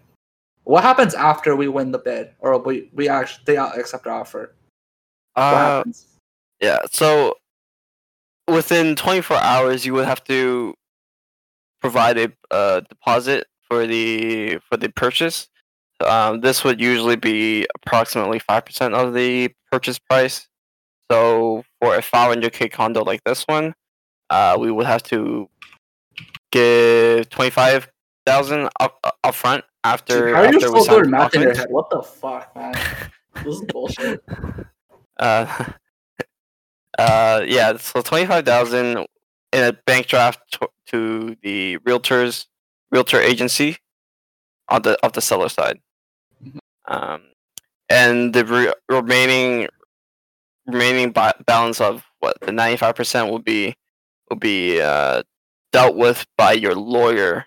What 0.64 0.82
happens 0.82 1.14
after 1.14 1.54
we 1.56 1.68
win 1.68 1.90
the 1.92 1.98
bid, 1.98 2.32
or 2.40 2.58
we 2.58 2.90
we 2.94 3.08
actually 3.08 3.44
they 3.44 3.56
accept 3.56 4.06
our 4.06 4.20
offer? 4.20 4.54
What 5.34 5.42
uh, 5.42 5.56
happens? 5.56 6.06
Yeah, 6.60 6.78
so 6.90 7.36
within 8.48 8.96
24 8.96 9.36
hours, 9.36 9.84
you 9.84 9.94
would 9.94 10.06
have 10.06 10.22
to 10.24 10.74
provide 11.80 12.18
a 12.18 12.32
uh, 12.50 12.80
deposit 12.80 13.46
for 13.68 13.86
the 13.86 14.58
for 14.68 14.76
the 14.76 14.88
purchase. 14.88 15.48
Um, 16.04 16.40
this 16.40 16.62
would 16.64 16.80
usually 16.80 17.16
be 17.16 17.66
approximately 17.74 18.38
five 18.38 18.64
percent 18.64 18.94
of 18.94 19.14
the 19.14 19.50
purchase 19.70 19.98
price. 19.98 20.48
So 21.10 21.64
for 21.80 21.94
a 21.94 22.00
500k 22.00 22.70
condo 22.72 23.02
like 23.04 23.22
this 23.24 23.44
one, 23.44 23.74
uh, 24.30 24.56
we 24.58 24.72
would 24.72 24.86
have 24.86 25.04
to 25.04 25.48
give 26.50 27.28
25,000 27.30 28.68
up 28.80 28.98
up 29.22 29.34
front 29.34 29.64
after 29.84 30.34
How 30.34 30.42
are 30.42 30.52
you 30.52 30.56
after 30.56 30.72
we 30.72 30.80
so 30.80 30.84
sign 30.84 30.94
good 30.96 31.04
the 31.04 31.06
at 31.06 31.10
math 31.10 31.34
in 31.34 31.42
your 31.42 31.54
head? 31.54 31.68
What 31.70 31.90
the 31.90 32.02
fuck, 32.02 32.54
man? 32.56 32.74
this 33.44 33.54
is 33.54 33.62
bullshit. 33.68 34.24
Uh, 35.18 35.64
uh, 36.98 37.42
yeah, 37.46 37.76
so 37.76 38.00
twenty 38.02 38.26
five 38.26 38.44
thousand 38.44 39.06
in 39.52 39.64
a 39.64 39.72
bank 39.86 40.06
draft 40.06 40.40
to, 40.52 40.68
to 40.88 41.36
the 41.42 41.78
realtors 41.78 42.46
realtor 42.90 43.20
agency 43.20 43.76
on 44.68 44.82
the 44.82 44.98
of 45.04 45.12
the 45.12 45.20
seller 45.20 45.48
side, 45.48 45.80
Mhm. 46.44 46.58
um, 46.88 47.22
and 47.88 48.34
the 48.34 48.44
re- 48.44 48.72
remaining 48.88 49.68
remaining 50.66 51.12
ba- 51.12 51.34
balance 51.46 51.80
of 51.80 52.04
what 52.20 52.38
the 52.40 52.52
ninety 52.52 52.76
five 52.76 52.94
percent 52.96 53.30
will 53.30 53.38
be 53.40 53.74
will 54.30 54.36
be 54.38 54.80
uh, 54.80 55.22
dealt 55.72 55.96
with 55.96 56.26
by 56.36 56.52
your 56.52 56.74
lawyer 56.74 57.46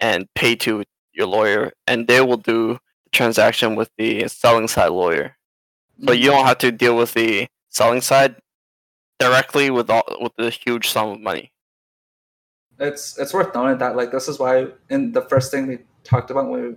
and 0.00 0.26
paid 0.34 0.60
to 0.60 0.84
your 1.12 1.26
lawyer, 1.26 1.72
and 1.86 2.06
they 2.08 2.20
will 2.20 2.36
do 2.36 2.74
the 3.04 3.10
transaction 3.12 3.74
with 3.76 3.90
the 3.98 4.28
selling 4.28 4.68
side 4.68 4.88
lawyer. 4.90 5.36
So 6.06 6.12
you 6.12 6.30
don't 6.30 6.46
have 6.46 6.58
to 6.58 6.70
deal 6.72 6.96
with 6.96 7.14
the 7.14 7.48
selling 7.70 8.00
side 8.00 8.36
directly 9.18 9.70
with 9.70 9.90
all 9.90 10.04
with 10.20 10.32
the 10.36 10.50
huge 10.50 10.88
sum 10.90 11.08
of 11.10 11.20
money. 11.20 11.50
it's 12.78 13.18
it's 13.18 13.34
worth 13.34 13.54
noting 13.54 13.78
that 13.78 13.96
like 13.96 14.10
this 14.12 14.28
is 14.28 14.38
why 14.38 14.66
in 14.90 15.12
the 15.12 15.22
first 15.22 15.50
thing 15.50 15.66
we 15.66 15.78
talked 16.04 16.30
about 16.30 16.48
when 16.48 16.62
we 16.62 16.76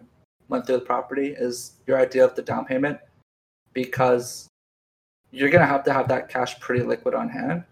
went 0.49 0.65
through 0.65 0.77
the 0.77 0.85
property 0.85 1.27
is 1.37 1.73
your 1.87 1.99
idea 1.99 2.25
of 2.25 2.35
the 2.35 2.41
down 2.41 2.65
payment 2.65 2.97
because 3.73 4.47
you're 5.31 5.49
gonna 5.49 5.65
have 5.65 5.83
to 5.83 5.93
have 5.93 6.07
that 6.07 6.27
cash 6.27 6.59
pretty 6.59 6.83
liquid 6.83 7.13
on 7.13 7.29
hand. 7.29 7.63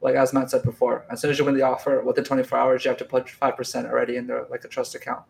Like 0.00 0.16
as 0.16 0.32
Matt 0.32 0.50
said 0.50 0.62
before, 0.64 1.04
as 1.10 1.20
soon 1.20 1.30
as 1.30 1.38
you 1.38 1.44
win 1.44 1.54
the 1.54 1.62
offer 1.62 2.02
within 2.02 2.24
24 2.24 2.58
hours, 2.58 2.84
you 2.84 2.88
have 2.88 2.98
to 2.98 3.04
put 3.04 3.28
five 3.30 3.56
percent 3.56 3.86
already 3.86 4.16
in 4.16 4.26
there, 4.26 4.46
like 4.50 4.64
a 4.64 4.68
trust 4.68 4.94
account. 4.94 5.22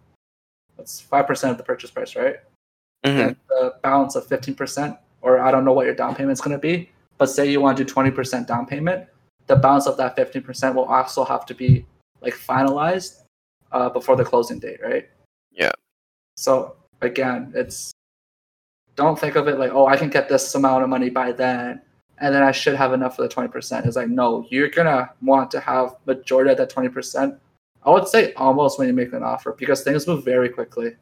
That's 0.76 1.01
five 1.01 1.26
percent 1.26 1.53
of 1.53 1.59
the 1.59 1.64
purchase 1.64 1.90
price, 1.90 2.16
right? 2.16 2.36
Mhm. 3.05 3.26
And 3.28 3.36
the 3.49 3.74
balance 3.82 4.14
of 4.16 4.26
15 4.26 4.55
percent, 4.55 4.97
or 5.20 5.40
I 5.40 5.51
don't 5.51 5.64
know 5.64 5.72
what 5.72 5.86
your 5.86 5.95
down 5.95 6.14
payment's 6.14 6.40
gonna 6.40 6.59
be, 6.59 6.90
but 7.18 7.26
say 7.26 7.50
you 7.50 7.60
want 7.60 7.76
to 7.78 7.84
do 7.84 7.88
20 7.88 8.10
percent 8.10 8.48
down 8.48 8.66
payment, 8.66 9.06
the 9.46 9.56
balance 9.56 9.86
of 9.86 9.96
that 9.96 10.16
15 10.16 10.42
percent 10.42 10.74
will 10.74 10.84
also 10.84 11.24
have 11.24 11.46
to 11.46 11.54
be 11.54 11.86
like 12.20 12.34
finalized 12.34 13.22
uh, 13.72 13.88
before 13.88 14.16
the 14.16 14.24
closing 14.24 14.58
date, 14.58 14.80
right? 14.82 15.08
Yeah. 15.52 15.72
So 16.36 16.76
again, 17.00 17.52
it's 17.54 17.92
don't 18.96 19.18
think 19.18 19.36
of 19.36 19.48
it 19.48 19.58
like, 19.58 19.72
oh, 19.72 19.86
I 19.86 19.96
can 19.96 20.08
get 20.08 20.28
this 20.28 20.54
amount 20.54 20.84
of 20.84 20.88
money 20.88 21.10
by 21.10 21.32
then, 21.32 21.82
and 22.18 22.34
then 22.34 22.42
I 22.42 22.52
should 22.52 22.76
have 22.76 22.92
enough 22.92 23.16
for 23.16 23.22
the 23.22 23.28
twenty 23.28 23.48
percent. 23.48 23.86
It's 23.86 23.96
like, 23.96 24.08
no, 24.08 24.46
you're 24.50 24.70
gonna 24.70 25.10
want 25.22 25.50
to 25.52 25.60
have 25.60 25.96
majority 26.06 26.50
of 26.50 26.58
that 26.58 26.70
twenty 26.70 26.88
percent. 26.88 27.38
I 27.84 27.90
would 27.90 28.08
say 28.08 28.32
almost 28.34 28.78
when 28.78 28.88
you 28.88 28.94
make 28.94 29.12
an 29.12 29.22
offer 29.22 29.52
because 29.52 29.82
things 29.82 30.06
move 30.06 30.24
very 30.24 30.48
quickly. 30.48 30.96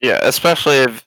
Yeah, 0.00 0.18
especially 0.22 0.76
if 0.76 1.06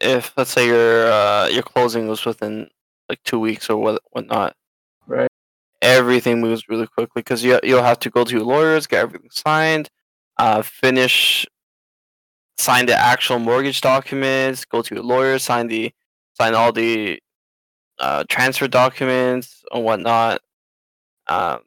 if 0.00 0.32
let's 0.36 0.50
say 0.50 0.66
your 0.66 1.12
uh, 1.12 1.48
your 1.48 1.62
closing 1.62 2.08
was 2.08 2.24
within 2.24 2.68
like 3.12 3.22
two 3.24 3.38
weeks 3.38 3.68
or 3.68 3.76
what 3.76 4.02
whatnot. 4.12 4.56
Right. 5.06 5.28
Everything 5.82 6.40
moves 6.40 6.68
really 6.68 6.86
quickly 6.86 7.20
because 7.22 7.44
you 7.44 7.60
you'll 7.62 7.82
have 7.82 7.98
to 8.00 8.10
go 8.10 8.24
to 8.24 8.32
your 8.32 8.44
lawyers, 8.44 8.86
get 8.86 9.00
everything 9.00 9.30
signed, 9.30 9.90
uh, 10.38 10.62
finish, 10.62 11.46
sign 12.56 12.86
the 12.86 12.94
actual 12.94 13.38
mortgage 13.38 13.80
documents, 13.80 14.64
go 14.64 14.80
to 14.82 14.94
your 14.94 15.04
lawyer, 15.04 15.38
sign 15.38 15.66
the 15.66 15.92
sign 16.34 16.54
all 16.54 16.72
the 16.72 17.20
uh, 17.98 18.24
transfer 18.28 18.68
documents 18.68 19.62
and 19.72 19.84
whatnot. 19.84 20.40
Um, 21.26 21.60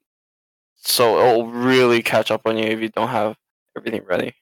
so 0.78 1.20
it'll 1.20 1.48
really 1.48 2.02
catch 2.02 2.32
up 2.32 2.42
on 2.46 2.58
you 2.58 2.66
if 2.66 2.80
you 2.80 2.90
don't 2.90 3.10
have 3.10 3.36
everything 3.78 4.04
ready. 4.06 4.34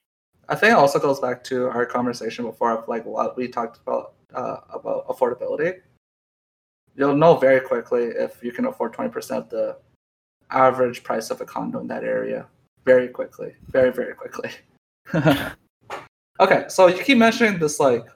I 0.48 0.54
think 0.54 0.72
it 0.72 0.78
also 0.78 0.98
goes 0.98 1.20
back 1.20 1.42
to 1.44 1.68
our 1.68 1.86
conversation 1.86 2.44
before 2.44 2.72
of 2.72 2.88
like 2.88 3.04
what 3.04 3.36
we 3.36 3.48
talked 3.48 3.78
about 3.86 4.14
uh, 4.34 4.58
about 4.72 5.08
affordability. 5.08 5.80
You'll 6.96 7.16
know 7.16 7.36
very 7.36 7.60
quickly 7.60 8.04
if 8.04 8.42
you 8.42 8.52
can 8.52 8.66
afford 8.66 8.92
twenty 8.92 9.10
percent 9.10 9.44
of 9.44 9.50
the 9.50 9.76
average 10.50 11.02
price 11.02 11.30
of 11.30 11.40
a 11.40 11.44
condo 11.44 11.80
in 11.80 11.88
that 11.88 12.04
area. 12.04 12.46
Very 12.84 13.08
quickly, 13.08 13.54
very 13.68 13.92
very 13.92 14.14
quickly. 14.14 14.50
okay, 16.40 16.64
so 16.68 16.86
you 16.86 17.02
keep 17.02 17.18
mentioning 17.18 17.58
this 17.58 17.80
like 17.80 18.06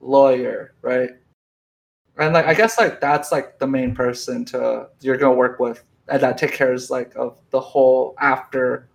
lawyer, 0.00 0.74
right? 0.82 1.10
And 2.18 2.32
like 2.32 2.46
I 2.46 2.54
guess 2.54 2.78
like 2.78 3.00
that's 3.00 3.32
like 3.32 3.58
the 3.58 3.66
main 3.66 3.94
person 3.94 4.44
to 4.46 4.88
you're 5.00 5.18
gonna 5.18 5.34
work 5.34 5.60
with, 5.60 5.84
and 6.08 6.22
that 6.22 6.38
take 6.38 6.52
cares 6.52 6.90
like 6.90 7.14
of 7.16 7.38
the 7.50 7.60
whole 7.60 8.14
after 8.20 8.88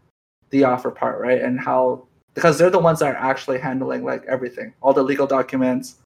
the 0.49 0.63
offer 0.63 0.91
part, 0.91 1.19
right? 1.19 1.41
And 1.41 1.59
how 1.59 2.07
because 2.33 2.57
they're 2.57 2.69
the 2.69 2.79
ones 2.79 2.99
that 2.99 3.13
are 3.13 3.17
actually 3.17 3.59
handling 3.59 4.03
like 4.03 4.23
everything, 4.25 4.73
all 4.81 4.93
the 4.93 5.03
legal 5.03 5.27
documents, 5.27 5.97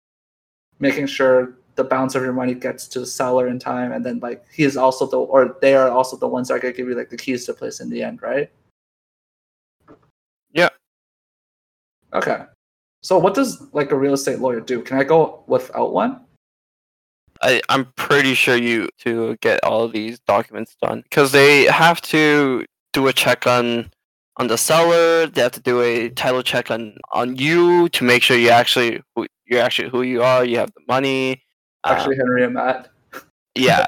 making 0.79 1.07
sure 1.07 1.53
the 1.75 1.83
balance 1.83 2.15
of 2.15 2.23
your 2.23 2.33
money 2.33 2.53
gets 2.53 2.87
to 2.87 2.99
the 2.99 3.05
seller 3.05 3.47
in 3.47 3.59
time, 3.59 3.91
and 3.91 4.05
then 4.05 4.19
like 4.19 4.45
he 4.51 4.63
is 4.63 4.77
also 4.77 5.05
the 5.05 5.17
or 5.17 5.57
they 5.61 5.75
are 5.75 5.89
also 5.89 6.17
the 6.17 6.27
ones 6.27 6.47
that 6.47 6.55
are 6.55 6.59
gonna 6.59 6.73
give 6.73 6.87
you 6.87 6.95
like 6.95 7.09
the 7.09 7.17
keys 7.17 7.45
to 7.45 7.53
place 7.53 7.79
in 7.79 7.89
the 7.89 8.01
end, 8.01 8.21
right? 8.21 8.49
Yeah. 10.51 10.69
Okay. 12.13 12.45
So 13.01 13.19
what 13.19 13.33
does 13.33 13.61
like 13.73 13.91
a 13.91 13.97
real 13.97 14.13
estate 14.13 14.39
lawyer 14.39 14.61
do? 14.61 14.81
Can 14.81 14.97
I 14.97 15.03
go 15.03 15.43
without 15.47 15.93
one? 15.93 16.21
I, 17.41 17.61
I'm 17.69 17.85
pretty 17.95 18.33
sure 18.33 18.55
you 18.55 18.89
to 18.99 19.37
get 19.41 19.63
all 19.63 19.83
of 19.83 19.91
these 19.91 20.19
documents 20.21 20.75
done 20.81 21.01
because 21.03 21.31
they 21.31 21.65
have 21.65 22.01
to 22.03 22.65
do 22.93 23.07
a 23.07 23.13
check 23.13 23.45
on 23.45 23.91
on 24.37 24.47
the 24.47 24.57
seller. 24.57 25.27
They 25.27 25.41
have 25.41 25.51
to 25.51 25.59
do 25.61 25.81
a 25.81 26.09
title 26.09 26.41
check 26.41 26.71
on 26.71 26.97
on 27.11 27.35
you 27.35 27.89
to 27.89 28.03
make 28.03 28.23
sure 28.23 28.37
you 28.37 28.49
actually 28.49 29.01
who 29.15 29.27
you're 29.45 29.61
actually 29.61 29.89
who 29.89 30.01
you 30.01 30.23
are. 30.23 30.45
You 30.45 30.57
have 30.57 30.73
the 30.73 30.81
money. 30.87 31.43
Uh, 31.85 31.93
Actually, 31.93 32.17
Henry 32.17 32.43
and 32.43 32.53
Matt. 32.53 32.89
yeah. 33.55 33.87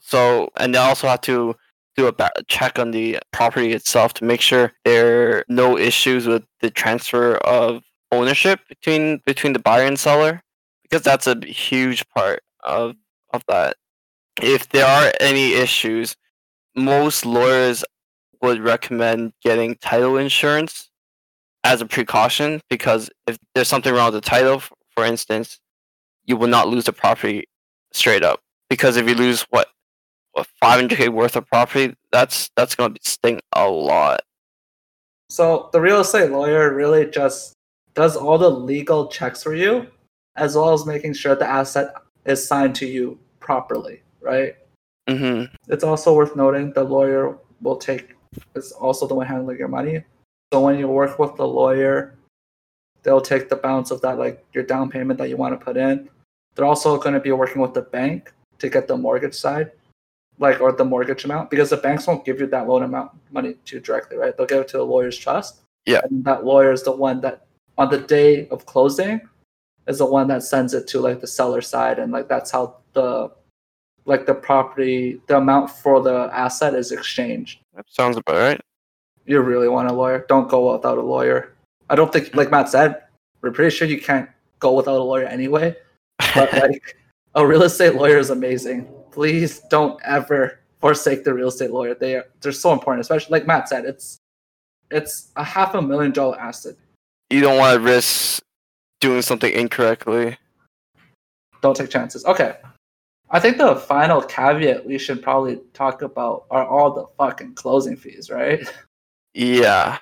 So 0.00 0.50
and 0.56 0.74
they 0.74 0.78
also 0.78 1.06
have 1.06 1.20
to 1.22 1.54
do 1.96 2.06
a 2.06 2.12
ba- 2.12 2.32
check 2.46 2.78
on 2.78 2.90
the 2.92 3.18
property 3.32 3.72
itself 3.72 4.14
to 4.14 4.24
make 4.24 4.40
sure 4.40 4.72
there 4.84 5.38
are 5.38 5.44
no 5.48 5.76
issues 5.76 6.26
with 6.26 6.44
the 6.60 6.70
transfer 6.70 7.36
of 7.38 7.82
ownership 8.12 8.60
between 8.68 9.20
between 9.26 9.52
the 9.52 9.58
buyer 9.58 9.84
and 9.84 9.98
seller 9.98 10.42
because 10.82 11.02
that's 11.02 11.26
a 11.26 11.36
huge 11.44 12.08
part 12.10 12.40
of 12.64 12.94
of 13.34 13.42
that. 13.48 13.76
If 14.40 14.68
there 14.70 14.86
are 14.86 15.12
any 15.20 15.54
issues, 15.54 16.16
most 16.74 17.26
lawyers 17.26 17.84
would 18.40 18.60
recommend 18.60 19.32
getting 19.42 19.74
title 19.76 20.16
insurance 20.16 20.90
as 21.64 21.80
a 21.80 21.86
precaution 21.86 22.60
because 22.70 23.10
if 23.26 23.36
there's 23.54 23.68
something 23.68 23.92
wrong 23.92 24.12
with 24.12 24.22
the 24.22 24.30
title, 24.30 24.62
for 24.94 25.04
instance, 25.04 25.58
you 26.28 26.36
will 26.36 26.46
not 26.46 26.68
lose 26.68 26.84
the 26.84 26.92
property 26.92 27.44
straight 27.92 28.22
up 28.22 28.40
because 28.70 28.96
if 28.96 29.08
you 29.08 29.14
lose 29.14 29.42
what 29.50 29.68
what 30.32 30.46
500k 30.62 31.08
worth 31.08 31.34
of 31.34 31.46
property, 31.46 31.94
that's 32.12 32.50
that's 32.54 32.76
going 32.76 32.94
to 32.94 33.00
sting 33.02 33.40
a 33.54 33.68
lot. 33.68 34.20
So 35.30 35.70
the 35.72 35.80
real 35.80 36.00
estate 36.00 36.30
lawyer 36.30 36.72
really 36.72 37.06
just 37.06 37.54
does 37.94 38.16
all 38.16 38.38
the 38.38 38.50
legal 38.50 39.08
checks 39.08 39.42
for 39.42 39.54
you, 39.54 39.88
as 40.36 40.54
well 40.54 40.72
as 40.72 40.86
making 40.86 41.14
sure 41.14 41.34
the 41.34 41.48
asset 41.48 41.94
is 42.24 42.46
signed 42.46 42.74
to 42.76 42.86
you 42.86 43.18
properly, 43.40 44.02
right? 44.20 44.54
hmm 45.08 45.44
It's 45.68 45.84
also 45.84 46.14
worth 46.14 46.36
noting 46.36 46.72
the 46.72 46.84
lawyer 46.84 47.38
will 47.62 47.76
take 47.76 48.14
is 48.54 48.72
also 48.72 49.06
the 49.06 49.14
one 49.14 49.26
handling 49.26 49.58
your 49.58 49.68
money. 49.68 50.04
So 50.52 50.60
when 50.60 50.78
you 50.78 50.86
work 50.88 51.18
with 51.18 51.34
the 51.36 51.46
lawyer, 51.46 52.14
they'll 53.02 53.20
take 53.20 53.48
the 53.48 53.56
balance 53.56 53.90
of 53.90 54.00
that, 54.02 54.18
like 54.18 54.44
your 54.52 54.64
down 54.64 54.90
payment 54.90 55.18
that 55.18 55.28
you 55.28 55.36
want 55.36 55.58
to 55.58 55.64
put 55.64 55.76
in. 55.76 56.08
They're 56.58 56.66
also 56.66 56.98
going 56.98 57.14
to 57.14 57.20
be 57.20 57.30
working 57.30 57.62
with 57.62 57.72
the 57.72 57.82
bank 57.82 58.32
to 58.58 58.68
get 58.68 58.88
the 58.88 58.96
mortgage 58.96 59.34
side, 59.34 59.70
like 60.40 60.60
or 60.60 60.72
the 60.72 60.84
mortgage 60.84 61.24
amount, 61.24 61.50
because 61.50 61.70
the 61.70 61.76
banks 61.76 62.08
won't 62.08 62.24
give 62.24 62.40
you 62.40 62.48
that 62.48 62.66
loan 62.66 62.82
amount 62.82 63.12
money 63.30 63.54
to 63.66 63.78
directly, 63.78 64.16
right? 64.16 64.36
They'll 64.36 64.44
give 64.48 64.62
it 64.62 64.68
to 64.68 64.78
the 64.78 64.82
lawyer's 64.82 65.16
trust. 65.16 65.60
Yeah. 65.86 66.00
And 66.10 66.24
that 66.24 66.44
lawyer 66.44 66.72
is 66.72 66.82
the 66.82 66.90
one 66.90 67.20
that 67.20 67.46
on 67.78 67.90
the 67.90 67.98
day 67.98 68.48
of 68.48 68.66
closing 68.66 69.20
is 69.86 69.98
the 69.98 70.06
one 70.06 70.26
that 70.26 70.42
sends 70.42 70.74
it 70.74 70.88
to 70.88 71.00
like 71.00 71.20
the 71.20 71.28
seller 71.28 71.60
side 71.60 72.00
and 72.00 72.10
like 72.10 72.28
that's 72.28 72.50
how 72.50 72.76
the 72.92 73.30
like 74.04 74.26
the 74.26 74.34
property 74.34 75.20
the 75.28 75.36
amount 75.36 75.70
for 75.70 76.02
the 76.02 76.28
asset 76.32 76.74
is 76.74 76.90
exchanged 76.90 77.60
That 77.76 77.86
sounds 77.88 78.16
about 78.16 78.36
right. 78.36 78.60
you 79.26 79.40
really 79.40 79.68
want 79.68 79.88
a 79.88 79.92
lawyer 79.92 80.26
don't 80.28 80.48
go 80.48 80.72
without 80.74 80.98
a 80.98 81.02
lawyer 81.02 81.54
i 81.88 81.94
don't 81.94 82.12
think 82.12 82.34
like 82.34 82.50
matt 82.50 82.68
said 82.68 83.02
we're 83.40 83.52
pretty 83.52 83.74
sure 83.74 83.86
you 83.86 84.00
can't 84.00 84.28
go 84.58 84.72
without 84.74 84.98
a 84.98 85.02
lawyer 85.02 85.24
anyway 85.24 85.74
but 86.34 86.52
like 86.52 86.96
a 87.34 87.46
real 87.46 87.62
estate 87.62 87.94
lawyer 87.94 88.18
is 88.18 88.30
amazing 88.30 88.88
please 89.10 89.60
don't 89.70 90.00
ever 90.04 90.60
forsake 90.80 91.24
the 91.24 91.32
real 91.32 91.48
estate 91.48 91.70
lawyer 91.70 91.94
they 91.94 92.14
are 92.16 92.24
they're 92.40 92.52
so 92.52 92.72
important 92.72 93.00
especially 93.00 93.32
like 93.32 93.46
matt 93.46 93.68
said 93.68 93.84
it's 93.84 94.18
it's 94.90 95.32
a 95.36 95.44
half 95.44 95.74
a 95.74 95.82
million 95.82 96.12
dollar 96.12 96.38
asset 96.40 96.74
you 97.30 97.40
don't 97.40 97.58
want 97.58 97.74
to 97.74 97.80
risk 97.80 98.42
doing 99.00 99.22
something 99.22 99.52
incorrectly. 99.52 100.36
don't 101.60 101.76
take 101.76 101.90
chances. 101.90 102.24
Okay. 102.24 102.56
I 103.30 103.40
think 103.40 103.58
the 103.58 103.76
final 103.76 104.22
caveat 104.22 104.86
we 104.86 104.96
should 104.96 105.22
probably 105.22 105.60
talk 105.74 106.00
about 106.02 106.46
are 106.50 106.66
all 106.66 106.92
the 106.92 107.06
fucking 107.18 107.54
closing 107.54 107.96
fees, 107.96 108.30
right? 108.30 108.66
Yeah. 109.34 109.98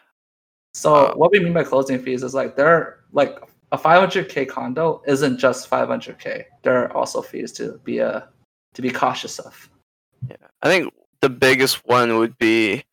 So 0.74 0.94
Uh, 0.94 1.14
what 1.14 1.32
we 1.32 1.40
mean 1.40 1.52
by 1.52 1.64
closing 1.64 2.00
fees 2.00 2.22
is 2.22 2.34
like 2.34 2.54
they're 2.54 3.00
like 3.12 3.38
a 3.72 3.78
500k 3.78 4.48
condo 4.48 5.02
isn't 5.06 5.38
just 5.38 5.68
500k. 5.68 6.44
There 6.62 6.84
are 6.84 6.96
also 6.96 7.22
fees 7.22 7.52
to 7.52 7.80
be 7.84 8.00
uh, 8.00 8.20
to 8.74 8.82
be 8.82 8.90
cautious 8.90 9.38
of. 9.38 9.68
Yeah, 10.28 10.36
I 10.62 10.68
think 10.68 10.92
the 11.20 11.30
biggest 11.30 11.86
one 11.86 12.18
would 12.18 12.38
be 12.38 12.84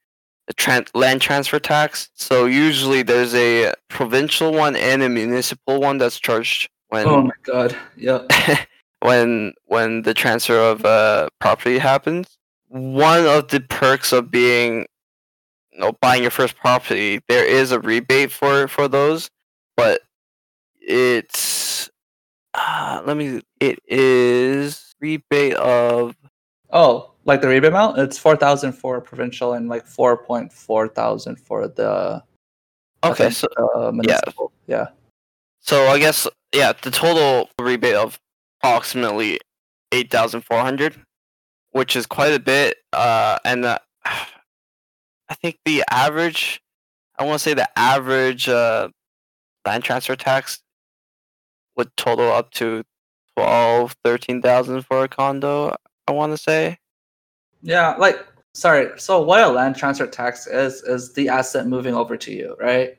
the 0.48 0.54
tran- 0.54 0.90
land 0.94 1.22
transfer 1.22 1.60
tax. 1.60 2.10
So 2.16 2.46
usually 2.46 3.04
there's 3.04 3.34
a 3.36 3.74
provincial 3.90 4.52
one 4.54 4.76
and 4.76 5.04
a 5.04 5.10
municipal 5.10 5.80
one 5.80 5.98
that's 5.98 6.20
charged 6.20 6.70
when 6.90 7.08
Oh 7.08 7.22
my 7.22 7.34
god. 7.44 7.76
Yep. 7.98 8.32
when 9.02 9.54
when 9.66 10.02
the 10.04 10.14
transfer 10.14 10.58
of 10.58 10.86
uh, 10.86 11.30
property 11.40 11.78
happens. 11.78 12.38
One 12.70 13.28
of 13.28 13.50
the 13.50 13.60
perks 13.60 14.12
of 14.12 14.32
being 14.32 14.88
you 15.72 15.80
know, 15.80 15.92
buying 16.02 16.24
your 16.24 16.32
first 16.32 16.56
property, 16.56 17.20
there 17.28 17.46
is 17.46 17.72
a 17.72 17.80
rebate 17.80 18.32
for 18.32 18.68
for 18.68 18.88
those, 18.88 19.30
but 19.78 20.02
it's 20.88 21.90
uh, 22.54 23.02
let 23.06 23.18
me 23.18 23.42
it 23.60 23.80
is 23.88 24.94
rebate 25.00 25.56
of 25.56 26.16
Oh, 26.72 27.12
Like 27.26 27.42
the 27.42 27.48
rebate 27.48 27.70
amount, 27.70 28.00
it's 28.00 28.18
four 28.18 28.36
thousand 28.36 28.74
for 28.74 29.00
provincial 29.00 29.54
and 29.54 29.70
like 29.70 29.86
four 29.86 30.18
point 30.18 30.52
four 30.52 30.88
thousand 30.88 31.38
for 31.38 31.68
the 31.68 32.24
Okay, 33.04 33.26
think, 33.26 33.34
so 33.34 33.48
uh, 33.76 33.92
municipal. 33.92 34.52
Yeah. 34.68 34.88
so 35.60 35.88
I 35.88 36.00
guess 36.00 36.28
yeah, 36.54 36.74
the 36.82 36.92
total 36.92 37.50
rebate 37.60 37.96
of 37.96 38.20
approximately 38.60 39.40
eight 39.92 40.10
thousand 40.10 40.42
four 40.42 40.60
hundred, 40.60 40.96
which 41.72 41.96
is 41.96 42.06
quite 42.06 42.34
a 42.34 42.40
bit. 42.40 42.78
Uh, 42.92 43.38
and 43.46 43.66
uh, 43.66 43.78
I 44.06 45.36
think 45.42 45.60
the 45.66 45.84
average, 45.92 46.62
I 47.20 47.24
want 47.24 47.36
to 47.36 47.44
say 47.44 47.54
the 47.54 47.70
average 47.78 48.50
uh, 48.50 48.90
land 49.66 49.84
transfer 49.84 50.16
tax 50.16 50.63
would 51.76 51.96
total 51.98 52.32
up 52.32 52.52
to 52.52 52.84
twelve, 53.36 53.96
thirteen 54.04 54.42
thousand 54.42 54.82
for 54.86 55.04
a 55.04 55.08
condo. 55.08 55.76
I 56.08 56.12
want 56.12 56.34
to 56.34 56.38
say. 56.38 56.78
Yeah, 57.62 57.96
like 57.96 58.26
sorry. 58.54 59.00
So 59.00 59.22
what 59.22 59.44
a 59.44 59.48
land 59.48 59.76
transfer 59.76 60.08
tax 60.08 60.48
is 60.48 60.84
is 60.84 61.14
the 61.14 61.30
asset 61.30 61.68
moving 61.68 61.96
over 61.96 62.18
to 62.18 62.32
you, 62.32 62.56
right? 62.60 62.98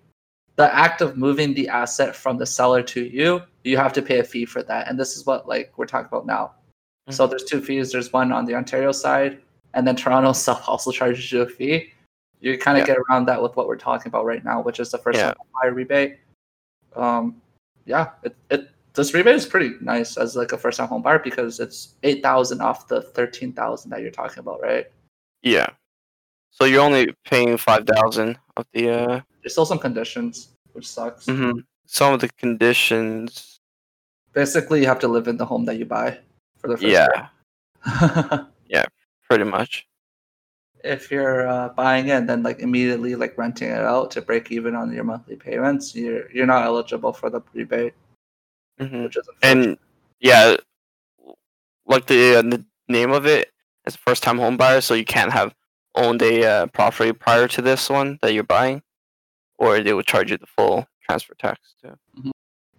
The 0.56 0.72
act 0.74 1.00
of 1.00 1.16
moving 1.16 1.52
the 1.54 1.68
asset 1.68 2.14
from 2.14 2.38
the 2.38 2.46
seller 2.46 2.82
to 2.84 3.04
you, 3.04 3.42
you 3.64 3.76
have 3.76 3.92
to 3.94 4.02
pay 4.02 4.20
a 4.20 4.24
fee 4.24 4.44
for 4.44 4.62
that, 4.62 4.88
and 4.88 4.98
this 4.98 5.16
is 5.16 5.26
what 5.26 5.48
like 5.48 5.72
we're 5.76 5.86
talking 5.86 6.06
about 6.06 6.26
now. 6.26 6.52
So 7.10 7.26
there's 7.26 7.44
two 7.44 7.60
fees. 7.60 7.92
There's 7.92 8.12
one 8.14 8.32
on 8.32 8.46
the 8.46 8.54
Ontario 8.54 8.90
side, 8.92 9.38
and 9.74 9.86
then 9.86 9.94
Toronto 9.96 10.30
itself 10.36 10.66
also 10.68 10.90
charges 10.90 11.30
you 11.30 11.42
a 11.42 11.46
fee. 11.48 11.92
You 12.40 12.56
kind 12.56 12.78
of 12.78 12.82
Yeah. 12.82 12.94
get 12.94 13.02
around 13.10 13.26
that 13.26 13.42
with 13.42 13.56
what 13.56 13.66
we're 13.68 13.76
talking 13.76 14.08
about 14.08 14.24
right 14.24 14.42
now, 14.44 14.62
which 14.62 14.80
is 14.80 14.90
the 14.90 14.98
first 14.98 15.18
Yeah. 15.18 15.26
time 15.32 15.36
buyer 15.62 15.72
rebate. 15.74 16.18
Um, 16.96 17.42
yeah, 17.86 18.10
it, 18.22 18.36
it 18.50 18.70
this 18.94 19.12
rebate 19.12 19.34
is 19.34 19.46
pretty 19.46 19.74
nice 19.80 20.16
as 20.16 20.36
like 20.36 20.52
a 20.52 20.58
first 20.58 20.78
time 20.78 20.88
home 20.88 21.02
buyer 21.02 21.18
because 21.18 21.60
it's 21.60 21.94
eight 22.02 22.22
thousand 22.22 22.60
off 22.60 22.88
the 22.88 23.02
thirteen 23.02 23.52
thousand 23.52 23.90
that 23.90 24.00
you're 24.00 24.10
talking 24.10 24.38
about, 24.38 24.60
right? 24.62 24.86
Yeah. 25.42 25.66
So 26.50 26.64
you're 26.64 26.82
only 26.82 27.14
paying 27.24 27.56
five 27.56 27.86
thousand 27.86 28.38
of 28.56 28.66
the. 28.72 28.90
Uh, 28.90 29.20
There's 29.42 29.52
still 29.52 29.66
some 29.66 29.78
conditions, 29.80 30.50
which 30.72 30.88
sucks. 30.88 31.26
mhm. 31.26 31.64
Some 31.86 32.14
of 32.14 32.20
the 32.20 32.28
conditions. 32.38 33.58
Basically, 34.32 34.80
you 34.80 34.86
have 34.86 34.98
to 35.00 35.08
live 35.08 35.28
in 35.28 35.36
the 35.36 35.44
home 35.44 35.64
that 35.66 35.76
you 35.76 35.84
buy 35.84 36.18
for 36.58 36.68
the 36.68 36.76
first 36.76 36.86
Yeah, 36.86 37.28
yeah, 38.68 38.84
pretty 39.28 39.44
much. 39.44 39.86
If 40.84 41.10
you're 41.10 41.48
uh, 41.48 41.70
buying 41.70 42.08
it, 42.08 42.12
and 42.12 42.28
then 42.28 42.42
like 42.42 42.60
immediately 42.60 43.14
like 43.14 43.36
renting 43.38 43.70
it 43.70 43.80
out 43.80 44.10
to 44.12 44.22
break 44.22 44.52
even 44.52 44.74
on 44.74 44.92
your 44.92 45.04
monthly 45.04 45.36
payments, 45.36 45.94
you're 45.94 46.30
you're 46.30 46.46
not 46.46 46.64
eligible 46.64 47.12
for 47.12 47.30
the 47.30 47.40
rebate, 47.54 47.94
hmm 48.78 49.04
which 49.04 49.16
is. 49.16 49.28
And 49.42 49.78
yeah, 50.20 50.56
like 51.86 52.06
the, 52.06 52.36
uh, 52.36 52.42
the 52.42 52.64
name 52.88 53.10
of 53.10 53.26
it 53.26 53.50
is 53.86 53.96
first 53.96 54.22
time 54.22 54.38
home 54.38 54.56
buyer, 54.56 54.80
so 54.80 54.94
you 54.94 55.04
can't 55.04 55.32
have 55.32 55.54
owned 55.94 56.22
a 56.22 56.44
uh, 56.44 56.66
property 56.66 57.12
prior 57.12 57.48
to 57.48 57.62
this 57.62 57.88
one 57.88 58.18
that 58.22 58.34
you're 58.34 58.44
buying, 58.44 58.82
or 59.58 59.80
they 59.80 59.94
would 59.94 60.06
charge 60.06 60.30
you 60.30 60.38
the 60.38 60.46
full 60.46 60.86
transfer 61.02 61.34
tax 61.34 61.74
too. 61.80 62.32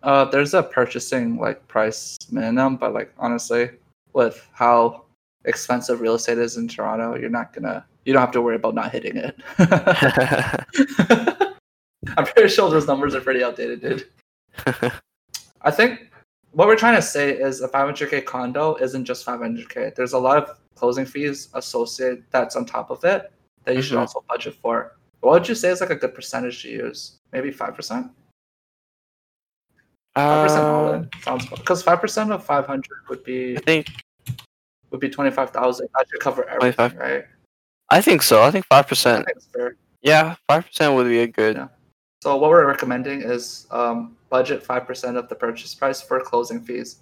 Uh, 0.04 0.26
there's 0.26 0.54
a 0.54 0.62
purchasing 0.62 1.38
like 1.38 1.68
price 1.68 2.18
minimum, 2.32 2.78
but 2.78 2.94
like 2.94 3.12
honestly, 3.18 3.72
with 4.14 4.48
how 4.54 5.05
expensive 5.46 6.02
real 6.02 6.16
estate 6.16 6.38
is 6.38 6.58
in 6.58 6.68
Toronto, 6.68 7.16
you're 7.16 7.30
not 7.30 7.54
gonna 7.54 7.86
you 8.06 8.14
don't 8.14 8.22
have 8.22 8.32
to 8.32 8.42
worry 8.42 8.56
about 8.56 8.76
not 8.76 8.92
hitting 8.92 9.18
it. 9.18 9.36
I'm 12.18 12.26
pretty 12.26 12.50
sure 12.50 12.70
those 12.70 12.88
numbers 12.88 13.16
are 13.16 13.22
pretty 13.22 13.44
outdated, 13.44 13.82
dude. 13.82 14.08
I 15.62 15.72
think 15.72 16.12
what 16.52 16.68
we're 16.68 16.76
trying 16.76 16.96
to 16.96 17.02
say 17.02 17.32
is 17.32 17.62
a 17.62 17.68
500k 17.68 18.24
condo 18.26 18.76
isn't 18.76 19.06
just 19.06 19.26
500k. 19.26 19.96
There's 19.96 20.14
a 20.14 20.20
lot 20.20 20.38
of 20.38 20.58
closing 20.76 21.06
fees 21.06 21.50
associated 21.54 22.24
that's 22.32 22.56
on 22.56 22.66
top 22.66 22.92
of 22.92 23.04
it 23.04 23.32
that 23.64 23.76
you 23.76 23.82
should 23.82 23.98
Mhm. 23.98 24.02
also 24.02 24.24
budget 24.30 24.56
for. 24.62 24.96
What 25.22 25.32
would 25.32 25.50
you 25.50 25.56
say 25.56 25.70
is 25.70 25.82
like 25.82 25.90
a 25.90 25.96
good 25.96 26.14
percentage 26.14 26.62
to 26.62 26.70
use? 26.70 27.18
Maybe 27.34 27.52
five 27.52 27.74
percent. 27.76 28.12
Five 30.14 30.44
percent 30.48 30.66
all 30.66 30.94
in 30.94 31.10
sounds 31.24 31.46
because 31.50 31.82
five 31.84 32.00
percent 32.00 32.32
of 32.32 32.46
500 32.46 32.86
would 33.10 33.24
be 33.24 33.58
I 33.58 33.62
think 33.62 33.88
would 34.96 35.02
be 35.02 35.10
25,000. 35.10 35.90
That 35.94 36.06
should 36.10 36.20
cover 36.22 36.48
everything, 36.48 36.74
25. 36.92 36.96
right? 36.98 37.26
I 37.90 38.02
think 38.02 38.22
so. 38.24 38.42
I 38.42 38.50
think 38.52 38.66
five 38.66 38.88
percent. 38.88 39.26
think 39.26 39.38
it's 39.38 39.48
fair. 39.48 39.76
Yeah, 40.02 40.36
five 40.48 40.66
percent 40.66 40.96
would 40.96 41.08
be 41.08 41.20
a 41.20 41.28
good. 41.28 41.56
Yeah. 41.58 41.68
So 42.24 42.36
what 42.38 42.50
we're 42.50 42.66
recommending 42.66 43.22
is 43.22 43.68
um, 43.72 44.16
budget 44.30 44.64
five 44.64 44.88
percent 44.88 45.18
of 45.18 45.30
the 45.30 45.36
purchase 45.36 45.76
price 45.76 46.02
for 46.02 46.20
closing 46.20 46.62
fees, 46.62 46.98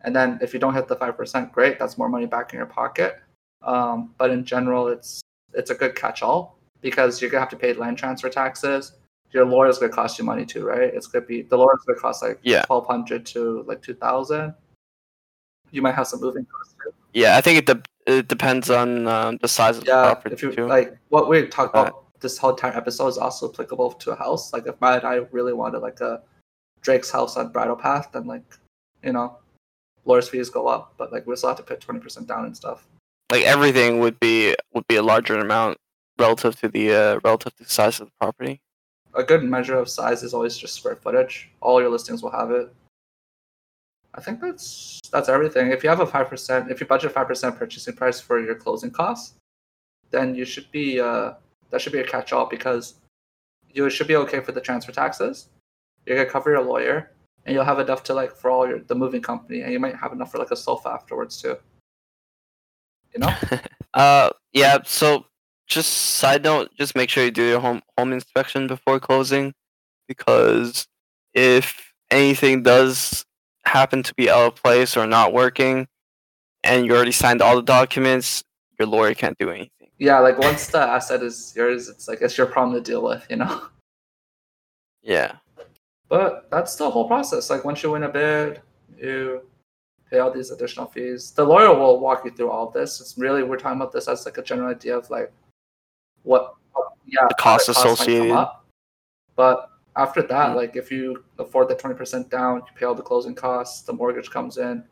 and 0.00 0.14
then 0.16 0.38
if 0.42 0.52
you 0.52 0.58
don't 0.58 0.74
hit 0.74 0.88
the 0.88 0.96
five 0.96 1.16
percent, 1.16 1.52
great, 1.52 1.78
that's 1.78 1.96
more 1.98 2.08
money 2.08 2.26
back 2.26 2.52
in 2.52 2.56
your 2.56 2.66
pocket. 2.66 3.20
Um, 3.62 4.14
but 4.18 4.30
in 4.30 4.44
general, 4.44 4.88
it's 4.88 5.20
it's 5.52 5.70
a 5.70 5.74
good 5.74 5.94
catch-all 5.94 6.58
because 6.80 7.20
you're 7.22 7.30
gonna 7.30 7.40
have 7.42 7.50
to 7.50 7.56
pay 7.56 7.72
land 7.74 7.96
transfer 7.98 8.28
taxes. 8.28 8.92
Your 9.30 9.44
lawyer's 9.44 9.78
gonna 9.78 9.92
cost 9.92 10.18
you 10.18 10.24
money 10.24 10.44
too, 10.44 10.66
right? 10.66 10.92
It's 10.92 11.06
gonna 11.06 11.24
be 11.26 11.42
the 11.42 11.56
lawyer's 11.56 11.82
gonna 11.86 11.98
cost 12.00 12.22
like 12.24 12.40
Yeah. 12.42 12.62
twelve 12.62 12.86
hundred 12.88 13.24
to 13.26 13.62
like 13.68 13.82
two 13.82 13.94
thousand. 13.94 14.54
You 15.74 15.82
might 15.82 15.94
have 15.94 16.06
some 16.06 16.20
moving 16.20 16.46
costs 16.46 16.74
too. 16.82 16.92
Yeah, 17.12 17.36
I 17.36 17.40
think 17.40 17.58
it, 17.58 17.66
de- 17.66 17.82
it 18.18 18.28
depends 18.28 18.70
on 18.70 19.06
um, 19.08 19.38
the 19.42 19.48
size 19.48 19.76
of 19.78 19.84
the 19.84 19.90
yeah, 19.90 20.04
property 20.12 20.34
if 20.34 20.42
you 20.42 20.52
too. 20.54 20.66
like 20.66 20.96
what 21.08 21.28
we 21.28 21.46
talked 21.48 21.74
Right. 21.74 21.88
about 21.88 22.04
this 22.20 22.38
whole 22.38 22.50
entire 22.50 22.76
episode 22.76 23.08
is 23.08 23.18
also 23.18 23.50
applicable 23.50 23.92
to 23.92 24.12
a 24.12 24.16
house. 24.16 24.52
Like 24.52 24.66
if 24.66 24.76
and 24.80 25.04
I 25.04 25.14
really 25.32 25.52
wanted 25.52 25.80
like 25.80 26.00
a 26.00 26.22
Drake's 26.80 27.10
house 27.10 27.36
on 27.36 27.50
Bridle 27.52 27.76
Path, 27.76 28.10
then 28.12 28.26
like 28.26 28.44
you 29.02 29.12
know, 29.12 29.36
lawyer's 30.04 30.28
fees 30.28 30.48
go 30.48 30.66
up, 30.68 30.94
but 30.96 31.12
like 31.12 31.26
we 31.26 31.34
still 31.36 31.50
have 31.50 31.58
to 31.58 31.62
put 31.64 31.80
twenty 31.80 32.00
percent 32.00 32.26
down 32.28 32.44
and 32.46 32.56
stuff. 32.56 32.86
like 33.32 33.42
everything 33.42 33.98
would 34.00 34.18
be 34.20 34.54
would 34.74 34.86
be 34.88 34.96
a 34.96 35.02
larger 35.02 35.38
amount 35.38 35.76
relative 36.18 36.54
to 36.60 36.68
the 36.68 36.92
uh, 36.94 37.20
relative 37.24 37.54
to 37.56 37.64
the 37.64 37.70
size 37.70 38.00
of 38.00 38.06
the 38.08 38.12
property. 38.20 38.60
A 39.14 39.22
good 39.22 39.44
measure 39.44 39.76
of 39.76 39.88
size 39.88 40.22
is 40.22 40.34
always 40.34 40.56
just 40.56 40.74
square 40.74 40.96
footage. 40.96 41.50
All 41.60 41.80
your 41.80 41.90
listings 41.90 42.22
will 42.22 42.32
have 42.32 42.50
it. 42.50 42.72
I 44.16 44.20
think 44.20 44.40
that's 44.40 45.00
that's 45.10 45.28
everything. 45.28 45.70
If 45.70 45.82
you 45.82 45.90
have 45.90 46.00
a 46.00 46.06
five 46.06 46.28
percent, 46.28 46.70
if 46.70 46.80
you 46.80 46.86
budget 46.86 47.12
five 47.12 47.26
percent 47.26 47.56
purchasing 47.56 47.94
price 47.94 48.20
for 48.20 48.40
your 48.40 48.54
closing 48.54 48.90
costs, 48.90 49.34
then 50.10 50.34
you 50.34 50.44
should 50.44 50.70
be 50.70 51.00
uh, 51.00 51.34
that 51.70 51.80
should 51.80 51.92
be 51.92 51.98
a 51.98 52.06
catch-all 52.06 52.46
because 52.46 52.94
you 53.72 53.90
should 53.90 54.06
be 54.06 54.16
okay 54.16 54.40
for 54.40 54.52
the 54.52 54.60
transfer 54.60 54.92
taxes. 54.92 55.48
You're 56.06 56.16
gonna 56.16 56.30
cover 56.30 56.50
your 56.50 56.62
lawyer, 56.62 57.10
and 57.44 57.54
you'll 57.54 57.64
have 57.64 57.80
enough 57.80 58.04
to 58.04 58.14
like 58.14 58.34
for 58.36 58.50
all 58.50 58.68
your 58.68 58.80
the 58.80 58.94
moving 58.94 59.22
company, 59.22 59.62
and 59.62 59.72
you 59.72 59.80
might 59.80 59.96
have 59.96 60.12
enough 60.12 60.30
for 60.30 60.38
like 60.38 60.52
a 60.52 60.56
sofa 60.56 60.90
afterwards 60.90 61.40
too. 61.40 61.56
You 63.12 63.20
know? 63.20 63.34
Uh, 63.94 64.28
yeah. 64.52 64.78
So, 64.84 65.24
just 65.68 65.92
side 65.92 66.42
note, 66.42 66.68
just 66.76 66.96
make 66.96 67.08
sure 67.08 67.24
you 67.24 67.30
do 67.30 67.44
your 67.44 67.60
home 67.60 67.80
home 67.96 68.12
inspection 68.12 68.66
before 68.66 68.98
closing, 68.98 69.54
because 70.08 70.88
if 71.32 71.92
anything 72.10 72.64
does 72.64 73.24
happen 73.66 74.02
to 74.02 74.14
be 74.14 74.30
out 74.30 74.46
of 74.46 74.62
place 74.62 74.96
or 74.96 75.06
not 75.06 75.32
working, 75.32 75.86
and 76.62 76.86
you 76.86 76.94
already 76.94 77.12
signed 77.12 77.42
all 77.42 77.56
the 77.56 77.62
documents, 77.62 78.42
your 78.78 78.88
lawyer 78.88 79.14
can't 79.14 79.38
do 79.38 79.50
anything. 79.50 79.70
Yeah, 79.98 80.18
like 80.18 80.38
once 80.38 80.66
the 80.66 80.78
asset 80.80 81.22
is 81.22 81.52
yours, 81.56 81.88
it's 81.88 82.08
like 82.08 82.20
it's 82.20 82.36
your 82.36 82.46
problem 82.46 82.74
to 82.76 82.80
deal 82.90 83.02
with. 83.02 83.24
You 83.30 83.36
know? 83.36 83.68
Yeah. 85.02 85.36
But 86.08 86.48
that's 86.50 86.76
the 86.76 86.90
whole 86.90 87.06
process. 87.06 87.50
Like 87.50 87.64
once 87.64 87.82
you 87.82 87.90
win 87.90 88.02
a 88.04 88.08
bid, 88.08 88.60
you 88.98 89.42
pay 90.10 90.18
all 90.18 90.30
these 90.30 90.50
additional 90.50 90.86
fees. 90.86 91.30
The 91.30 91.44
lawyer 91.44 91.74
will 91.74 92.00
walk 92.00 92.24
you 92.24 92.30
through 92.30 92.50
all 92.50 92.68
of 92.68 92.72
this. 92.74 93.00
It's 93.00 93.16
really 93.18 93.42
we're 93.42 93.56
talking 93.56 93.78
about 93.78 93.92
this 93.92 94.08
as 94.08 94.24
like 94.24 94.38
a 94.38 94.42
general 94.42 94.70
idea 94.70 94.96
of 94.96 95.08
like 95.10 95.32
what, 96.22 96.54
what- 96.72 96.92
yeah 97.06 97.26
The 97.28 97.34
costs 97.34 97.66
how 97.66 97.72
associated. 97.92 98.46
But 99.36 99.70
after 99.96 100.22
that, 100.22 100.50
Mhm. 100.50 100.56
like 100.56 100.76
if 100.76 100.90
you 100.90 101.24
afford 101.38 101.68
the 101.68 101.74
twenty 101.74 101.96
percent 101.96 102.30
down, 102.30 102.56
you 102.56 102.72
pay 102.76 102.86
all 102.86 102.94
the 102.94 103.02
closing 103.02 103.34
costs, 103.34 103.82
the 103.82 103.92
mortgage 103.92 104.30
comes 104.30 104.58
in, 104.58 104.84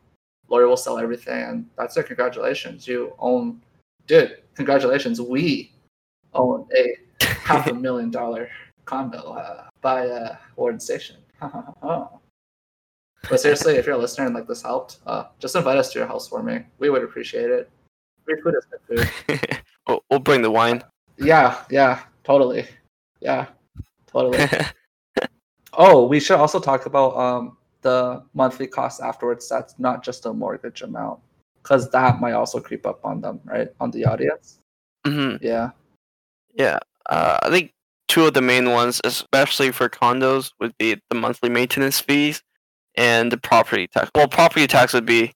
lawyer 0.47 0.67
will 0.67 0.77
sell 0.77 0.97
everything, 0.97 1.43
and 1.43 1.69
that's 1.77 1.97
it. 1.97 2.05
Congratulations, 2.07 2.87
you 2.87 3.13
own, 3.19 3.61
dude. 4.07 4.43
Congratulations, 4.55 5.19
we 5.21 5.73
own 6.33 6.67
a 6.75 6.95
half 7.25 7.67
a 7.67 7.73
million 7.73 8.11
dollar 8.11 8.49
condo 8.85 9.33
uh, 9.33 9.67
by 9.81 10.07
uh, 10.07 10.37
Warden 10.55 10.79
Station. 10.79 11.17
oh. 11.41 12.19
But 13.29 13.39
seriously, 13.39 13.75
if 13.75 13.85
you're 13.85 13.95
a 13.95 13.97
listener 13.97 14.25
and 14.25 14.35
like 14.35 14.47
this 14.47 14.61
helped, 14.61 14.97
uh, 15.05 15.25
just 15.39 15.55
invite 15.55 15.77
us 15.77 15.93
to 15.93 15.99
your 15.99 16.07
house 16.07 16.25
housewarming. 16.25 16.65
We 16.79 16.89
would 16.89 17.03
appreciate 17.03 17.49
it. 17.49 17.69
Free 18.25 18.41
food 18.41 18.55
is 18.55 18.65
good 18.65 19.07
food. 19.27 19.61
we'll, 19.87 20.03
we'll 20.09 20.19
bring 20.19 20.41
the 20.41 20.51
wine. 20.51 20.83
Yeah, 21.17 21.63
yeah, 21.69 22.01
totally. 22.23 22.67
Yeah, 23.21 23.47
totally. 24.07 24.45
Oh, 25.77 26.05
we 26.05 26.19
should 26.19 26.37
also 26.37 26.59
talk 26.59 26.85
about 26.85 27.15
um 27.17 27.57
the 27.81 28.23
monthly 28.33 28.67
cost 28.67 29.01
afterwards. 29.01 29.49
That's 29.49 29.77
not 29.77 30.03
just 30.03 30.25
a 30.25 30.33
mortgage 30.33 30.81
amount, 30.81 31.19
because 31.61 31.89
that 31.91 32.19
might 32.21 32.33
also 32.33 32.59
creep 32.59 32.85
up 32.85 33.03
on 33.03 33.21
them, 33.21 33.39
right? 33.43 33.69
On 33.79 33.91
the 33.91 34.05
audience. 34.05 34.59
hmm 35.05 35.35
Yeah. 35.41 35.71
Yeah, 36.55 36.77
uh, 37.09 37.39
I 37.41 37.49
think 37.49 37.73
two 38.07 38.25
of 38.25 38.35
the 38.35 38.41
main 38.41 38.69
ones, 38.69 39.01
especially 39.03 39.71
for 39.71 39.89
condos, 39.89 40.51
would 40.59 40.77
be 40.77 41.01
the 41.09 41.15
monthly 41.15 41.49
maintenance 41.49 41.99
fees 41.99 42.43
and 42.95 43.31
the 43.31 43.37
property 43.37 43.87
tax. 43.87 44.11
Well, 44.13 44.27
property 44.27 44.67
tax 44.67 44.93
would 44.93 45.05
be 45.05 45.33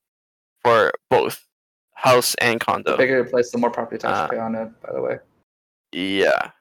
for 0.63 0.91
both 1.09 1.43
house 1.95 2.35
and 2.35 2.59
condo. 2.59 2.91
The 2.91 2.97
bigger 2.97 3.15
your 3.15 3.25
place, 3.25 3.49
the 3.49 3.57
more 3.57 3.71
property 3.71 3.97
tax 3.97 4.19
Uh, 4.19 4.23
you 4.31 4.37
pay 4.37 4.43
on 4.43 4.53
it. 4.53 4.69
By 4.81 4.93
the 4.93 5.01
way. 5.01 5.17
Yeah, 5.91 6.51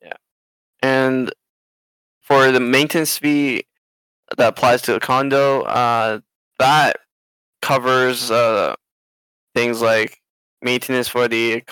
yeah. 0.00 0.12
And 0.82 1.32
for 2.26 2.52
the 2.52 2.60
maintenance 2.60 3.18
fee 3.18 3.64
that 4.36 4.48
applies 4.48 4.82
to 4.82 4.96
a 4.96 5.00
condo, 5.00 5.62
uh, 5.62 6.20
that 6.58 6.98
covers 7.62 8.30
uh, 8.30 8.74
things 9.54 9.82
like 9.82 10.20
maintenance 10.62 11.08
for 11.08 11.28
the 11.28 11.62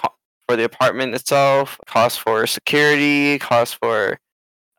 for 0.49 0.57
the 0.57 0.65
apartment 0.65 1.15
itself, 1.15 1.79
cost 1.87 2.21
for 2.21 2.47
security, 2.47 3.39
cost 3.39 3.77
for 3.83 4.19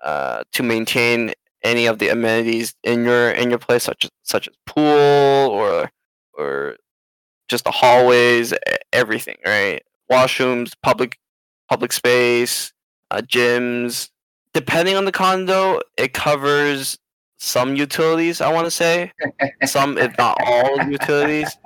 uh, 0.04 0.44
to 0.54 0.64
maintain 0.64 1.34
any 1.64 1.88
of 1.88 2.00
the 2.00 2.10
amenities 2.10 2.76
in 2.84 3.06
your 3.06 3.32
in 3.32 3.50
your 3.50 3.60
place, 3.60 3.84
such 3.84 4.06
as, 4.06 4.12
such 4.24 4.48
as 4.48 4.56
pool 4.68 4.86
or 4.86 5.92
or 6.38 6.78
just 7.50 7.64
the 7.66 7.72
hallways, 7.72 8.54
everything, 8.94 9.38
right? 9.46 9.82
Washrooms, 10.12 10.74
public 10.84 11.18
public 11.70 11.94
space, 11.94 12.74
uh, 13.12 13.22
gyms. 13.22 14.10
Depending 14.56 14.96
on 14.96 15.04
the 15.04 15.12
condo, 15.12 15.82
it 15.98 16.14
covers 16.14 16.98
some 17.38 17.76
utilities. 17.76 18.40
I 18.40 18.54
want 18.54 18.64
to 18.66 18.72
say 18.72 19.12
some, 19.66 19.98
if 19.98 20.18
not 20.18 20.38
all, 20.46 20.78
utilities. 20.90 21.58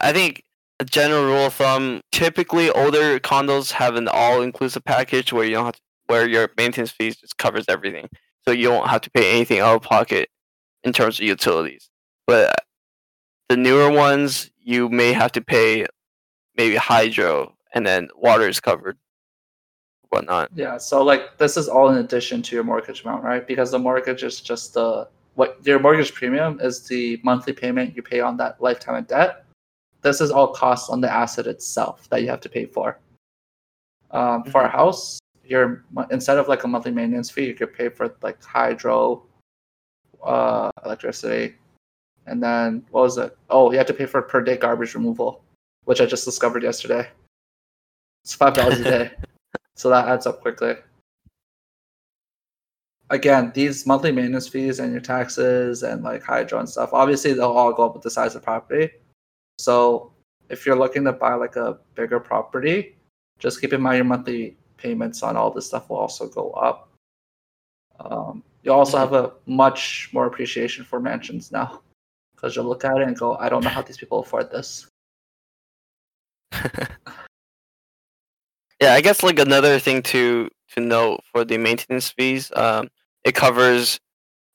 I 0.00 0.12
think 0.14 0.44
a 0.80 0.84
general 0.86 1.24
rule 1.26 1.46
of 1.48 1.52
thumb: 1.52 2.00
typically, 2.10 2.70
older 2.70 3.20
condos 3.20 3.70
have 3.72 3.96
an 3.96 4.08
all-inclusive 4.08 4.82
package 4.82 5.30
where 5.30 5.44
you 5.44 5.56
don't 5.56 5.66
have 5.66 5.74
to, 5.74 5.80
where 6.06 6.26
your 6.26 6.48
maintenance 6.56 6.90
fees 6.90 7.16
just 7.16 7.36
covers 7.36 7.66
everything, 7.68 8.08
so 8.48 8.52
you 8.52 8.68
don't 8.68 8.88
have 8.88 9.02
to 9.02 9.10
pay 9.10 9.32
anything 9.32 9.60
out 9.60 9.76
of 9.76 9.82
pocket 9.82 10.30
in 10.84 10.94
terms 10.94 11.20
of 11.20 11.26
utilities. 11.26 11.90
But 12.26 12.54
the 13.50 13.58
newer 13.58 13.90
ones, 13.90 14.50
you 14.58 14.88
may 14.88 15.12
have 15.12 15.32
to 15.32 15.42
pay 15.42 15.86
maybe 16.56 16.76
hydro, 16.76 17.54
and 17.74 17.86
then 17.86 18.08
water 18.16 18.48
is 18.48 18.58
covered, 18.58 18.96
whatnot. 20.10 20.50
Yeah, 20.54 20.78
so 20.78 21.02
like 21.02 21.38
this 21.38 21.56
is 21.56 21.68
all 21.68 21.90
in 21.90 21.98
addition 21.98 22.42
to 22.42 22.54
your 22.56 22.64
mortgage 22.64 23.02
amount, 23.02 23.24
right? 23.24 23.46
Because 23.46 23.70
the 23.70 23.78
mortgage 23.78 24.22
is 24.22 24.40
just 24.40 24.74
the 24.74 25.08
what 25.34 25.58
your 25.66 25.78
mortgage 25.78 26.14
premium 26.14 26.58
is 26.60 26.86
the 26.86 27.20
monthly 27.22 27.52
payment 27.52 27.94
you 27.94 28.02
pay 28.02 28.20
on 28.20 28.36
that 28.38 28.60
lifetime 28.60 28.94
of 28.96 29.06
debt. 29.06 29.44
This 30.02 30.20
is 30.20 30.30
all 30.30 30.48
costs 30.48 30.88
on 30.88 31.00
the 31.00 31.12
asset 31.12 31.46
itself 31.46 32.08
that 32.10 32.22
you 32.22 32.28
have 32.28 32.40
to 32.40 32.48
pay 32.48 32.64
for. 32.64 32.98
Um, 34.12 34.44
For 34.44 34.62
a 34.62 34.68
house, 34.68 35.18
your 35.44 35.84
instead 36.10 36.38
of 36.38 36.48
like 36.48 36.64
a 36.64 36.68
monthly 36.68 36.92
maintenance 36.92 37.30
fee, 37.30 37.46
you 37.46 37.54
could 37.54 37.74
pay 37.74 37.88
for 37.88 38.14
like 38.22 38.42
hydro, 38.42 39.24
uh, 40.24 40.70
electricity, 40.84 41.56
and 42.26 42.42
then 42.42 42.84
what 42.90 43.02
was 43.02 43.18
it? 43.18 43.36
Oh, 43.50 43.70
you 43.72 43.78
have 43.78 43.86
to 43.88 43.94
pay 43.94 44.06
for 44.06 44.22
per 44.22 44.42
day 44.42 44.56
garbage 44.56 44.94
removal, 44.94 45.42
which 45.84 46.00
I 46.00 46.06
just 46.06 46.24
discovered 46.24 46.62
yesterday. 46.62 47.08
It's 48.24 48.34
five 48.34 48.54
dollars 48.54 48.80
a 48.80 48.84
day. 48.98 49.10
So 49.76 49.90
that 49.90 50.08
adds 50.08 50.26
up 50.26 50.40
quickly. 50.40 50.74
Again, 53.10 53.52
these 53.54 53.86
monthly 53.86 54.10
maintenance 54.10 54.48
fees 54.48 54.80
and 54.80 54.90
your 54.90 55.00
taxes 55.00 55.84
and 55.84 56.02
like 56.02 56.22
hydro 56.22 56.58
and 56.58 56.68
stuff, 56.68 56.92
obviously 56.92 57.34
they'll 57.34 57.52
all 57.52 57.72
go 57.72 57.84
up 57.84 57.94
with 57.94 58.02
the 58.02 58.10
size 58.10 58.34
of 58.34 58.42
property. 58.42 58.90
So 59.58 60.12
if 60.48 60.66
you're 60.66 60.78
looking 60.78 61.04
to 61.04 61.12
buy 61.12 61.34
like 61.34 61.54
a 61.56 61.78
bigger 61.94 62.18
property, 62.18 62.96
just 63.38 63.60
keep 63.60 63.72
in 63.72 63.80
mind 63.80 63.98
your 63.98 64.04
monthly 64.06 64.56
payments 64.76 65.22
on 65.22 65.36
all 65.36 65.50
this 65.50 65.66
stuff 65.66 65.88
will 65.88 65.98
also 65.98 66.26
go 66.26 66.50
up. 66.52 66.88
Um, 68.00 68.42
you 68.62 68.72
also 68.72 68.98
have 68.98 69.12
a 69.12 69.32
much 69.46 70.10
more 70.12 70.26
appreciation 70.26 70.84
for 70.84 70.98
mansions 70.98 71.52
now 71.52 71.82
because 72.34 72.56
you'll 72.56 72.64
look 72.64 72.84
at 72.84 72.96
it 72.96 73.06
and 73.06 73.16
go, 73.16 73.36
I 73.36 73.48
don't 73.48 73.62
know 73.62 73.70
how 73.70 73.82
these 73.82 73.96
people 73.96 74.20
afford 74.20 74.50
this. 74.50 74.88
Yeah, 78.80 78.92
I 78.94 79.00
guess 79.00 79.22
like 79.22 79.38
another 79.38 79.78
thing 79.78 80.02
to 80.04 80.48
to 80.74 80.80
note 80.80 81.20
for 81.32 81.44
the 81.44 81.56
maintenance 81.58 82.10
fees, 82.10 82.52
um, 82.56 82.88
it 83.24 83.34
covers 83.34 83.98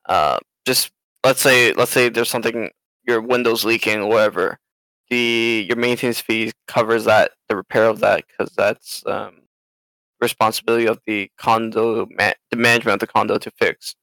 uh, 0.07 0.39
just 0.65 0.91
let's 1.25 1.41
say 1.41 1.73
let's 1.73 1.91
say 1.91 2.09
there's 2.09 2.29
something 2.29 2.71
your 3.07 3.21
windows 3.21 3.65
leaking 3.65 4.01
or 4.01 4.09
whatever. 4.09 4.59
The 5.09 5.65
your 5.67 5.77
maintenance 5.77 6.21
fee 6.21 6.51
covers 6.67 7.05
that 7.05 7.31
the 7.49 7.55
repair 7.57 7.85
of 7.85 7.99
that 8.01 8.25
because 8.27 8.53
that's 8.55 9.03
um, 9.07 9.41
responsibility 10.21 10.87
of 10.87 10.99
the 11.07 11.29
condo 11.37 12.07
ma- 12.11 12.33
the 12.51 12.57
management 12.57 12.95
of 12.95 12.99
the 12.99 13.07
condo 13.07 13.37
to 13.37 13.51
fix. 13.51 13.95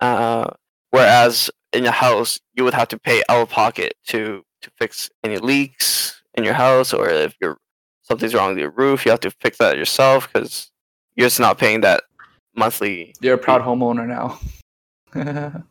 Uh, 0.00 0.50
whereas 0.90 1.50
in 1.72 1.86
a 1.86 1.90
house, 1.92 2.40
you 2.54 2.64
would 2.64 2.74
have 2.74 2.88
to 2.88 2.98
pay 2.98 3.22
out 3.28 3.42
of 3.42 3.50
pocket 3.50 3.94
to 4.08 4.42
to 4.62 4.70
fix 4.78 5.10
any 5.24 5.38
leaks 5.38 6.22
in 6.34 6.44
your 6.44 6.54
house, 6.54 6.92
or 6.94 7.08
if 7.10 7.34
your 7.40 7.58
something's 8.04 8.34
wrong 8.34 8.50
with 8.50 8.58
your 8.58 8.70
roof, 8.70 9.04
you 9.04 9.10
have 9.10 9.20
to 9.20 9.30
fix 9.30 9.58
that 9.58 9.76
yourself 9.76 10.32
because 10.32 10.70
you're 11.16 11.26
just 11.26 11.40
not 11.40 11.58
paying 11.58 11.80
that 11.82 12.04
monthly. 12.54 13.14
You're 13.20 13.34
a 13.34 13.38
proud 13.38 13.62
homeowner 13.62 14.06
now. 14.06 14.38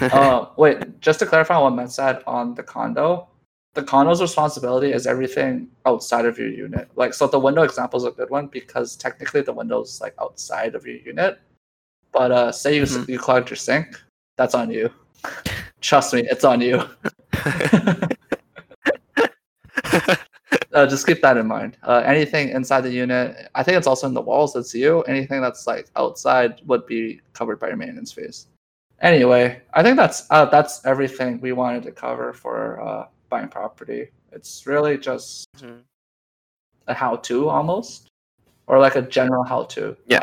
uh, 0.12 0.46
wait, 0.56 1.00
just 1.00 1.18
to 1.20 1.26
clarify 1.26 1.58
what 1.58 1.70
Matt 1.70 1.92
said 1.92 2.22
on 2.26 2.54
the 2.54 2.62
condo, 2.62 3.28
the 3.74 3.82
condo's 3.82 4.20
responsibility 4.20 4.92
is 4.92 5.06
everything 5.06 5.68
outside 5.86 6.26
of 6.26 6.38
your 6.38 6.48
unit. 6.48 6.88
Like, 6.94 7.14
so 7.14 7.26
the 7.26 7.38
window 7.38 7.62
example 7.62 7.98
is 7.98 8.04
a 8.04 8.10
good 8.10 8.30
one 8.30 8.48
because 8.48 8.96
technically 8.96 9.42
the 9.42 9.52
window's 9.52 10.00
like 10.00 10.14
outside 10.20 10.74
of 10.74 10.86
your 10.86 10.96
unit. 10.96 11.40
But 12.12 12.32
uh, 12.32 12.52
say 12.52 12.76
you 12.76 12.82
Mhm. 12.82 13.08
you 13.08 13.18
clogged 13.18 13.48
your 13.48 13.56
sink, 13.56 14.00
that's 14.36 14.54
on 14.54 14.70
you. 14.70 14.90
Trust 15.80 16.12
me, 16.14 16.26
it's 16.30 16.44
on 16.44 16.60
you. 16.60 16.82
Uh, 20.72 20.86
just 20.86 21.06
keep 21.06 21.20
that 21.20 21.36
in 21.36 21.46
mind. 21.46 21.76
Uh, 21.82 22.02
anything 22.06 22.48
inside 22.48 22.80
the 22.80 22.90
unit, 22.90 23.50
I 23.54 23.62
think 23.62 23.76
it's 23.76 23.86
also 23.86 24.06
in 24.06 24.14
the 24.14 24.22
walls. 24.22 24.54
That's 24.54 24.74
you. 24.74 25.02
Anything 25.02 25.40
that's 25.42 25.66
like 25.66 25.88
outside 25.96 26.60
would 26.66 26.86
be 26.86 27.20
covered 27.34 27.58
by 27.60 27.68
your 27.68 27.76
maintenance 27.76 28.10
fees. 28.12 28.46
Anyway, 29.00 29.60
I 29.74 29.82
think 29.82 29.96
that's 29.96 30.26
uh, 30.30 30.46
that's 30.46 30.84
everything 30.86 31.40
we 31.40 31.52
wanted 31.52 31.82
to 31.84 31.92
cover 31.92 32.32
for 32.32 32.80
uh, 32.80 33.06
buying 33.28 33.48
property. 33.48 34.08
It's 34.32 34.66
really 34.66 34.96
just 34.96 35.46
Mhm. 35.58 35.80
a 36.86 36.94
how-to 36.94 37.48
almost, 37.48 38.08
or 38.66 38.78
like 38.78 38.96
a 38.96 39.02
general 39.02 39.44
how-to. 39.44 39.96
Yeah. 40.06 40.22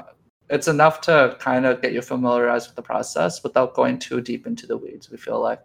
it's 0.49 0.67
enough 0.67 0.99
to 0.99 1.37
kind 1.39 1.63
of 1.67 1.79
get 1.79 1.93
you 1.93 2.01
familiarized 2.01 2.69
with 2.69 2.75
the 2.75 2.81
process 2.81 3.43
without 3.43 3.75
going 3.75 3.99
too 3.99 4.19
deep 4.19 4.47
into 4.47 4.65
the 4.65 4.75
weeds. 4.75 5.11
We 5.11 5.17
feel 5.17 5.39
like. 5.39 5.61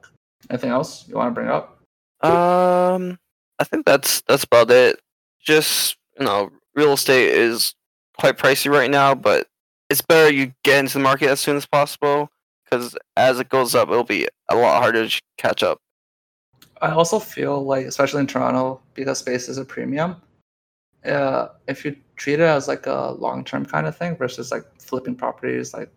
Anything 0.51 0.73
else 0.73 1.09
you 1.09 1.15
want 1.17 1.31
to 1.31 1.35
bring 1.41 1.49
up? 1.49 1.79
Um, 2.21 3.19
I 3.59 3.65
think 3.65 3.87
that's 3.87 4.23
that's 4.23 4.45
about 4.45 4.71
it. 4.71 5.01
Just 5.41 5.97
you 6.19 6.25
know, 6.25 6.51
real 6.75 6.93
estate 6.93 7.29
is 7.29 7.75
quite 8.19 8.39
pricey 8.39 8.71
right 8.71 8.91
now, 8.91 9.15
but 9.15 9.47
it's 9.91 10.01
better 10.01 10.33
you 10.33 10.53
get 10.63 10.79
into 10.81 10.95
the 10.95 11.05
market 11.05 11.29
as 11.29 11.41
soon 11.41 11.57
as 11.57 11.67
possible 11.67 12.31
because 12.65 12.97
as 13.17 13.39
it 13.39 13.49
goes 13.49 13.75
up, 13.75 13.89
it'll 13.89 14.05
be 14.05 14.29
a 14.49 14.57
lot 14.57 14.81
harder 14.81 15.09
to 15.09 15.23
catch 15.37 15.63
up. 15.63 15.79
I 16.83 16.91
also 16.91 17.19
feel 17.19 17.65
like, 17.65 17.87
especially 17.87 18.21
in 18.21 18.27
Toronto, 18.27 18.81
because 18.95 19.19
space 19.19 19.49
is 19.49 19.59
a 19.59 19.65
premium. 19.65 20.17
Uh, 21.05 21.49
if 21.69 21.85
you 21.85 21.97
treat 22.17 22.35
it 22.35 22.41
as 22.41 22.67
like 22.67 22.87
a 22.87 23.15
long-term 23.19 23.67
kind 23.67 23.87
of 23.87 23.97
thing 23.97 24.17
versus 24.17 24.51
like 24.51 24.65
flipping 24.81 25.15
properties 25.15 25.75
like 25.75 25.91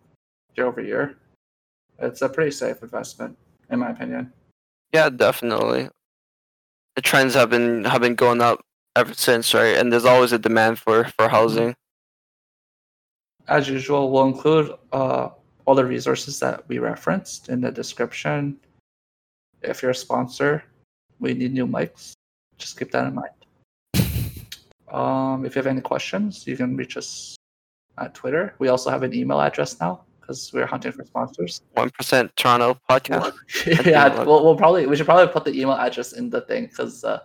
year 0.56 0.66
over 0.66 0.80
year, 0.80 1.16
it's 1.98 2.22
a 2.22 2.28
pretty 2.28 2.50
safe 2.50 2.82
investment, 2.82 3.36
in 3.70 3.78
my 3.78 3.90
opinion. 3.90 4.32
Yeah, 4.92 5.10
definitely. 5.10 5.88
The 6.98 7.02
trends 7.02 7.34
have 7.34 7.48
been 7.48 7.84
have 7.84 8.00
been 8.00 8.16
going 8.16 8.40
up 8.40 8.58
ever 8.96 9.14
since, 9.14 9.54
right? 9.54 9.78
And 9.78 9.92
there's 9.92 10.04
always 10.04 10.32
a 10.32 10.38
demand 10.48 10.80
for 10.80 11.04
for 11.16 11.28
housing. 11.28 11.72
As 13.46 13.68
usual, 13.68 14.10
we'll 14.10 14.26
include 14.26 14.74
uh, 14.90 15.28
all 15.64 15.76
the 15.76 15.84
resources 15.84 16.40
that 16.40 16.66
we 16.66 16.80
referenced 16.80 17.50
in 17.50 17.60
the 17.60 17.70
description. 17.70 18.58
If 19.62 19.80
you're 19.80 19.92
a 19.92 19.94
sponsor, 19.94 20.64
we 21.20 21.34
need 21.34 21.54
new 21.54 21.68
mics. 21.68 22.14
Just 22.58 22.76
keep 22.76 22.90
that 22.90 23.06
in 23.06 23.14
mind. 23.14 23.38
Um, 24.90 25.44
if 25.44 25.54
you 25.54 25.60
have 25.60 25.68
any 25.68 25.82
questions, 25.82 26.46
you 26.48 26.56
can 26.56 26.74
reach 26.74 26.96
us 26.96 27.36
at 27.98 28.14
Twitter. 28.14 28.54
We 28.58 28.68
also 28.68 28.88
have 28.90 29.04
an 29.04 29.14
email 29.14 29.38
address 29.38 29.78
now 29.78 30.07
because 30.28 30.52
we're 30.52 30.66
hunting 30.66 30.92
for 30.92 31.04
sponsors. 31.04 31.62
One 31.72 31.90
percent 31.90 32.34
Toronto 32.36 32.78
podcast. 32.88 33.86
yeah, 33.86 34.24
we'll, 34.24 34.44
we'll 34.44 34.56
probably 34.56 34.86
we 34.86 34.94
should 34.94 35.06
probably 35.06 35.32
put 35.32 35.44
the 35.46 35.52
email 35.58 35.72
address 35.72 36.12
in 36.12 36.28
the 36.28 36.42
thing 36.42 36.66
because 36.66 37.02
uh, 37.02 37.20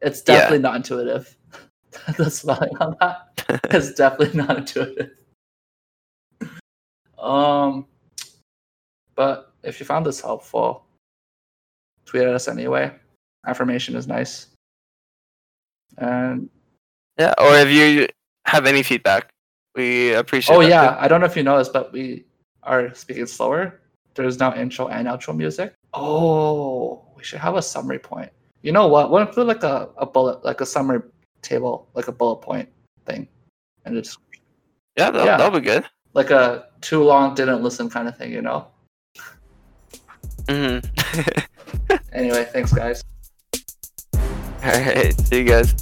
it's 0.00 0.22
Yeah. 0.26 0.34
definitely 0.34 0.58
not 0.58 0.76
intuitive. 0.76 1.36
the 2.16 2.28
spelling 2.30 2.76
on 2.80 2.96
that 3.00 3.44
is 3.74 3.94
definitely 3.94 4.38
not 4.40 4.58
intuitive. 4.58 5.10
Um, 7.18 7.86
but 9.14 9.52
if 9.62 9.78
you 9.78 9.86
found 9.86 10.04
this 10.04 10.20
helpful, 10.20 10.84
tweet 12.06 12.24
at 12.24 12.34
us 12.34 12.48
anyway. 12.48 12.90
Affirmation 13.46 13.94
is 13.94 14.08
nice. 14.08 14.48
And 15.98 16.50
Yeah, 17.18 17.34
or 17.38 17.54
if 17.56 17.68
you 17.70 18.08
have 18.46 18.66
any 18.66 18.82
feedback, 18.82 19.30
we 19.76 20.12
appreciate. 20.14 20.56
oh 20.56 20.60
yeah, 20.60 20.88
too. 20.90 20.96
I 20.98 21.06
don't 21.08 21.20
know 21.20 21.26
if 21.26 21.36
you 21.36 21.42
noticed, 21.44 21.72
but 21.72 21.92
we 21.92 22.24
are 22.62 22.94
speaking 22.94 23.26
slower. 23.26 23.80
There's 24.14 24.38
now 24.38 24.54
intro 24.54 24.88
and 24.88 25.08
outro 25.08 25.34
music. 25.36 25.72
Oh, 25.94 27.04
we 27.16 27.24
should 27.24 27.38
have 27.40 27.56
a 27.56 27.62
summary 27.62 27.98
point. 27.98 28.30
You 28.62 28.72
know 28.72 28.86
what? 28.88 29.10
What 29.10 29.28
if 29.28 29.36
we 29.36 29.42
like 29.42 29.62
a, 29.62 29.88
a 29.96 30.06
bullet, 30.06 30.44
like 30.44 30.60
a 30.60 30.66
summary 30.66 31.00
table, 31.42 31.88
like 31.94 32.08
a 32.08 32.12
bullet 32.12 32.36
point 32.36 32.68
thing, 33.06 33.26
and 33.84 33.94
just 33.96 34.18
Yeah, 34.96 35.10
that, 35.10 35.24
Yeah. 35.24 35.36
that'll 35.38 35.58
be 35.58 35.64
good. 35.64 35.84
like 36.14 36.30
a 36.30 36.66
too 36.80 37.02
long 37.02 37.34
didn't 37.34 37.62
listen 37.62 37.88
kind 37.90 38.06
of 38.08 38.16
thing, 38.16 38.32
you 38.32 38.42
know? 38.42 38.66
hmm 40.48 40.78
Anyway, 42.12 42.44
thanks 42.52 42.72
guys. 42.72 43.02
All 44.14 44.20
right, 44.62 45.18
see 45.20 45.38
you 45.38 45.44
guys. 45.44 45.74